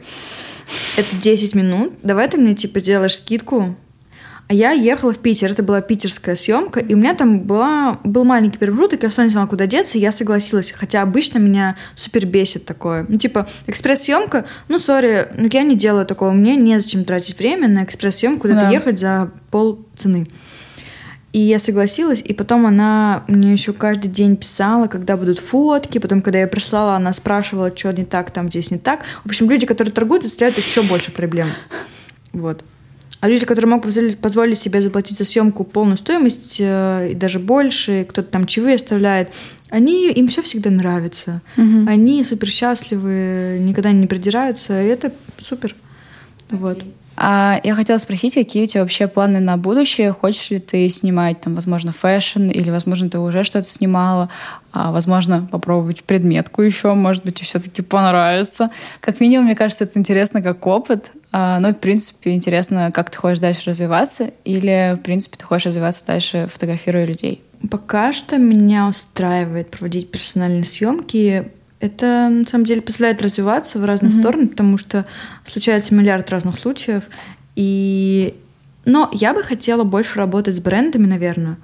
это 0.97 1.17
10 1.17 1.55
минут, 1.55 1.95
давай 2.03 2.29
ты 2.29 2.37
мне, 2.37 2.55
типа, 2.55 2.79
сделаешь 2.79 3.17
скидку, 3.17 3.75
а 4.47 4.53
я 4.53 4.73
ехала 4.73 5.15
в 5.15 5.19
Питер, 5.19 5.53
это 5.53 5.63
была 5.63 5.81
питерская 5.81 6.35
съемка, 6.35 6.79
и 6.79 6.93
у 6.93 6.99
меня 6.99 7.15
там 7.15 7.41
была, 7.41 7.99
был 8.05 8.25
маленький 8.25 8.59
промежуток, 8.59 9.03
я 9.03 9.09
все 9.09 9.23
не 9.23 9.31
знала, 9.31 9.47
куда 9.47 9.67
деться, 9.67 9.97
и 9.97 10.03
я 10.03 10.13
согласилась. 10.13 10.71
Хотя 10.71 11.01
обычно 11.01 11.39
меня 11.39 11.77
супер 11.95 12.27
бесит 12.27 12.67
такое. 12.67 13.07
Ну, 13.09 13.19
типа, 13.19 13.47
экспресс-съемка, 13.67 14.45
ну, 14.69 14.79
сори, 14.79 15.29
ну, 15.39 15.49
я 15.51 15.63
не 15.63 15.77
делаю 15.77 16.05
такого, 16.05 16.33
мне 16.33 16.57
незачем 16.57 17.05
тратить 17.05 17.39
время 17.39 17.69
на 17.69 17.85
экспресс-съемку, 17.85 18.43
куда-то 18.43 18.67
да. 18.67 18.71
ехать 18.71 18.99
за 18.99 19.31
пол 19.51 19.79
цены. 19.97 20.27
И 21.33 21.41
я 21.41 21.59
согласилась, 21.59 22.23
и 22.25 22.35
потом 22.35 22.67
она 22.67 23.25
мне 23.29 23.53
еще 23.53 23.73
каждый 23.73 24.09
день 24.09 24.37
писала, 24.37 24.89
когда 24.89 25.17
будут 25.17 25.39
фотки, 25.39 25.99
потом, 25.99 26.21
когда 26.21 26.41
я 26.41 26.47
прислала, 26.47 26.97
она 26.97 27.15
спрашивала, 27.15 27.73
что 27.75 27.93
не 27.93 28.05
так, 28.05 28.31
там 28.31 28.51
здесь 28.51 28.71
не 28.71 28.79
так. 28.79 29.05
В 29.25 29.29
общем, 29.31 29.51
люди, 29.51 29.65
которые 29.65 29.93
торгуют, 29.93 30.23
заставляют 30.23 30.59
еще 30.59 30.83
больше 30.83 31.11
проблем. 31.11 31.49
Вот. 32.33 32.63
А 33.25 33.29
люди, 33.29 33.47
которые 33.47 33.71
могут 33.71 34.19
позволить, 34.19 34.59
себе 34.59 34.83
заплатить 34.83 35.17
за 35.17 35.25
съемку 35.25 35.65
полную 35.65 35.97
стоимость 35.97 36.59
э, 36.61 37.13
и 37.13 37.15
даже 37.15 37.39
больше, 37.39 38.05
кто-то 38.07 38.29
там 38.29 38.45
чаевые 38.45 38.77
оставляет, 38.77 39.31
они 39.71 40.11
им 40.11 40.29
все 40.29 40.43
всегда 40.43 40.69
нравится. 40.69 41.41
Угу. 41.57 41.89
Они 41.89 42.23
супер 42.23 42.49
счастливы, 42.49 43.57
никогда 43.63 43.93
не 43.93 44.07
придираются, 44.07 44.79
и 44.83 44.89
это 44.89 45.11
супер. 45.39 45.75
Вот. 46.51 46.85
А 47.17 47.61
я 47.63 47.75
хотела 47.75 47.99
спросить, 47.99 48.35
какие 48.35 48.65
у 48.65 48.67
тебя 48.67 48.83
вообще 48.83 49.07
планы 49.07 49.41
на 49.41 49.57
будущее? 49.57 50.13
Хочешь 50.13 50.51
ли 50.51 50.59
ты 50.59 50.87
снимать, 50.91 51.41
там, 51.41 51.55
возможно, 51.55 51.93
fashion, 51.93 52.51
или, 52.51 52.71
возможно, 52.71 53.09
ты 53.09 53.19
уже 53.21 53.45
что-то 53.45 53.69
снимала, 53.69 54.29
а, 54.73 54.91
возможно, 54.91 55.49
попробовать 55.51 56.03
предметку 56.03 56.61
еще, 56.61 56.93
может 56.95 57.25
быть, 57.25 57.41
все-таки 57.41 57.83
понравится. 57.83 58.71
Как 59.01 59.21
минимум, 59.21 59.47
мне 59.47 59.55
кажется, 59.55 59.85
это 59.85 59.99
интересно 59.99 60.43
как 60.43 60.67
опыт, 60.67 61.13
а, 61.37 61.59
но, 61.59 61.71
в 61.71 61.79
принципе, 61.81 62.33
интересно, 62.33 62.93
как 62.95 63.11
ты 63.11 63.19
хочешь 63.19 63.41
дальше 63.41 63.71
развиваться, 63.71 64.31
или, 64.45 64.95
в 64.95 65.03
принципе, 65.03 65.37
ты 65.37 65.45
хочешь 65.45 65.67
развиваться 65.67 66.07
дальше, 66.07 66.47
фотографируя 66.49 67.05
людей. 67.07 67.43
Пока 67.73 68.13
что 68.13 68.39
меня 68.39 68.87
устраивает 68.87 69.69
проводить 69.69 70.13
персональные 70.13 70.65
съемки 70.65 71.51
это 71.81 72.29
на 72.31 72.45
самом 72.45 72.65
деле 72.65 72.83
позволяет 72.83 73.21
развиваться 73.21 73.81
в 73.81 73.85
разные 73.85 74.11
mm-hmm. 74.11 74.21
стороны, 74.21 74.47
потому 74.47 74.79
что 74.79 75.07
случается 75.45 75.93
миллиард 75.93 76.31
разных 76.31 76.57
случаев. 76.57 77.03
И... 77.57 78.37
Но 78.85 79.11
я 79.13 79.35
бы 79.35 79.43
хотела 79.43 79.83
больше 79.83 80.17
работать 80.21 80.55
с 80.55 80.61
брендами, 80.61 81.07
наверное. 81.07 81.57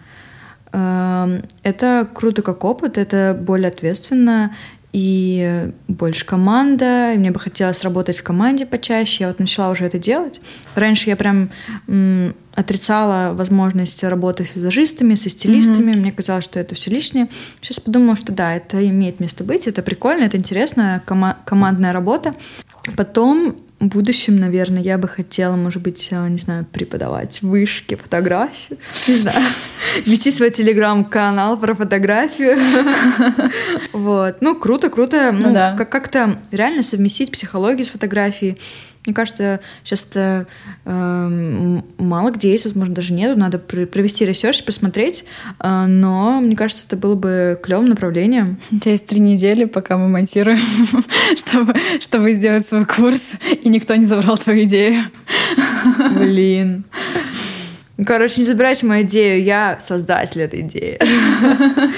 Эм, 0.72 1.44
это 1.62 2.08
круто 2.12 2.42
как 2.42 2.64
опыт, 2.64 2.98
это 2.98 3.38
более 3.40 3.68
ответственно. 3.68 4.52
И 4.92 5.70
больше 5.86 6.26
команда, 6.26 7.12
и 7.14 7.18
мне 7.18 7.30
бы 7.30 7.38
хотелось 7.38 7.82
работать 7.84 8.18
в 8.18 8.22
команде 8.22 8.66
почаще. 8.66 9.24
Я 9.24 9.28
вот 9.28 9.38
начала 9.38 9.70
уже 9.70 9.84
это 9.84 9.98
делать. 9.98 10.40
Раньше 10.74 11.10
я 11.10 11.16
прям 11.16 11.50
м, 11.86 12.34
отрицала 12.54 13.32
возможность 13.34 14.02
работы 14.02 14.46
с 14.46 14.56
визажистами, 14.56 15.14
со 15.14 15.28
стилистами. 15.28 15.92
Mm-hmm. 15.92 15.96
Мне 15.96 16.12
казалось, 16.12 16.44
что 16.44 16.58
это 16.58 16.74
все 16.74 16.90
лишнее. 16.90 17.28
Сейчас 17.60 17.78
подумала, 17.78 18.16
что 18.16 18.32
да, 18.32 18.56
это 18.56 18.84
имеет 18.88 19.20
место 19.20 19.44
быть, 19.44 19.68
это 19.68 19.82
прикольно, 19.82 20.24
это 20.24 20.36
интересно, 20.36 21.02
кома- 21.06 21.36
командная 21.44 21.92
работа. 21.92 22.32
Потом 22.96 23.56
в 23.80 23.86
будущем, 23.86 24.38
наверное, 24.38 24.82
я 24.82 24.98
бы 24.98 25.08
хотела, 25.08 25.56
может 25.56 25.82
быть, 25.82 26.08
э, 26.10 26.28
не 26.28 26.36
знаю, 26.36 26.66
преподавать 26.70 27.40
в 27.40 27.48
Вышке 27.48 27.94
фотографию. 27.94 28.78
Не 29.08 29.14
знаю, 29.16 29.40
вести 30.06 30.30
свой 30.30 30.50
телеграм-канал 30.50 31.56
про 31.56 31.74
фотографию. 31.74 32.58
Вот. 33.92 34.36
Ну, 34.40 34.54
круто, 34.54 34.88
круто. 34.88 35.32
Ну, 35.32 35.48
ну 35.48 35.86
как-то 35.86 36.38
реально 36.50 36.82
совместить 36.82 37.30
психологию 37.30 37.84
с 37.84 37.90
фотографией. 37.90 38.58
Мне 39.06 39.14
кажется, 39.14 39.60
сейчас 39.82 40.06
э, 40.14 40.44
мало 40.84 42.30
где 42.30 42.52
есть, 42.52 42.66
возможно, 42.66 42.94
даже 42.94 43.14
нету. 43.14 43.38
Надо 43.38 43.58
провести 43.58 44.26
research, 44.26 44.62
посмотреть. 44.62 45.24
Э, 45.58 45.86
но 45.86 46.40
мне 46.40 46.54
кажется, 46.54 46.84
это 46.86 46.96
было 46.96 47.14
бы 47.14 47.58
клевым 47.62 47.88
направлением. 47.88 48.58
У 48.70 48.78
тебя 48.78 48.92
есть 48.92 49.06
три 49.06 49.20
недели, 49.20 49.64
пока 49.64 49.96
мы 49.96 50.08
монтируем, 50.08 50.60
чтобы, 51.36 51.74
чтобы 52.00 52.32
сделать 52.34 52.68
свой 52.68 52.84
курс, 52.84 53.20
и 53.62 53.68
никто 53.70 53.94
не 53.94 54.04
забрал 54.04 54.36
твою 54.36 54.64
идею. 54.64 55.02
Блин. 56.14 56.84
Короче, 58.06 58.40
не 58.40 58.46
забирайте 58.46 58.86
мою 58.86 59.04
идею, 59.04 59.42
я 59.42 59.78
создатель 59.82 60.42
этой 60.42 60.60
идеи. 60.60 60.98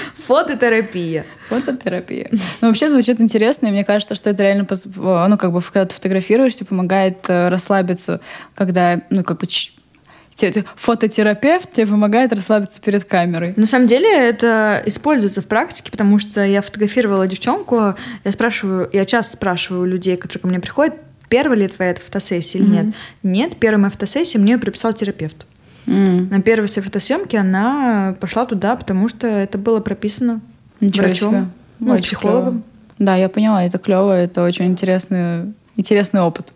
Фототерапия. 0.15 1.25
Фототерапия. 1.49 2.29
Ну, 2.61 2.67
вообще 2.67 2.89
звучит 2.89 3.21
интересно, 3.21 3.67
и 3.67 3.71
мне 3.71 3.83
кажется, 3.83 4.15
что 4.15 4.29
это 4.29 4.43
реально, 4.43 4.67
ну, 4.95 5.37
как 5.37 5.51
бы, 5.53 5.61
когда 5.61 5.85
ты 5.85 5.95
фотографируешься, 5.95 6.65
помогает 6.65 7.25
э, 7.29 7.49
расслабиться, 7.49 8.21
когда, 8.55 9.01
ну, 9.09 9.23
как 9.23 9.39
бы, 9.39 9.47
фототерапевт 10.75 11.71
тебе 11.73 11.87
помогает 11.87 12.33
расслабиться 12.33 12.81
перед 12.81 13.03
камерой. 13.03 13.53
На 13.55 13.67
самом 13.67 13.87
деле 13.87 14.11
это 14.11 14.81
используется 14.85 15.41
в 15.41 15.45
практике, 15.45 15.91
потому 15.91 16.19
что 16.19 16.43
я 16.43 16.61
фотографировала 16.61 17.27
девчонку, 17.27 17.95
я 18.23 18.31
спрашиваю, 18.31 18.89
я 18.91 19.05
часто 19.05 19.33
спрашиваю 19.33 19.85
людей, 19.85 20.17
которые 20.17 20.41
ко 20.41 20.47
мне 20.47 20.59
приходят, 20.59 20.95
первая 21.29 21.59
ли 21.59 21.67
твоя 21.67 21.95
фотосессия 21.95 22.59
или 22.59 22.67
mm-hmm. 22.67 22.83
нет. 22.83 22.95
Нет, 23.23 23.57
первая 23.57 23.79
моя 23.79 23.91
фотосессия 23.91 24.39
мне 24.39 24.57
приписал 24.57 24.93
терапевт. 24.93 25.45
Mm. 25.85 26.29
На 26.29 26.41
первой 26.41 26.67
своей 26.67 26.85
фотосъемке 26.85 27.37
она 27.37 28.15
пошла 28.19 28.45
туда, 28.45 28.75
потому 28.75 29.09
что 29.09 29.27
это 29.27 29.57
было 29.57 29.79
прописано 29.79 30.41
Ничего 30.79 31.07
врачом, 31.07 31.31
себе. 31.31 31.45
ну, 31.79 31.93
очень 31.93 32.03
психологом. 32.05 32.51
Клево. 32.51 32.63
Да, 32.99 33.15
я 33.15 33.29
поняла, 33.29 33.63
это 33.63 33.77
клево, 33.79 34.11
это 34.13 34.43
очень 34.43 34.65
интересный, 34.65 35.53
интересный 35.75 36.21
опыт. 36.21 36.53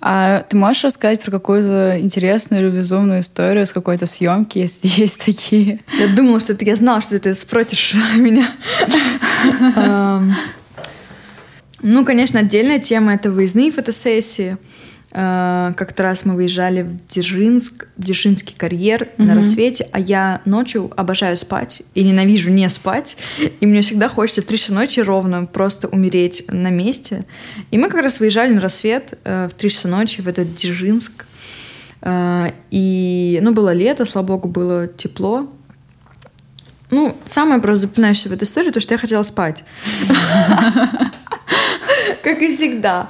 А 0.00 0.42
ты 0.42 0.56
можешь 0.56 0.84
рассказать 0.84 1.22
про 1.22 1.30
какую-то 1.30 2.00
интересную 2.00 2.62
или 2.62 2.70
безумную 2.70 3.20
историю 3.20 3.66
с 3.66 3.72
какой-то 3.72 4.06
съемки, 4.06 4.58
если 4.58 4.88
есть 5.00 5.24
такие? 5.24 5.80
Я 5.98 6.08
думала, 6.14 6.40
что 6.40 6.54
ты, 6.54 6.64
я 6.64 6.76
знала, 6.76 7.00
что 7.00 7.18
ты 7.18 7.34
спросишь 7.34 7.94
меня. 8.16 8.48
Ну, 11.82 12.06
конечно, 12.06 12.40
отдельная 12.40 12.78
тема— 12.78 13.14
это 13.16 13.30
выездные 13.30 13.70
фотосессии. 13.70 14.56
Э, 15.18 15.72
как-то 15.78 16.02
раз 16.02 16.26
мы 16.26 16.34
выезжали 16.34 16.82
в 16.82 17.08
Дзержинск, 17.08 17.88
в 17.96 18.04
Дзержинский 18.04 18.54
карьер 18.54 19.04
mm-hmm. 19.04 19.24
на 19.24 19.34
рассвете, 19.34 19.88
а 19.90 19.98
я 19.98 20.42
ночью 20.44 20.92
обожаю 20.94 21.38
спать 21.38 21.82
и 21.94 22.04
ненавижу 22.04 22.50
не 22.50 22.68
спать. 22.68 23.16
И 23.60 23.66
мне 23.66 23.80
всегда 23.80 24.10
хочется 24.10 24.42
в 24.42 24.44
3 24.44 24.58
часа 24.58 24.74
ночи 24.74 25.00
ровно 25.00 25.46
просто 25.46 25.88
умереть 25.88 26.44
на 26.48 26.68
месте. 26.68 27.24
И 27.70 27.78
мы 27.78 27.88
как 27.88 28.02
раз 28.02 28.20
выезжали 28.20 28.52
на 28.52 28.60
рассвет 28.60 29.18
э, 29.24 29.48
в 29.50 29.54
3 29.54 29.70
часа 29.70 29.88
ночи 29.88 30.20
в 30.20 30.28
этот 30.28 30.54
Дзержинск. 30.54 31.24
Э, 32.02 32.50
и, 32.70 33.38
ну, 33.42 33.54
было 33.54 33.72
лето, 33.72 34.04
слава 34.04 34.26
богу, 34.26 34.48
было 34.48 34.86
тепло. 34.86 35.50
Ну, 36.90 37.16
самое 37.24 37.62
просто 37.62 37.86
запоминающееся 37.86 38.28
в 38.28 38.32
этой 38.32 38.44
истории, 38.44 38.70
то, 38.70 38.80
что 38.80 38.92
я 38.92 38.98
хотела 38.98 39.22
спать. 39.22 39.64
Как 42.22 42.42
и 42.42 42.50
всегда. 42.50 43.08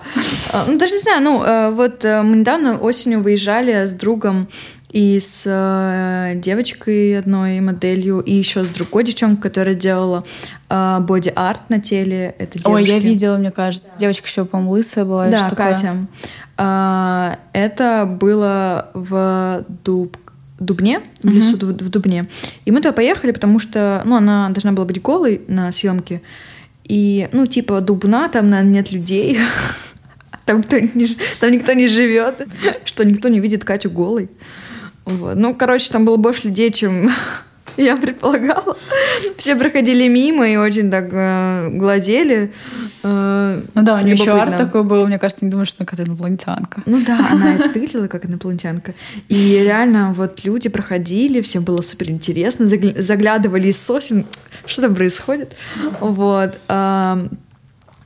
А, 0.52 0.64
ну, 0.66 0.78
даже 0.78 0.94
не 0.94 1.00
знаю, 1.00 1.22
ну, 1.22 1.44
э, 1.44 1.70
вот 1.70 2.04
э, 2.04 2.22
мы 2.22 2.38
недавно 2.38 2.78
осенью 2.78 3.22
выезжали 3.22 3.86
с 3.86 3.92
другом 3.92 4.46
и 4.90 5.18
с 5.20 5.42
э, 5.46 6.34
девочкой 6.36 7.18
одной 7.18 7.60
моделью, 7.60 8.20
и 8.20 8.32
еще 8.32 8.64
с 8.64 8.68
другой 8.68 9.04
девчонкой, 9.04 9.42
которая 9.42 9.74
делала 9.74 10.22
боди-арт 10.68 11.70
на 11.70 11.80
теле 11.80 12.34
этой 12.38 12.58
девушки. 12.58 12.68
Ой, 12.68 12.84
я 12.84 12.98
видела, 12.98 13.36
мне 13.36 13.50
кажется. 13.50 13.96
Девочка 13.98 14.26
еще, 14.26 14.44
по-моему, 14.44 14.72
лысая 14.72 15.04
была. 15.04 15.28
Да, 15.28 15.50
Катя. 15.50 15.96
А, 16.56 17.38
это 17.52 18.06
было 18.06 18.90
в 18.94 19.64
Дуб 19.84 20.16
Дубне, 20.58 21.00
в 21.22 21.28
лесу 21.28 21.56
uh-huh. 21.56 21.84
в 21.84 21.90
Дубне. 21.90 22.22
И 22.64 22.70
мы 22.70 22.78
туда 22.78 22.92
поехали, 22.92 23.30
потому 23.30 23.58
что, 23.58 24.00
ну, 24.06 24.16
она 24.16 24.48
должна 24.48 24.72
была 24.72 24.86
быть 24.86 25.02
голой 25.02 25.42
на 25.48 25.70
съемке. 25.70 26.22
И, 26.88 27.28
ну, 27.32 27.46
типа, 27.46 27.80
Дубна, 27.80 28.28
там, 28.28 28.46
наверное, 28.46 28.74
нет 28.74 28.92
людей. 28.92 29.38
Там, 30.44 30.62
кто 30.62 30.78
не, 30.78 31.08
там 31.40 31.50
никто 31.50 31.72
не 31.72 31.88
живет, 31.88 32.46
что 32.84 33.04
никто 33.04 33.26
не 33.26 33.40
видит 33.40 33.64
Катю 33.64 33.90
голой. 33.90 34.30
Вот. 35.04 35.34
Ну, 35.34 35.54
короче, 35.56 35.90
там 35.90 36.04
было 36.04 36.16
больше 36.18 36.46
людей, 36.46 36.70
чем 36.70 37.10
я 37.82 37.96
предполагала. 37.96 38.76
Все 39.36 39.56
проходили 39.56 40.08
мимо 40.08 40.48
и 40.48 40.56
очень 40.56 40.90
так 40.90 41.08
э, 41.12 41.68
глазели. 41.70 42.52
Э, 43.02 43.60
ну 43.74 43.82
да, 43.82 43.96
у 43.96 44.00
нее 44.00 44.14
еще 44.14 44.32
арт 44.32 44.56
такой 44.56 44.82
был, 44.82 45.06
мне 45.06 45.18
кажется, 45.18 45.44
не 45.44 45.50
думаю, 45.50 45.66
что 45.66 45.78
она 45.80 45.86
какая-то 45.86 46.10
инопланетянка. 46.10 46.82
Ну 46.86 47.02
да, 47.06 47.26
она 47.30 47.52
выглядела 47.56 48.08
как 48.08 48.24
инопланетянка. 48.24 48.94
И 49.28 49.60
реально 49.62 50.12
вот 50.14 50.44
люди 50.44 50.68
проходили, 50.68 51.40
всем 51.40 51.64
было 51.64 51.82
супер 51.82 52.10
интересно, 52.10 52.66
заглядывали 52.66 53.68
из 53.68 53.80
сосен, 53.80 54.26
что 54.66 54.82
там 54.82 54.94
происходит. 54.94 55.54
Вот. 56.00 56.58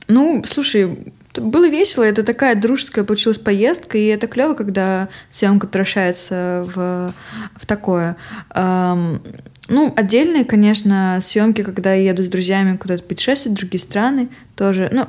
Ну, 0.07 0.43
слушай, 0.45 0.97
было 1.39 1.69
весело, 1.69 2.03
это 2.03 2.23
такая 2.23 2.55
дружеская 2.55 3.05
получилась 3.05 3.37
поездка, 3.37 3.97
и 3.97 4.07
это 4.07 4.27
клево, 4.27 4.53
когда 4.53 5.07
съемка 5.29 5.67
превращается 5.67 6.67
в, 6.75 7.13
в 7.55 7.65
такое. 7.65 8.17
Эм, 8.53 9.21
ну, 9.71 9.91
отдельные, 9.95 10.45
конечно, 10.45 11.17
съемки, 11.21 11.63
когда 11.63 11.93
я 11.93 12.11
еду 12.11 12.23
с 12.23 12.27
друзьями 12.27 12.77
куда-то 12.77 13.03
путешествовать 13.03 13.57
в 13.57 13.59
другие 13.59 13.81
страны, 13.81 14.29
тоже. 14.55 14.89
Ну, 14.91 15.07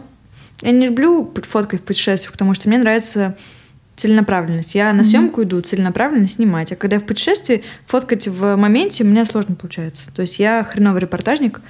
я 0.63 0.71
не 0.71 0.87
люблю 0.87 1.31
фоткать 1.43 1.81
в 1.81 1.85
путешествиях, 1.85 2.33
потому 2.33 2.55
что 2.55 2.69
мне 2.69 2.79
нравится 2.79 3.37
целенаправленность. 3.97 4.75
Я 4.75 4.93
на 4.93 5.05
съемку 5.05 5.41
mm-hmm. 5.41 5.45
иду 5.45 5.61
целенаправленно 5.61 6.29
снимать, 6.29 6.73
а 6.73 6.77
когда 6.77 6.97
я 6.97 7.01
в 7.01 7.05
путешествии, 7.05 7.63
фоткать 7.87 8.27
в 8.29 8.57
моменте 8.57 9.05
у 9.05 9.07
меня 9.07 9.27
сложно 9.27 9.55
получается. 9.55 10.15
То 10.15 10.23
есть 10.23 10.39
я 10.39 10.65
хреновый 10.65 11.01
репортажник, 11.01 11.61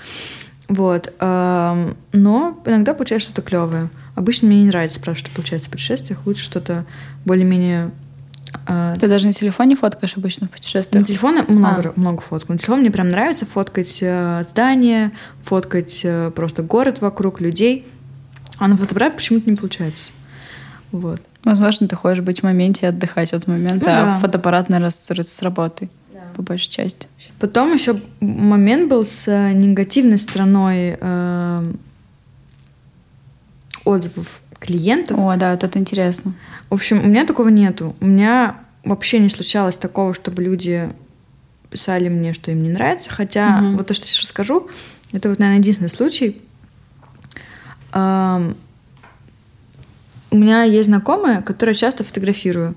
вот. 0.68 1.12
Но 1.18 2.62
иногда 2.64 2.94
получается 2.94 3.30
что-то 3.30 3.42
клевое. 3.42 3.90
Обычно 4.14 4.48
мне 4.48 4.62
не 4.62 4.68
нравится 4.68 4.98
спрашивать, 4.98 5.26
что 5.26 5.34
получается 5.34 5.68
в 5.68 5.72
путешествиях. 5.72 6.20
Лучше 6.26 6.44
что-то 6.44 6.84
более-менее 7.24 7.90
э, 8.66 8.94
ты 9.00 9.08
даже 9.08 9.26
на 9.26 9.32
телефоне 9.32 9.76
фоткаешь 9.76 10.16
обычно 10.16 10.46
в 10.46 10.50
путешествиях? 10.50 11.02
На 11.02 11.06
телефоне 11.06 11.44
много, 11.48 11.92
а. 11.94 12.00
много 12.00 12.20
фоток. 12.20 12.48
На 12.48 12.58
телефоне 12.58 12.82
мне 12.82 12.90
прям 12.90 13.08
нравится 13.08 13.46
фоткать 13.46 13.98
э, 14.00 14.42
здания, 14.48 15.12
фоткать 15.42 16.00
э, 16.04 16.30
просто 16.34 16.62
город 16.62 17.00
вокруг, 17.00 17.40
людей. 17.40 17.86
А 18.58 18.68
на 18.68 18.76
фотоаппарат 18.76 19.16
почему-то 19.16 19.50
не 19.50 19.56
получается. 19.56 20.12
Вот. 20.92 21.20
Возможно, 21.44 21.88
ты 21.88 21.96
хочешь 21.96 22.22
быть 22.22 22.40
в 22.40 22.42
моменте 22.44 22.86
и 22.86 22.88
отдыхать 22.88 23.32
от 23.32 23.46
момента, 23.48 23.86
ну, 23.86 23.92
а 23.92 24.04
да. 24.04 24.18
фотоаппарат, 24.18 24.68
наверное, 24.68 24.90
с 24.90 25.42
работой 25.42 25.90
да. 26.12 26.20
по 26.36 26.42
большей 26.42 26.70
части. 26.70 27.08
Потом 27.40 27.72
еще 27.72 28.00
момент 28.20 28.88
был 28.88 29.04
с 29.04 29.26
негативной 29.52 30.18
стороной 30.18 30.96
э, 31.00 31.64
отзывов 33.84 34.41
клиентов. 34.62 35.18
О, 35.18 35.36
да, 35.36 35.52
вот 35.52 35.64
это 35.64 35.78
интересно. 35.78 36.34
В 36.70 36.74
общем, 36.74 37.00
у 37.04 37.08
меня 37.08 37.26
такого 37.26 37.48
нету. 37.48 37.96
У 38.00 38.06
меня 38.06 38.56
вообще 38.84 39.18
не 39.18 39.28
случалось 39.28 39.76
такого, 39.76 40.14
чтобы 40.14 40.42
люди 40.42 40.88
писали 41.68 42.08
мне, 42.08 42.32
что 42.32 42.52
им 42.52 42.62
не 42.62 42.70
нравится. 42.70 43.10
Хотя 43.10 43.58
угу. 43.58 43.78
вот 43.78 43.88
то, 43.88 43.94
что 43.94 44.06
сейчас 44.06 44.22
расскажу, 44.22 44.68
это 45.12 45.28
вот, 45.28 45.40
наверное, 45.40 45.58
единственный 45.58 45.88
случай. 45.88 46.40
У 47.92 47.96
меня 50.36 50.62
есть 50.62 50.88
знакомая, 50.88 51.42
которая 51.42 51.74
часто 51.74 52.04
фотографирую. 52.04 52.74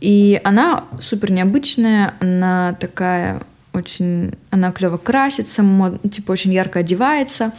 И 0.00 0.40
она 0.44 0.84
супер 1.00 1.32
необычная, 1.32 2.14
она 2.20 2.76
такая 2.78 3.40
очень... 3.72 4.34
Она 4.50 4.70
клево 4.70 4.98
красится, 4.98 5.62
мод, 5.62 6.00
типа 6.10 6.32
очень 6.32 6.52
ярко 6.52 6.80
одевается. 6.80 7.52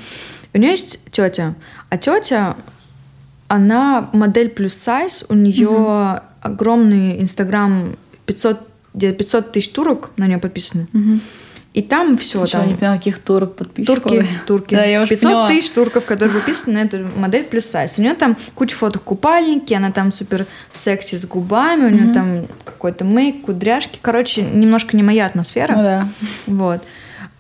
У 0.53 0.57
нее 0.57 0.71
есть 0.71 0.99
тетя, 1.11 1.55
а 1.89 1.97
тетя, 1.97 2.55
она 3.51 4.09
модель 4.13 4.47
плюс 4.47 4.75
сайз, 4.75 5.25
у 5.27 5.33
нее 5.33 5.67
угу. 5.67 6.21
огромный 6.41 7.19
инстаграм 7.19 7.97
500 8.25 8.59
500 8.93 9.51
тысяч 9.51 9.69
турок 9.69 10.11
на 10.15 10.25
нее 10.27 10.37
подписаны. 10.37 10.87
Угу. 10.93 11.19
И 11.73 11.81
там 11.81 12.17
все 12.17 12.37
Слушай, 12.39 12.51
там. 12.51 12.61
я 12.61 12.67
не 12.67 12.75
поняла, 12.75 12.97
каких 12.97 13.19
турок 13.19 13.55
подписчиков. 13.55 14.03
Турки, 14.03 14.27
турки. 14.47 14.75
Да, 14.75 14.85
я 14.85 15.01
уже 15.01 15.09
500 15.09 15.23
поняла. 15.23 15.47
тысяч 15.47 15.71
турков, 15.71 16.05
которые 16.05 16.33
выписаны 16.33 16.73
на 16.75 16.83
эту 16.83 17.07
модель 17.17 17.43
плюс 17.43 17.65
сайз. 17.65 17.97
У 17.97 18.01
нее 18.01 18.13
там 18.13 18.37
куча 18.55 18.75
фоток 18.75 19.03
купальники, 19.03 19.73
она 19.73 19.91
там 19.91 20.13
супер 20.13 20.45
секси 20.71 21.15
с 21.15 21.25
губами, 21.25 21.85
у 21.85 21.89
нее 21.89 22.05
Мгм. 22.05 22.13
там 22.13 22.47
какой-то 22.63 23.03
мейк, 23.03 23.41
кудряшки. 23.41 23.99
Короче, 24.01 24.43
немножко 24.43 24.95
не 24.95 25.03
моя 25.03 25.25
атмосфера. 25.25 25.75
Ну 25.75 25.83
да. 25.83 26.07
Вот. 26.47 26.81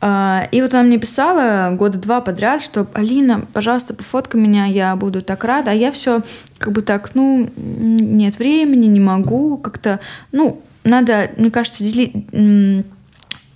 А, 0.03 0.47
И 0.51 0.61
вот 0.61 0.73
она 0.73 0.83
мне 0.83 0.97
писала 0.97 1.71
года 1.75 1.99
два 1.99 2.21
подряд, 2.21 2.61
что 2.63 2.87
Алина, 2.93 3.45
пожалуйста, 3.53 3.93
пофоткай 3.93 4.41
меня, 4.41 4.65
я 4.65 4.95
буду 4.95 5.21
так 5.21 5.43
рада. 5.43 5.71
А 5.71 5.73
я 5.73 5.91
все 5.91 6.21
как 6.57 6.73
бы 6.73 6.81
так, 6.81 7.11
ну, 7.13 7.49
нет 7.55 8.39
времени, 8.39 8.87
не 8.87 8.99
могу, 8.99 9.57
как-то, 9.57 9.99
ну, 10.31 10.61
надо, 10.83 11.29
мне 11.37 11.51
кажется, 11.51 11.83
делить, 11.83 12.13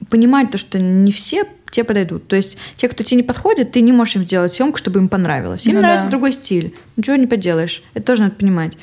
понимать 0.09 0.51
то, 0.51 0.57
что 0.57 0.79
не 0.79 1.11
все 1.11 1.45
тебе 1.71 1.83
подойдут. 1.83 2.27
То 2.27 2.35
есть 2.35 2.57
те, 2.75 2.87
кто 2.87 3.03
тебе 3.03 3.17
не 3.17 3.23
подходит, 3.23 3.71
ты 3.71 3.81
не 3.81 3.91
можешь 3.91 4.15
им 4.15 4.23
сделать 4.23 4.53
съемку, 4.53 4.77
чтобы 4.77 4.99
им 4.99 5.09
понравилось. 5.09 5.65
Им 5.65 5.73
Ну 5.75 5.81
нравится 5.81 6.05
да. 6.05 6.11
другой 6.11 6.31
стиль. 6.31 6.75
Ничего 6.95 7.15
не 7.15 7.27
поделаешь. 7.27 7.83
Это 7.95 8.05
тоже 8.05 8.21
надо 8.21 8.35
понимать, 8.35 8.77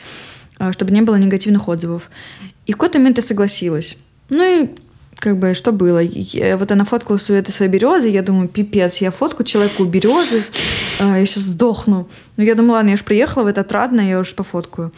а, 0.58 0.72
чтобы 0.72 0.92
не 0.92 1.00
было 1.00 1.14
негативных 1.16 1.68
отзывов. 1.68 2.10
И 2.66 2.72
в 2.72 2.76
какой-то 2.76 2.98
момент 2.98 3.16
я 3.18 3.22
согласилась. 3.22 3.96
Ну 4.28 4.42
и 4.42 4.68
как 5.22 5.36
бы 5.38 5.54
что 5.54 5.70
было? 5.70 6.00
Я- 6.00 6.56
вот 6.56 6.72
она 6.72 6.84
фоткала 6.84 7.16
свою, 7.18 7.40
это 7.40 7.52
своей 7.52 7.70
березы, 7.70 8.08
я 8.08 8.22
думаю, 8.22 8.48
пипец, 8.48 8.96
я 8.96 9.12
фотку 9.12 9.44
человеку 9.44 9.84
у 9.84 9.86
березы, 9.86 10.42
а, 11.00 11.16
я 11.16 11.24
сейчас 11.26 11.44
сдохну. 11.44 12.08
Но 12.36 12.42
я 12.42 12.56
думаю, 12.56 12.72
ладно, 12.72 12.88
я 12.88 12.94
уж 12.94 13.04
приехала 13.04 13.44
в 13.44 13.46
это 13.46 13.60
отрадно, 13.60 14.00
я 14.00 14.18
уж 14.18 14.34
пофоткаю. 14.34 14.90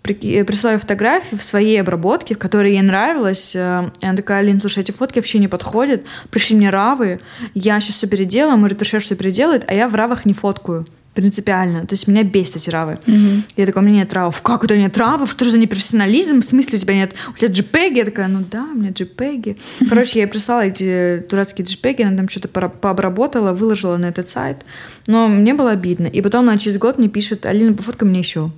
При- 0.00 0.42
прислала 0.44 0.78
фотографии 0.78 1.36
в 1.36 1.42
своей 1.44 1.78
обработке, 1.78 2.34
в 2.34 2.38
которой 2.38 2.72
ей 2.72 2.80
нравилось. 2.82 3.52
Э, 3.54 3.90
И 4.00 4.06
она 4.06 4.16
такая, 4.16 4.38
Алин, 4.38 4.60
слушай, 4.62 4.78
эти 4.82 4.92
фотки 4.92 5.18
вообще 5.18 5.38
не 5.38 5.48
подходят. 5.48 6.04
Пришли 6.30 6.56
мне 6.56 6.70
равы, 6.70 7.20
я 7.52 7.78
сейчас 7.80 7.96
все 7.96 8.06
переделаю, 8.06 8.56
мой 8.56 8.70
ретушер 8.70 9.02
все 9.02 9.14
переделает, 9.14 9.64
а 9.66 9.74
я 9.74 9.88
в 9.88 9.94
равах 9.94 10.24
не 10.24 10.32
фоткаю. 10.32 10.86
Принципиально. 11.20 11.86
То 11.86 11.92
есть 11.92 12.08
меня 12.08 12.22
бесит 12.22 12.56
эти 12.56 12.70
равы. 12.70 12.98
Мгм. 13.04 13.44
Я 13.54 13.66
такая, 13.66 13.84
у 13.84 13.86
меня 13.86 13.98
нет 13.98 14.12
равов. 14.14 14.40
Как 14.40 14.66
тебя 14.66 14.78
нет 14.78 14.96
равов? 14.96 15.30
Что 15.30 15.44
же 15.44 15.50
за 15.50 15.58
непрофессионализм? 15.58 16.40
В 16.40 16.44
смысле 16.44 16.78
у 16.78 16.80
тебя 16.80 16.94
нет? 16.94 17.14
У 17.28 17.36
тебя 17.36 17.52
JPEG? 17.52 17.92
Я 17.94 18.04
такая, 18.06 18.28
ну 18.28 18.42
да, 18.50 18.62
у 18.62 18.78
меня 18.78 18.88
JPEG. 18.88 19.58
Короче, 19.90 20.18
я 20.18 20.24
ей 20.24 20.30
прислала 20.30 20.62
эти 20.62 21.22
дурацкие 21.28 21.66
JPEG, 21.66 22.02
она 22.04 22.16
там 22.16 22.28
что-то 22.30 22.48
пообработала, 22.48 23.52
выложила 23.52 23.98
на 23.98 24.06
этот 24.06 24.30
сайт. 24.30 24.64
Но 25.06 25.28
мне 25.28 25.52
было 25.52 25.72
обидно. 25.72 26.06
И 26.06 26.22
потом 26.22 26.48
она 26.48 26.56
через 26.56 26.78
год 26.78 26.96
мне 26.96 27.10
пишет, 27.10 27.44
Алина, 27.44 27.74
пофоткай 27.74 28.08
мне 28.08 28.20
еще. 28.20 28.50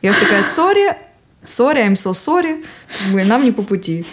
Я 0.00 0.14
такая, 0.14 0.42
сори, 0.42 0.96
сори, 1.50 1.80
I'm 1.80 1.92
so 1.94 2.12
sorry. 2.12 2.64
Мы, 3.12 3.24
нам 3.24 3.44
не 3.44 3.52
по 3.52 3.62
пути. 3.62 4.04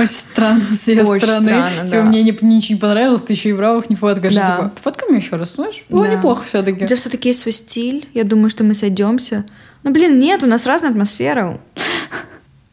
Очень 0.00 0.08
странно 0.08 0.64
с 0.70 0.88
ее 0.88 1.04
Очень 1.04 1.26
стороны. 1.26 1.46
странно, 1.50 1.84
Типа, 1.84 1.96
да. 1.96 2.02
мне 2.02 2.22
не, 2.22 2.30
ничего 2.42 2.74
не 2.74 2.80
понравилось, 2.80 3.22
ты 3.22 3.32
еще 3.34 3.50
и 3.50 3.52
бравых 3.52 3.88
не 3.90 3.96
фоткаешь. 3.96 4.34
Да. 4.34 4.46
Типа, 4.56 4.72
фоткай 4.82 5.08
мне 5.08 5.18
еще 5.18 5.36
раз, 5.36 5.54
знаешь? 5.54 5.82
Было 5.88 6.04
Да. 6.04 6.14
неплохо 6.16 6.40
У 6.40 6.44
все-таки. 6.48 6.84
тебя 6.86 6.96
все-таки 6.96 7.28
есть 7.28 7.40
свой 7.40 7.52
стиль. 7.52 8.08
Я 8.14 8.24
думаю, 8.24 8.50
что 8.50 8.64
мы 8.64 8.74
сойдемся. 8.74 9.44
Ну, 9.84 9.90
блин, 9.92 10.18
нет, 10.18 10.42
у 10.42 10.46
нас 10.46 10.66
разная 10.66 10.90
атмосфера. 10.90 11.60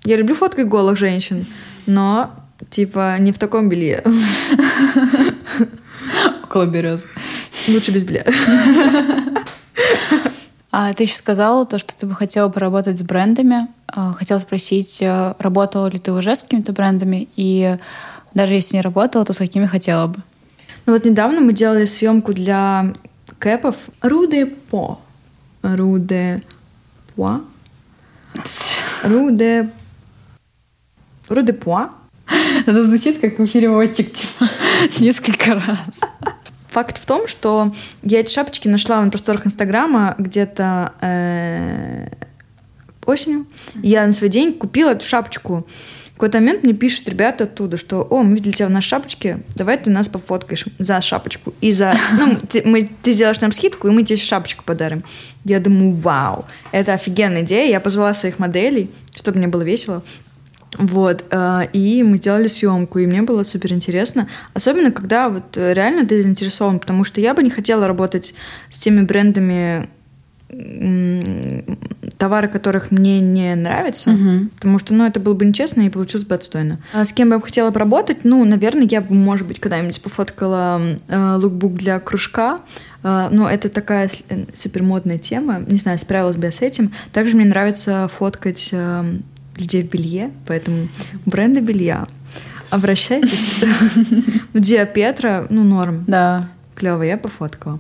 Я 0.06 0.16
люблю 0.18 0.34
фоткать 0.36 0.68
голых 0.68 0.98
женщин, 0.98 1.46
но 1.86 2.32
типа 2.72 3.18
не 3.20 3.32
в 3.32 3.38
таком 3.40 3.70
белье. 3.70 4.04
Около 6.44 6.66
берез. 6.66 7.06
Лучше 7.68 7.92
без 7.92 8.02
белья. 8.04 8.26
А 10.72 10.94
ты 10.94 11.04
еще 11.04 11.16
сказала 11.16 11.66
то, 11.66 11.80
что 11.80 11.96
ты 11.96 12.06
бы 12.06 12.14
хотела 12.14 12.50
поработать 12.50 13.00
с 13.00 13.02
брендами. 13.02 13.68
А, 13.88 14.14
Хотела 14.14 14.40
спросить, 14.40 15.00
э, 15.02 15.34
работала 15.40 15.88
ли 15.88 15.98
ты 15.98 16.12
уже 16.12 16.36
с 16.36 16.44
какими-то 16.44 16.74
брендами? 16.74 17.28
И 17.36 17.78
даже 18.34 18.54
если 18.54 18.76
не 18.76 18.82
работала, 18.82 19.26
то 19.26 19.34
с 19.34 19.38
какими 19.38 19.66
хотела 19.66 20.08
бы? 20.08 20.20
Ну 20.86 20.94
вот 20.94 21.06
недавно 21.06 21.42
мы 21.42 21.54
делали 21.54 21.86
съемку 21.86 22.34
для 22.34 22.94
кэпов 23.40 23.76
Руде 24.02 24.46
По. 24.46 25.00
Руде 25.64 26.42
По. 27.16 27.42
Руде 29.04 29.72
Руде 31.30 31.54
По. 31.54 31.90
Это 32.66 32.84
звучит 32.84 33.20
как 33.20 33.38
переводчик, 33.38 34.14
типа, 34.14 34.46
несколько 35.00 35.56
раз. 35.56 36.02
Факт 36.72 37.02
в 37.02 37.06
том, 37.06 37.28
что 37.28 37.74
я 38.04 38.20
эти 38.20 38.32
шапочки 38.32 38.68
нашла 38.68 39.04
на 39.04 39.10
просторах 39.10 39.46
Инстаграма 39.46 40.16
где-то 40.18 40.94
э, 41.02 42.08
осенью. 43.06 43.48
Я 43.82 44.06
на 44.06 44.14
свой 44.14 44.30
день 44.30 44.54
купила 44.54 44.92
эту 44.92 45.06
шапочку. 45.06 45.68
В 46.12 46.14
какой-то 46.20 46.40
момент 46.40 46.64
мне 46.64 46.74
пишут 46.74 47.08
ребята 47.08 47.46
оттуда, 47.46 47.78
что 47.78 48.06
«О, 48.10 48.24
мы 48.24 48.36
видели 48.36 48.52
тебя 48.52 48.68
в 48.68 48.72
нашей 48.72 48.90
шапочке, 48.90 49.40
давай 49.56 49.78
ты 49.78 49.90
нас 49.90 50.10
пофоткаешь 50.10 50.66
за 50.78 51.02
шапочку». 51.02 51.54
И 51.62 51.72
за... 51.72 51.98
Ну, 52.20 52.36
ты, 52.36 52.62
мы, 52.66 52.90
ты 53.02 53.14
сделаешь 53.14 53.40
нам 53.40 53.54
скидку, 53.54 53.88
и 53.88 53.92
мы 53.92 54.04
тебе 54.04 54.18
шапочку 54.18 54.66
подарим. 54.66 55.02
Я 55.46 55.62
думаю, 55.62 55.94
вау, 55.94 56.46
это 56.74 56.94
офигенная 56.94 57.44
идея. 57.44 57.70
Я 57.70 57.80
позвала 57.80 58.14
своих 58.14 58.38
моделей, 58.38 58.92
чтобы 59.16 59.38
мне 59.38 59.48
было 59.48 59.62
весело. 59.62 60.04
Вот, 60.78 61.26
э, 61.32 61.62
и 61.74 62.04
мы 62.04 62.18
сделали 62.18 62.48
съемку, 62.48 63.00
и 63.00 63.08
мне 63.08 63.22
было 63.22 63.44
супер 63.44 63.74
интересно. 63.74 64.28
Особенно, 64.54 64.92
когда 64.92 65.30
вот 65.30 65.58
э, 65.58 65.74
реально 65.74 66.06
ты 66.06 66.22
заинтересован, 66.22 66.80
потому 66.80 67.04
что 67.04 67.20
я 67.22 67.34
бы 67.34 67.44
не 67.44 67.50
хотела 67.50 67.88
работать 67.88 68.34
с 68.70 68.78
теми 68.78 69.02
брендами, 69.02 69.90
товары 72.18 72.48
которых 72.48 72.90
мне 72.90 73.20
не 73.20 73.54
нравятся, 73.54 74.10
Мгм. 74.10 74.50
потому 74.56 74.80
что, 74.80 74.96
ну, 74.96 75.06
это 75.06 75.20
было 75.20 75.36
бы 75.36 75.46
нечестно 75.46 75.82
и 75.84 75.90
получилось 75.90 76.26
бы 76.26 76.34
отстойно. 76.34 76.80
А 76.92 77.06
с 77.06 77.14
кем 77.14 77.30
бы 77.30 77.36
я 77.36 77.40
бы 77.40 77.46
хотела 77.46 77.70
поработать? 77.70 78.24
Ну, 78.24 78.44
наверное, 78.46 78.88
я 78.90 79.02
бы, 79.02 79.14
может 79.14 79.48
быть, 79.48 79.60
когда-нибудь 79.60 80.02
пофоткала 80.02 80.82
э, 81.08 81.36
лукбук 81.36 81.76
для 81.76 82.00
кружка, 82.00 82.60
Э, 83.04 83.30
ну, 83.32 83.48
это 83.48 83.70
такая 83.70 84.10
э, 84.30 84.46
супермодная 84.54 85.18
тема. 85.18 85.62
Не 85.68 85.78
знаю, 85.78 85.98
справилась 86.00 86.38
бы 86.38 86.46
я 86.48 86.52
с 86.52 86.62
этим. 86.62 86.92
Также 87.12 87.36
мне 87.36 87.46
нравится 87.46 88.10
фоткать 88.18 88.70
э, 88.72 89.06
людей 89.60 89.84
в 89.84 89.90
белье, 89.90 90.32
поэтому 90.48 90.88
бренды 91.26 91.60
белья. 91.62 92.08
Обращайтесь. 92.70 93.56
Ну, 94.54 94.60
Диа 94.62 94.86
Петра, 94.86 95.46
ну, 95.50 95.64
норм. 95.64 96.04
Да. 96.08 96.50
Клево, 96.76 97.04
я 97.04 97.18
пофоткала. 97.18 97.80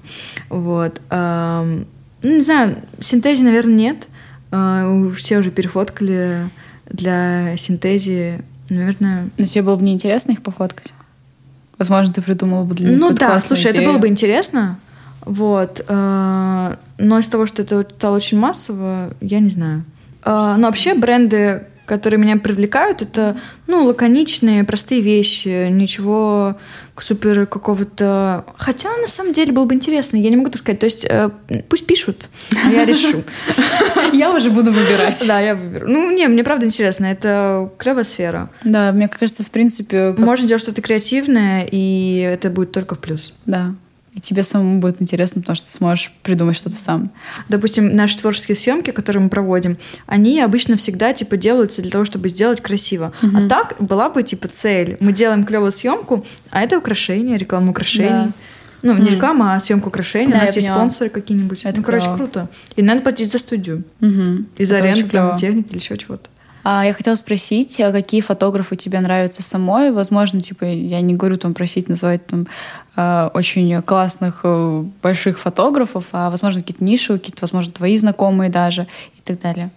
Вот. 0.49 0.99
Ну, 1.09 1.85
не 2.23 2.41
знаю, 2.41 2.77
синтези, 2.99 3.41
наверное, 3.43 3.73
нет. 3.73 4.07
Э, 4.51 5.11
Все 5.15 5.39
уже 5.39 5.51
перефоткали 5.51 6.49
для 6.89 7.55
синтези. 7.57 8.41
Наверное, 8.69 9.29
Но 9.37 9.45
тебе 9.45 9.61
было 9.63 9.77
бы 9.77 9.83
неинтересно 9.83 10.33
их 10.33 10.41
пофоткать? 10.43 10.91
Возможно, 11.77 12.13
ты 12.13 12.21
придумала 12.21 12.65
бы 12.65 12.75
для 12.75 12.89
них 12.89 12.99
Ну 12.99 13.11
да, 13.13 13.39
слушай, 13.39 13.67
это 13.67 13.77
идею. 13.77 13.91
было 13.91 13.97
бы 13.99 14.07
интересно. 14.07 14.79
Вот. 15.21 15.83
э, 15.87 16.75
Но 16.97 17.19
из 17.19 17.27
того, 17.27 17.45
что 17.45 17.61
это 17.61 17.87
стало 17.97 18.17
очень 18.17 18.37
массово, 18.37 19.13
я 19.21 19.39
не 19.39 19.49
знаю. 19.49 19.83
Э, 20.23 20.55
Но 20.57 20.67
вообще 20.67 20.93
бренды, 20.93 21.63
которые 21.85 22.19
меня 22.19 22.37
привлекают, 22.37 23.01
это 23.01 23.35
ну, 23.65 23.83
лаконичные, 23.85 24.63
простые 24.63 25.01
вещи, 25.01 25.69
ничего 25.69 26.55
супер 26.99 27.47
какого-то... 27.47 28.45
Хотя, 28.57 28.89
на 28.97 29.07
самом 29.07 29.33
деле, 29.33 29.51
было 29.51 29.65
бы 29.65 29.73
интересно, 29.73 30.17
я 30.17 30.29
не 30.29 30.35
могу 30.35 30.49
так 30.49 30.61
сказать. 30.61 30.79
То 30.79 30.85
есть 30.85 31.05
э, 31.09 31.29
пусть 31.67 31.87
пишут, 31.87 32.29
а 32.65 32.69
я 32.69 32.85
решу. 32.85 33.23
Я 34.13 34.31
уже 34.31 34.49
буду 34.49 34.71
выбирать. 34.71 35.23
Да, 35.27 35.39
я 35.39 35.55
выберу. 35.55 35.87
Ну, 35.87 36.11
не, 36.11 36.27
мне 36.27 36.43
правда 36.43 36.65
интересно, 36.65 37.05
это 37.05 37.71
клевая 37.77 38.03
сфера. 38.03 38.49
Да, 38.63 38.91
мне 38.91 39.07
кажется, 39.07 39.43
в 39.43 39.49
принципе... 39.49 40.13
Можно 40.17 40.45
сделать 40.45 40.61
что-то 40.61 40.81
креативное, 40.81 41.67
и 41.71 42.19
это 42.19 42.49
будет 42.49 42.71
только 42.71 42.95
в 42.95 42.99
плюс. 42.99 43.33
Да. 43.45 43.73
И 44.13 44.19
тебе 44.19 44.43
самому 44.43 44.79
будет 44.79 45.01
интересно, 45.01 45.41
потому 45.41 45.55
что 45.55 45.67
ты 45.67 45.71
сможешь 45.71 46.11
придумать 46.23 46.55
что-то 46.57 46.75
сам. 46.75 47.11
допустим, 47.47 47.95
наши 47.95 48.17
творческие 48.17 48.57
съемки, 48.57 48.91
которые 48.91 49.21
мы 49.23 49.29
проводим, 49.29 49.77
они 50.07 50.41
обычно 50.41 50.77
всегда 50.77 51.13
типа 51.13 51.37
делаются 51.37 51.81
для 51.81 51.91
того, 51.91 52.05
чтобы 52.05 52.29
сделать 52.29 52.59
красиво. 52.61 53.13
А 53.21 53.47
так 53.47 53.75
была 53.79 54.09
бы 54.09 54.23
типа 54.23 54.47
цель: 54.47 54.97
мы 54.99 55.13
делаем 55.13 55.43
клевую 55.43 55.71
съемку, 55.71 56.23
а 56.49 56.61
это 56.61 56.77
украшение, 56.77 57.37
реклама 57.37 57.69
украшений. 57.71 58.09
Да. 58.09 58.31
Ну, 58.81 58.97
не 58.97 59.11
реклама, 59.11 59.55
а 59.55 59.59
съемка 59.59 59.89
украшений. 59.89 60.31
Да, 60.31 60.37
У 60.39 60.41
нас 60.41 60.55
есть 60.55 60.67
поняла. 60.67 60.81
спонсоры 60.89 61.09
какие-нибудь. 61.09 61.61
Это 61.65 61.77
ну, 61.77 61.83
короче, 61.83 62.05
клево. 62.05 62.17
круто. 62.17 62.49
И 62.77 62.81
надо 62.81 63.01
платить 63.01 63.29
за 63.31 63.37
студию. 63.37 63.83
Мгм. 63.99 64.47
И 64.57 64.65
за 64.65 64.77
Это 64.77 64.89
аренду 64.89 65.09
там, 65.09 65.37
техники 65.37 65.67
или 65.69 65.79
еще 65.79 65.97
чего-то. 65.97 66.29
А 66.63 66.85
я 66.85 66.93
хотела 66.93 67.15
спросить, 67.15 67.79
а 67.79 67.91
какие 67.91 68.21
фотографы 68.21 68.75
тебе 68.75 68.99
нравятся 68.99 69.41
самой? 69.41 69.91
Возможно, 69.91 70.41
типа, 70.41 70.65
я 70.65 71.01
не 71.01 71.15
говорю 71.15 71.37
там 71.37 71.53
просить 71.53 71.89
называть 71.89 72.25
там 72.27 72.47
э, 72.95 73.29
очень 73.33 73.81
классных 73.81 74.41
э, 74.43 74.83
больших 75.01 75.39
фотографов, 75.39 76.07
а 76.11 76.29
возможно 76.29 76.61
какие-то 76.61 76.83
ниши, 76.83 77.13
какие-то, 77.13 77.41
возможно, 77.41 77.71
твои 77.71 77.97
знакомые 77.97 78.49
даже 78.49 78.87
и 79.17 79.21
так 79.23 79.39
далее. 79.39 79.69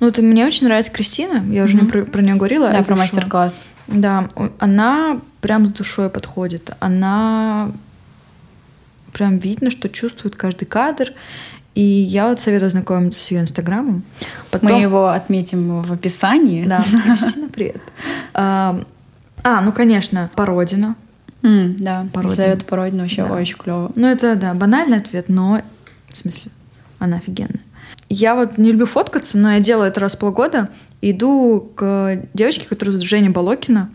Ну, 0.00 0.08
это 0.08 0.22
мне 0.22 0.46
очень 0.46 0.66
нравится 0.66 0.90
Кристина. 0.90 1.44
Я 1.52 1.64
уже 1.64 1.76
не 1.76 1.86
про, 1.86 2.04
про 2.04 2.22
нее 2.22 2.34
говорила. 2.34 2.70
Да, 2.70 2.82
про 2.82 2.96
мастер-класс. 2.96 3.62
Да, 3.86 4.28
она 4.58 5.20
прям 5.40 5.66
с 5.66 5.72
душой 5.72 6.10
подходит. 6.10 6.72
Она 6.80 7.72
прям 9.12 9.38
видно, 9.38 9.70
что 9.70 9.88
чувствует 9.88 10.36
каждый 10.36 10.66
кадр. 10.66 11.12
И 11.74 11.82
я 11.82 12.28
вот 12.28 12.40
советую 12.40 12.70
знакомиться 12.70 13.20
с 13.20 13.30
ее 13.30 13.40
инстаграмом. 13.40 14.02
Потом... 14.50 14.72
Мы 14.72 14.80
его 14.80 15.08
отметим 15.08 15.82
в 15.82 15.92
описании. 15.92 16.66
Да, 16.66 16.84
Кристина, 17.04 17.48
привет. 17.48 17.80
А, 19.42 19.62
ну, 19.62 19.72
конечно, 19.72 20.30
Породина. 20.34 20.96
Mm, 21.40 21.76
да, 21.78 22.06
Породина. 22.12 22.42
Елизавета 22.42 22.64
Породина 22.66 23.02
вообще 23.04 23.24
Да. 23.24 23.32
очень 23.32 23.56
клево. 23.56 23.90
Ну, 23.96 24.06
это, 24.06 24.36
да, 24.36 24.52
банальный 24.52 24.98
ответ, 24.98 25.30
но 25.30 25.62
в 26.12 26.16
смысле, 26.16 26.50
она 26.98 27.16
офигенная. 27.16 27.62
Я 28.10 28.34
вот 28.34 28.58
не 28.58 28.72
люблю 28.72 28.86
фоткаться, 28.86 29.38
но 29.38 29.52
я 29.52 29.60
делаю 29.60 29.88
это 29.88 30.00
раз 30.00 30.14
в 30.14 30.18
полгода. 30.18 30.68
Иду 31.00 31.72
к 31.74 32.20
девочке, 32.34 32.66
которая 32.68 32.92
зовут 32.92 33.08
Женя 33.08 33.30
Болокина. 33.30 33.88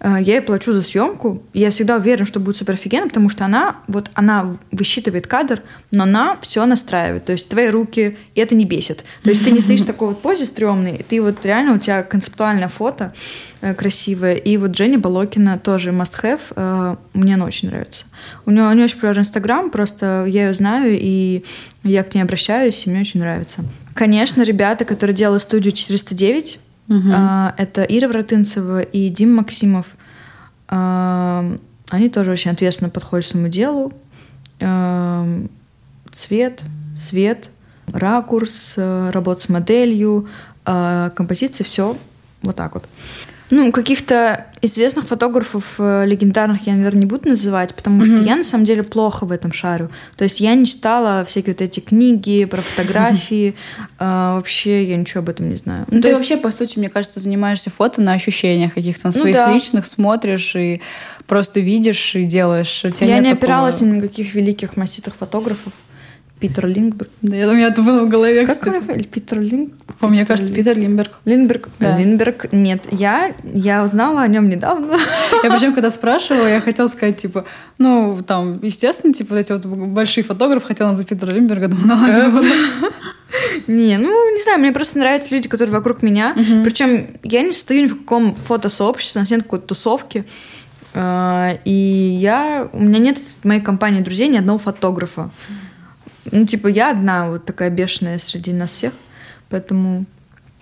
Э, 0.00 0.16
Я 0.20 0.34
ей 0.34 0.40
плачу 0.40 0.72
за 0.72 0.82
съемку. 0.82 1.42
и 1.52 1.60
Я 1.60 1.70
всегда 1.70 1.96
уверена, 1.96 2.26
что 2.26 2.40
будет 2.40 2.56
супер 2.56 2.74
офигенно, 2.74 3.08
потому 3.08 3.28
что 3.28 3.44
она, 3.44 3.76
вот 3.88 4.10
она 4.14 4.56
высчитывает 4.70 5.26
кадр, 5.26 5.62
но 5.90 6.02
она 6.04 6.38
все 6.42 6.64
настраивает. 6.66 7.24
То 7.24 7.32
есть 7.32 7.48
твои 7.48 7.68
руки, 7.68 8.18
и 8.34 8.40
это 8.40 8.54
не 8.54 8.64
бесит. 8.64 9.04
То 9.22 9.30
есть 9.30 9.44
ты 9.44 9.50
не 9.50 9.60
стоишь 9.60 9.80
в 9.82 9.86
такой 9.86 10.08
вот 10.08 10.22
позе 10.22 10.46
стрёмной, 10.46 11.04
ты 11.08 11.20
вот 11.22 11.44
реально, 11.44 11.74
у 11.74 11.78
тебя 11.78 12.02
концептуальное 12.02 12.68
фото 12.68 13.12
э, 13.60 13.74
красивое. 13.74 14.34
И 14.34 14.56
вот 14.56 14.76
Женя 14.76 14.98
Болокина 14.98 15.58
тоже 15.58 15.90
must 15.90 16.22
have. 16.22 16.40
э, 16.54 16.96
Мне 17.14 17.34
она 17.34 17.44
очень 17.46 17.68
нравится. 17.68 18.04
У 18.44 18.50
нее, 18.50 18.64
у 18.64 18.72
нее 18.72 18.84
очень 18.84 18.96
популярный 18.96 19.22
Инстаграм, 19.22 19.70
просто 19.70 20.24
я 20.28 20.48
ее 20.48 20.54
знаю, 20.54 20.96
и 21.00 21.44
я 21.82 22.02
к 22.04 22.14
ней 22.14 22.22
обращаюсь, 22.22 22.86
и 22.86 22.90
мне 22.90 23.00
очень 23.00 23.20
нравится. 23.20 23.64
Конечно, 23.94 24.42
ребята, 24.42 24.84
которые 24.84 25.16
делают 25.16 25.42
студию 25.42 25.72
409, 25.72 26.58
Мгм. 26.88 27.10
а, 27.12 27.54
это 27.56 27.82
Ира 27.82 28.08
Воротынцева 28.08 28.80
и 28.80 29.08
Дим 29.08 29.34
Максимов. 29.36 29.86
А, 30.68 31.56
Они 31.88 32.08
тоже 32.08 32.32
очень 32.32 32.50
ответственно 32.50 32.90
подходят 32.90 33.24
к 33.26 33.28
своему 33.28 33.48
делу. 33.48 33.92
А, 34.60 35.26
Цвет, 36.12 36.62
свет, 36.96 37.50
ракурс, 37.88 38.74
э, 38.76 39.10
работа 39.10 39.40
с 39.42 39.48
моделью, 39.48 40.28
а, 40.64 41.10
композиция, 41.10 41.64
все 41.64 41.96
вот 42.42 42.56
так 42.56 42.74
вот. 42.74 42.88
Ну, 43.50 43.70
каких-то 43.70 44.46
известных 44.60 45.06
фотографов 45.06 45.74
э, 45.78 46.04
легендарных 46.06 46.66
я, 46.66 46.72
наверное, 46.74 47.00
не 47.00 47.06
буду 47.06 47.28
называть, 47.28 47.74
потому 47.74 48.04
что 48.04 48.14
Мгм. 48.14 48.24
я 48.24 48.36
на 48.36 48.42
самом 48.44 48.64
деле 48.64 48.82
плохо 48.82 49.24
в 49.24 49.30
этом 49.30 49.52
шарю. 49.52 49.88
То 50.16 50.24
есть 50.24 50.40
я 50.40 50.54
не 50.54 50.66
читала 50.66 51.24
всякие 51.24 51.54
вот 51.54 51.60
эти 51.62 51.78
книги 51.80 52.44
про 52.44 52.60
фотографии. 52.60 53.54
а, 53.98 54.34
Вообще 54.36 54.82
я 54.84 54.96
ничего 54.96 55.20
об 55.20 55.28
этом 55.28 55.48
не 55.50 55.56
знаю. 55.56 55.86
Ну, 55.90 55.98
то 55.98 56.02
ты 56.02 56.08
есть- 56.08 56.18
вообще, 56.20 56.36
по 56.36 56.50
сути, 56.50 56.78
мне 56.78 56.88
кажется, 56.88 57.20
занимаешься 57.20 57.70
фото 57.70 58.00
на 58.00 58.14
ощущениях 58.14 58.74
каких-то 58.74 59.06
на 59.08 59.12
Ну 59.14 59.20
своих 59.20 59.34
да. 59.36 59.52
личных, 59.52 59.86
смотришь 59.86 60.56
и 60.56 60.80
просто 61.26 61.60
видишь 61.60 62.16
и 62.16 62.24
делаешь. 62.24 62.82
Я 63.00 63.18
не 63.20 63.30
такого- 63.30 63.32
опиралась 63.32 63.80
ни 63.80 63.86
на 63.92 64.00
каких 64.00 64.34
великих 64.34 64.76
маститых 64.76 65.14
фотографов. 65.14 65.72
Питер 66.38 66.66
Линдберг. 66.66 67.08
Да, 67.22 67.34
я- 67.34 67.48
у 67.48 67.54
меня 67.54 67.68
это 67.68 67.80
было 67.80 68.02
в 68.04 68.08
голове, 68.10 68.44
Как 68.46 68.58
кстати. 68.58 68.80
фамилия? 68.80 69.04
Питер 69.04 69.40
Линк? 69.40 69.72
По 70.00 70.08
мне 70.08 70.26
кажется, 70.26 70.52
Питер 70.52 70.76
Лимберг. 70.78 71.12
Линдберг. 71.24 71.68
Да. 71.78 71.96
Линдберг. 71.98 72.52
Нет, 72.52 72.84
я, 72.90 73.32
я 73.54 73.82
узнала 73.82 74.20
о 74.20 74.28
нем 74.28 74.46
недавно. 74.48 74.98
Я 75.42 75.50
причем, 75.50 75.72
когда 75.72 75.90
спрашивала, 75.90 76.46
я 76.46 76.60
хотела 76.60 76.88
сказать, 76.88 77.16
типа, 77.18 77.46
ну, 77.78 78.22
там, 78.26 78.58
естественно, 78.62 79.14
типа, 79.14 79.34
вот 79.34 79.40
эти 79.40 79.52
вот 79.52 79.64
большие 79.64 80.24
фотографы 80.24 80.66
хотела 80.66 80.90
назвать 80.90 81.08
Питера 81.08 81.30
Лимберга, 81.30 81.68
думаю, 81.68 81.86
ну 81.86 81.94
ладно. 81.94 82.42
Не, 83.66 83.96
ну, 83.98 84.34
не 84.34 84.42
знаю, 84.42 84.58
мне 84.60 84.72
просто 84.72 84.98
нравятся 84.98 85.34
люди, 85.34 85.48
которые 85.48 85.72
вокруг 85.74 86.02
меня. 86.02 86.34
Мгм. 86.36 86.64
Причем 86.64 87.06
я 87.22 87.42
не 87.42 87.52
состою 87.52 87.82
ни 87.84 87.86
в 87.86 87.98
каком 87.98 88.34
фотосообществе, 88.34 89.20
у 89.20 89.22
нас 89.22 89.30
нет 89.30 89.42
какой-то 89.42 89.66
тусовки. 89.68 90.24
А, 90.94 91.58
И 91.64 91.72
я... 92.20 92.68
У 92.72 92.82
меня 92.82 92.98
нет 92.98 93.18
в 93.18 93.44
моей 93.46 93.60
компании 93.60 94.00
друзей 94.00 94.28
ни 94.28 94.36
одного 94.36 94.58
фотографа. 94.58 95.30
Ну, 96.32 96.46
типа, 96.46 96.68
я 96.68 96.90
одна 96.90 97.28
вот 97.28 97.44
такая 97.44 97.70
бешеная 97.70 98.18
среди 98.18 98.52
нас 98.52 98.72
всех. 98.72 98.92
Поэтому 99.48 100.06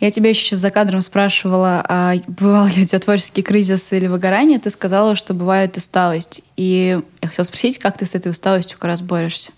Я 0.01 0.11
тебя 0.11 0.29
еще 0.31 0.45
сейчас 0.45 0.59
за 0.59 0.71
кадром 0.71 1.03
спрашивала, 1.03 1.85
а 1.89 2.15
бывал 2.27 2.67
ли 2.67 2.83
у 2.83 2.85
тебя 2.85 2.99
творческий 2.99 3.43
кризис 3.43 3.93
или 3.93 4.07
выгорание? 4.07 4.59
Ты 4.59 4.71
сказала, 4.71 5.15
что 5.15 5.35
бывает 5.35 5.77
усталость. 5.77 6.43
И 6.57 7.01
я 7.23 7.29
хотела 7.29 7.45
спросить, 7.45 7.79
как 7.79 7.97
ты 7.97 8.05
с 8.05 8.15
этой 8.15 8.31
усталостью 8.31 8.77
как 8.77 8.87
раз 8.87 9.01
борешься? 9.01 9.53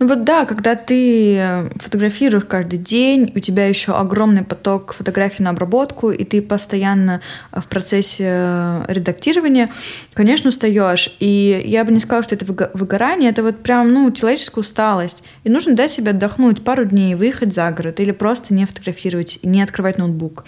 Ну 0.00 0.06
вот 0.06 0.24
да, 0.24 0.46
когда 0.46 0.76
ты 0.76 1.36
э, 1.36 1.70
фотографируешь 1.76 2.46
каждый 2.46 2.78
день, 2.78 3.30
у 3.34 3.38
тебя 3.38 3.66
еще 3.66 3.92
огромный 3.92 4.42
поток 4.42 4.94
фотографий 4.94 5.42
на 5.42 5.50
обработку, 5.50 6.10
и 6.10 6.24
ты 6.24 6.40
постоянно 6.40 7.20
э, 7.52 7.60
в 7.60 7.66
процессе 7.66 8.24
э, 8.26 8.84
редактирования, 8.88 9.68
конечно, 10.14 10.48
устаешь. 10.48 11.14
И 11.20 11.62
я 11.66 11.84
бы 11.84 11.92
не 11.92 12.00
сказала, 12.00 12.22
что 12.22 12.34
это 12.34 12.46
выго- 12.46 12.70
выгорание, 12.72 13.28
это 13.28 13.42
вот 13.42 13.62
прям, 13.62 13.92
ну, 13.92 14.10
человеческая 14.10 14.62
усталость. 14.62 15.22
И 15.44 15.50
нужно 15.50 15.74
дать 15.74 15.90
себе 15.90 16.12
отдохнуть 16.12 16.64
пару 16.64 16.86
дней, 16.86 17.14
выехать 17.14 17.52
за 17.52 17.70
город 17.70 18.00
или 18.00 18.12
просто 18.12 18.54
не 18.54 18.64
фотографировать, 18.64 19.40
не 19.42 19.60
открывать 19.60 19.98
ноутбук. 19.98 20.46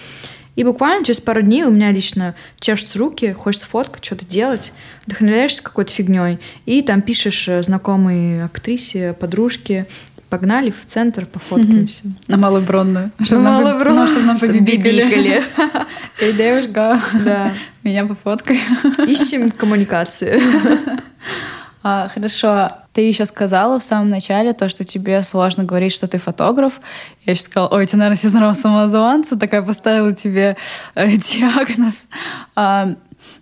И 0.54 0.64
буквально 0.64 1.04
через 1.04 1.20
пару 1.20 1.40
дней 1.42 1.64
у 1.64 1.70
меня 1.70 1.90
лично 1.90 2.34
чешутся 2.60 2.98
руки, 2.98 3.32
хочется 3.32 3.66
фоткать, 3.66 4.04
что-то 4.04 4.26
делать, 4.26 4.72
вдохновляешься 5.06 5.62
какой-то 5.62 5.90
фигней, 5.92 6.38
и 6.66 6.82
там 6.82 7.00
пишешь 7.00 7.48
э, 7.48 7.62
знакомой 7.62 8.44
актрисе, 8.44 9.14
подружке, 9.18 9.86
погнали 10.28 10.70
в 10.70 10.84
центр, 10.86 11.24
пофоткаемся. 11.26 12.04
На 12.28 12.36
Малобронную. 12.36 13.12
На 13.18 13.24
Чтобы 13.26 13.42
нам- 13.42 13.62
Малобронную. 13.64 14.06
Ну, 14.06 14.12
чтобы 14.12 14.26
нам 14.26 14.38
побибикали. 14.38 15.00
Побибикали. 15.02 15.42
Эй, 16.20 16.32
девушка, 16.34 17.00
Да. 17.24 17.54
меня 17.82 18.04
пофоткай. 18.06 18.60
Ищем 19.06 19.50
коммуникации. 19.50 20.40
А, 21.84 22.08
хорошо. 22.14 22.70
Ты 22.92 23.02
еще 23.02 23.24
сказала 23.24 23.78
в 23.78 23.84
самом 23.84 24.10
начале 24.10 24.52
то, 24.52 24.68
что 24.68 24.84
тебе 24.84 25.22
сложно 25.22 25.64
говорить, 25.64 25.92
что 25.92 26.06
ты 26.08 26.18
фотограф. 26.18 26.80
Я 27.24 27.32
еще 27.32 27.42
сказала, 27.42 27.68
ой, 27.68 27.86
тебе, 27.86 27.98
наверное, 27.98 28.20
синдром 28.20 28.54
самозванца, 28.54 29.36
такая 29.38 29.62
поставила 29.62 30.12
тебе 30.12 30.56
э, 30.94 31.08
диагноз. 31.16 31.94
А, 32.54 32.90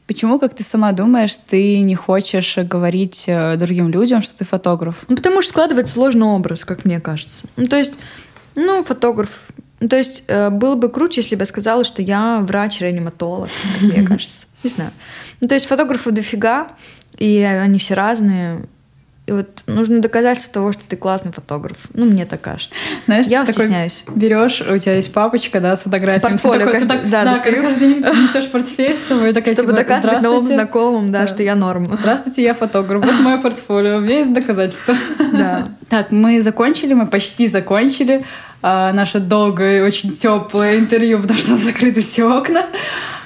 почему, 0.06 0.38
как 0.38 0.54
ты 0.54 0.62
сама 0.62 0.92
думаешь, 0.92 1.36
ты 1.48 1.80
не 1.80 1.96
хочешь 1.96 2.58
говорить 2.58 3.24
э, 3.26 3.56
другим 3.56 3.90
людям, 3.90 4.22
что 4.22 4.36
ты 4.36 4.44
фотограф? 4.44 5.04
Ну, 5.08 5.16
потому 5.16 5.42
что 5.42 5.50
складывается 5.50 5.94
сложный 5.94 6.26
образ, 6.26 6.64
как 6.64 6.84
мне 6.84 7.00
кажется. 7.00 7.48
Ну, 7.56 7.66
то 7.66 7.76
есть, 7.76 7.94
ну, 8.54 8.84
фотограф. 8.84 9.48
Ну, 9.80 9.88
то 9.88 9.96
есть, 9.96 10.24
э, 10.28 10.50
было 10.50 10.76
бы 10.76 10.90
круче, 10.90 11.22
если 11.22 11.34
бы 11.34 11.42
я 11.42 11.46
сказала, 11.46 11.82
что 11.82 12.02
я 12.02 12.38
врач-реаниматолог, 12.40 13.48
мне 13.80 14.02
кажется. 14.06 14.46
Не 14.62 14.70
знаю. 14.70 14.90
Ну, 15.40 15.48
то 15.48 15.54
есть, 15.54 15.66
фотографов 15.66 16.12
дофига, 16.12 16.68
и 17.18 17.40
они 17.40 17.80
все 17.80 17.94
разные. 17.94 18.60
И 19.30 19.32
вот 19.32 19.62
нужно 19.68 20.00
доказательство 20.00 20.54
того, 20.54 20.72
что 20.72 20.82
ты 20.88 20.96
классный 20.96 21.30
фотограф. 21.30 21.76
Ну, 21.94 22.04
мне 22.06 22.26
так 22.26 22.40
кажется. 22.40 22.80
Знаешь, 23.06 23.26
Я 23.28 23.42
ты 23.44 23.52
такой 23.52 23.66
стесняюсь. 23.66 24.02
Берешь, 24.12 24.60
у 24.60 24.76
тебя 24.76 24.96
есть 24.96 25.12
папочка, 25.12 25.60
да, 25.60 25.76
с 25.76 25.82
фотографиями. 25.82 26.36
Ты 26.36 26.42
Портфолио 26.42 26.58
такой- 26.64 26.72
ты 26.72 26.78
каждый- 26.78 26.98
так- 26.98 27.10
да, 27.10 27.24
да, 27.24 27.30
достаю. 27.30 27.62
каждый 27.62 27.94
день 27.94 28.00
несешь 28.02 28.50
портфель 28.50 28.96
с 28.96 29.04
собой, 29.04 29.32
такая 29.32 29.54
Чтобы 29.54 29.68
типа, 29.70 29.76
доказывать 29.84 30.22
новым 30.22 30.48
знакомым, 30.48 31.12
да, 31.12 31.20
Да. 31.22 31.28
что 31.28 31.44
я 31.44 31.54
норм. 31.54 31.86
Здравствуйте, 31.96 32.42
я 32.42 32.54
фотограф. 32.54 33.04
Вот 33.04 33.20
мое 33.20 33.38
портфолио, 33.38 33.98
у 33.98 34.00
меня 34.00 34.18
есть 34.18 34.34
доказательства. 34.34 34.96
Да. 35.32 35.64
Так, 35.88 36.10
мы 36.10 36.42
закончили, 36.42 36.92
мы 36.94 37.06
почти 37.06 37.46
закончили 37.46 38.24
а, 38.62 38.92
наше 38.92 39.20
долгое, 39.20 39.78
и 39.78 39.80
очень 39.80 40.14
теплое 40.14 40.78
интервью, 40.78 41.20
потому 41.22 41.38
что 41.38 41.56
закрыты 41.56 42.02
все 42.02 42.24
окна. 42.30 42.66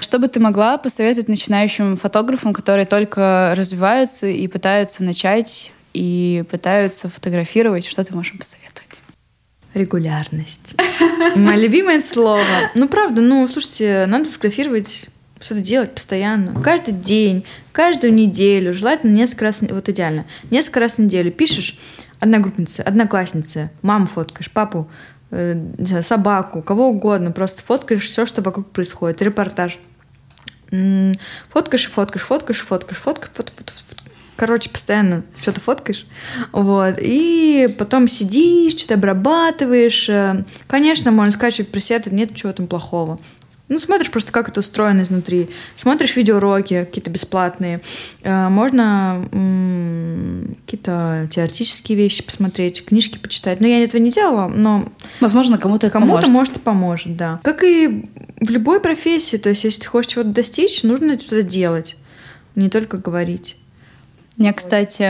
Что 0.00 0.20
бы 0.20 0.28
ты 0.28 0.38
могла 0.38 0.78
посоветовать 0.78 1.26
начинающим 1.28 1.96
фотографам, 1.96 2.52
которые 2.52 2.86
только 2.86 3.52
развиваются 3.56 4.28
и 4.28 4.46
пытаются 4.46 5.02
начать 5.02 5.72
и 5.94 6.44
пытаются 6.50 7.08
фотографировать? 7.08 7.86
Что 7.86 8.04
ты 8.04 8.12
можешь 8.14 8.32
им 8.32 8.38
посоветовать? 8.38 9.00
Регулярность. 9.72 10.76
Мое 11.36 11.56
любимое 11.56 12.00
слово. 12.00 12.42
Ну, 12.74 12.88
правда, 12.88 13.22
ну, 13.22 13.48
слушайте, 13.48 14.04
надо 14.06 14.28
фотографировать 14.28 15.08
что-то 15.40 15.60
делать 15.60 15.92
постоянно. 15.92 16.60
Каждый 16.62 16.94
день, 16.94 17.44
каждую 17.72 18.14
неделю, 18.14 18.72
желательно 18.72 19.12
несколько 19.12 19.46
раз, 19.46 19.60
вот 19.60 19.88
идеально, 19.88 20.26
несколько 20.50 20.80
раз 20.80 20.94
в 20.94 20.98
неделю 21.00 21.30
пишешь 21.30 21.78
одногруппнице, 22.20 22.80
однокласснице, 22.80 23.70
маму 23.82 24.06
фоткаешь, 24.06 24.50
папу, 24.50 24.88
э, 25.30 25.54
собаку, 26.02 26.62
кого 26.62 26.88
угодно, 26.88 27.30
просто 27.30 27.62
фоткаешь 27.62 28.06
все, 28.06 28.26
что 28.26 28.42
вокруг 28.42 28.70
происходит, 28.70 29.20
репортаж. 29.22 29.78
Фоткаешь 30.70 31.84
и 31.84 31.88
фоткаешь, 31.88 32.24
фоткаешь, 32.24 32.60
фоткаешь, 32.60 32.98
фоткаешь, 32.98 33.30
фот, 33.30 33.52
фот, 33.54 33.70
фот. 33.70 33.93
Короче, 34.36 34.68
постоянно 34.70 35.22
что-то 35.40 35.60
фоткаешь. 35.60 36.06
Вот. 36.52 36.96
И 37.00 37.74
потом 37.78 38.08
сидишь, 38.08 38.72
что-то 38.72 38.94
обрабатываешь. 38.94 40.08
Э, 40.08 40.44
Конечно, 40.66 41.10
можно 41.12 41.30
скачивать 41.32 41.70
пресеты, 41.70 42.10
нет 42.10 42.34
чего 42.34 42.52
там 42.52 42.66
плохого. 42.66 43.20
Ну, 43.68 43.78
смотришь 43.78 44.10
просто, 44.10 44.30
как 44.30 44.48
это 44.50 44.60
устроено 44.60 45.02
изнутри. 45.02 45.48
Смотришь 45.74 46.16
видеоуроки 46.16 46.84
какие-то 46.84 47.10
бесплатные. 47.10 47.80
Э, 48.22 48.48
Можно 48.48 49.24
м, 49.32 50.56
какие-то 50.66 51.28
теоретические 51.30 51.96
вещи 51.96 52.22
посмотреть, 52.22 52.84
книжки 52.84 53.16
почитать. 53.18 53.60
Ну, 53.60 53.66
я 53.68 53.82
этого 53.82 54.00
не 54.00 54.10
делала, 54.10 54.48
но 54.48 54.92
Возможно, 55.20 55.58
кому-то 55.58 55.88
Кому-то, 55.90 56.28
может, 56.28 56.56
и 56.56 56.60
поможет, 56.60 57.16
да. 57.16 57.40
Как 57.42 57.62
и 57.64 58.04
в 58.40 58.50
любой 58.50 58.80
профессии, 58.80 59.36
то 59.38 59.48
есть, 59.48 59.64
если 59.64 59.80
ты 59.82 59.88
хочешь 59.88 60.12
чего-то 60.12 60.30
достичь, 60.30 60.82
нужно 60.82 61.18
что-то 61.18 61.42
делать, 61.42 61.96
не 62.56 62.68
только 62.68 62.98
говорить. 62.98 63.56
Я, 64.36 64.52
кстати, 64.52 65.02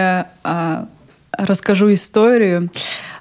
а, 0.43 0.87
расскажу 1.33 1.93
историю. 1.93 2.71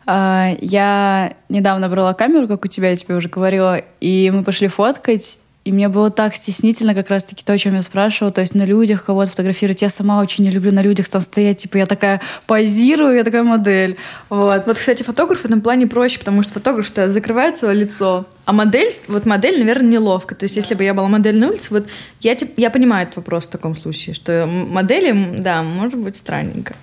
А, 0.05 0.51
Я 0.59 1.33
недавно 1.49 1.87
брала 1.89 2.13
камеру, 2.13 2.47
как 2.47 2.65
у 2.65 2.67
тебя, 2.67 2.89
я 2.89 2.97
тебе 2.97 3.15
уже 3.15 3.29
говорила, 3.29 3.81
и 4.01 4.31
мы 4.33 4.43
пошли 4.43 4.67
фоткать, 4.67 5.37
И 5.63 5.71
мне 5.71 5.87
было 5.87 6.11
так 6.11 6.35
стеснительно 6.35 6.93
как 6.93 7.09
раз-таки 7.09 7.43
то, 7.43 7.53
о 7.53 7.57
чем 7.57 7.75
я 7.75 7.81
спрашивала. 7.83 8.33
То 8.33 8.41
есть 8.41 8.53
на 8.53 8.63
людях 8.63 9.05
кого-то 9.05 9.31
фотографировать. 9.31 9.81
Я 9.81 9.89
сама 9.89 10.19
очень 10.19 10.43
не 10.43 10.51
люблю 10.51 10.73
на 10.73 10.81
людях 10.81 11.07
там 11.07 11.21
стоять. 11.21 11.59
Типа 11.59 11.77
я 11.77 11.85
такая 11.85 12.19
позирую, 12.47 13.15
я 13.15 13.23
такая 13.23 13.43
модель. 13.43 13.97
Вот. 14.29 14.67
Вот, 14.67 14.77
кстати, 14.77 15.03
фотограф 15.03 15.39
в 15.39 15.45
этом 15.45 15.61
плане 15.61 15.87
проще, 15.87 16.19
потому 16.19 16.43
что 16.43 16.53
фотограф-то 16.53 17.07
закрывает 17.07 17.55
свое 17.55 17.75
лицо. 17.75 18.25
А 18.45 18.51
модель, 18.51 18.91
вот 19.07 19.25
модель, 19.25 19.57
наверное, 19.57 19.91
неловко. 19.91 20.35
То 20.35 20.43
есть, 20.43 20.57
если 20.57 20.75
бы 20.75 20.83
я 20.83 20.93
была 20.93 21.07
модель 21.07 21.37
на 21.37 21.47
улице, 21.47 21.73
вот 21.73 21.87
я, 22.19 22.35
типа, 22.35 22.51
я 22.57 22.69
понимаю 22.69 23.03
этот 23.03 23.17
вопрос 23.17 23.45
в 23.45 23.51
таком 23.51 23.73
случае, 23.73 24.15
что 24.15 24.45
модели, 24.45 25.35
да, 25.37 25.63
может 25.63 25.97
быть 25.97 26.17
странненько. 26.17 26.75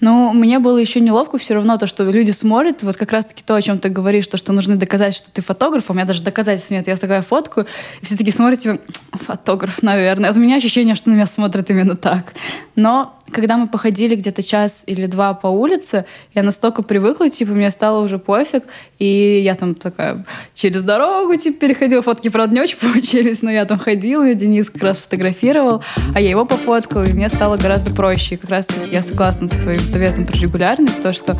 Но 0.00 0.32
мне 0.32 0.58
было 0.58 0.78
еще 0.78 1.00
неловко 1.00 1.38
все 1.38 1.54
равно 1.54 1.76
то, 1.76 1.86
что 1.86 2.04
люди 2.04 2.30
смотрят, 2.30 2.82
вот 2.82 2.96
как 2.96 3.12
раз-таки 3.12 3.42
то, 3.44 3.54
о 3.54 3.62
чем 3.62 3.78
ты 3.78 3.88
говоришь, 3.88 4.26
то, 4.26 4.36
что 4.36 4.52
нужно 4.52 4.76
доказать, 4.76 5.14
что 5.14 5.30
ты 5.30 5.42
фотограф, 5.42 5.90
у 5.90 5.94
меня 5.94 6.04
даже 6.04 6.22
доказательств 6.22 6.70
нет. 6.70 6.86
Я 6.86 6.96
такая 6.96 7.22
фотку, 7.22 7.62
и 8.00 8.04
все 8.04 8.16
таки 8.16 8.30
смотрят, 8.30 8.60
типа, 8.60 8.78
фотограф, 9.12 9.82
наверное. 9.82 10.30
Вот 10.30 10.36
у 10.36 10.40
меня 10.40 10.56
ощущение, 10.56 10.94
что 10.94 11.10
на 11.10 11.14
меня 11.14 11.26
смотрят 11.26 11.68
именно 11.70 11.96
так. 11.96 12.34
Но 12.76 13.14
когда 13.30 13.56
мы 13.56 13.68
походили 13.68 14.14
где-то 14.16 14.42
час 14.42 14.84
или 14.86 15.06
два 15.06 15.34
по 15.34 15.46
улице, 15.46 16.04
я 16.34 16.42
настолько 16.42 16.82
привыкла, 16.82 17.30
типа, 17.30 17.52
мне 17.52 17.70
стало 17.70 18.02
уже 18.02 18.18
пофиг, 18.18 18.64
и 18.98 19.40
я 19.40 19.54
там 19.54 19.74
такая 19.74 20.24
через 20.54 20.82
дорогу, 20.82 21.36
типа, 21.36 21.60
переходила, 21.60 22.02
фотки, 22.02 22.28
правда, 22.28 22.54
не 22.54 22.60
очень 22.60 22.78
получились, 22.80 23.42
но 23.42 23.50
я 23.50 23.64
там 23.64 23.78
ходила, 23.78 24.28
и 24.28 24.34
Денис 24.34 24.70
как 24.70 24.82
раз 24.82 24.98
фотографировал, 24.98 25.82
а 26.14 26.20
я 26.20 26.30
его 26.30 26.44
пофоткала, 26.44 27.04
и 27.04 27.12
мне 27.12 27.28
стало 27.28 27.56
гораздо 27.56 27.94
проще. 27.94 28.34
И 28.34 28.38
как 28.38 28.50
раз 28.50 28.68
я 28.90 29.02
согласна 29.02 29.46
с 29.46 29.50
твоим 29.50 29.80
советом 29.80 30.26
про 30.26 30.38
регулярность, 30.38 31.02
то, 31.02 31.12
что 31.12 31.36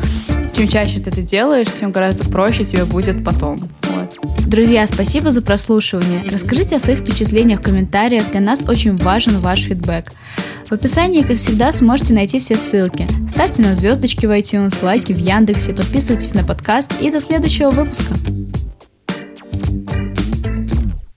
чем 0.55 0.67
чаще 0.67 0.99
ты 0.99 1.09
это 1.09 1.21
делаешь, 1.21 1.67
тем 1.79 1.91
гораздо 1.91 2.29
проще 2.29 2.63
тебе 2.63 2.85
будет 2.85 3.23
потом. 3.25 3.57
Друзья, 4.45 4.85
спасибо 4.85 5.31
за 5.31 5.41
прослушивание. 5.41 6.21
Расскажите 6.29 6.75
о 6.75 6.79
своих 6.79 6.99
впечатлениях 6.99 7.59
в 7.59 7.63
комментариях. 7.63 8.29
Для 8.31 8.39
нас 8.39 8.69
очень 8.69 8.95
важен 8.97 9.39
ваш 9.39 9.61
фидбэк. 9.61 10.11
В 10.69 10.71
описании, 10.71 11.21
как 11.21 11.37
всегда, 11.37 11.71
сможете 11.71 12.13
найти 12.13 12.39
все 12.39 12.55
ссылки. 12.55 13.07
Ставьте 13.29 13.61
нам 13.61 13.75
звездочки 13.75 14.25
в 14.25 14.31
iTunes, 14.31 14.83
лайки 14.83 15.13
в 15.13 15.17
Яндексе, 15.17 15.73
подписывайтесь 15.73 16.33
на 16.33 16.43
подкаст 16.43 17.01
и 17.01 17.11
до 17.11 17.19
следующего 17.19 17.69
выпуска. 17.69 18.15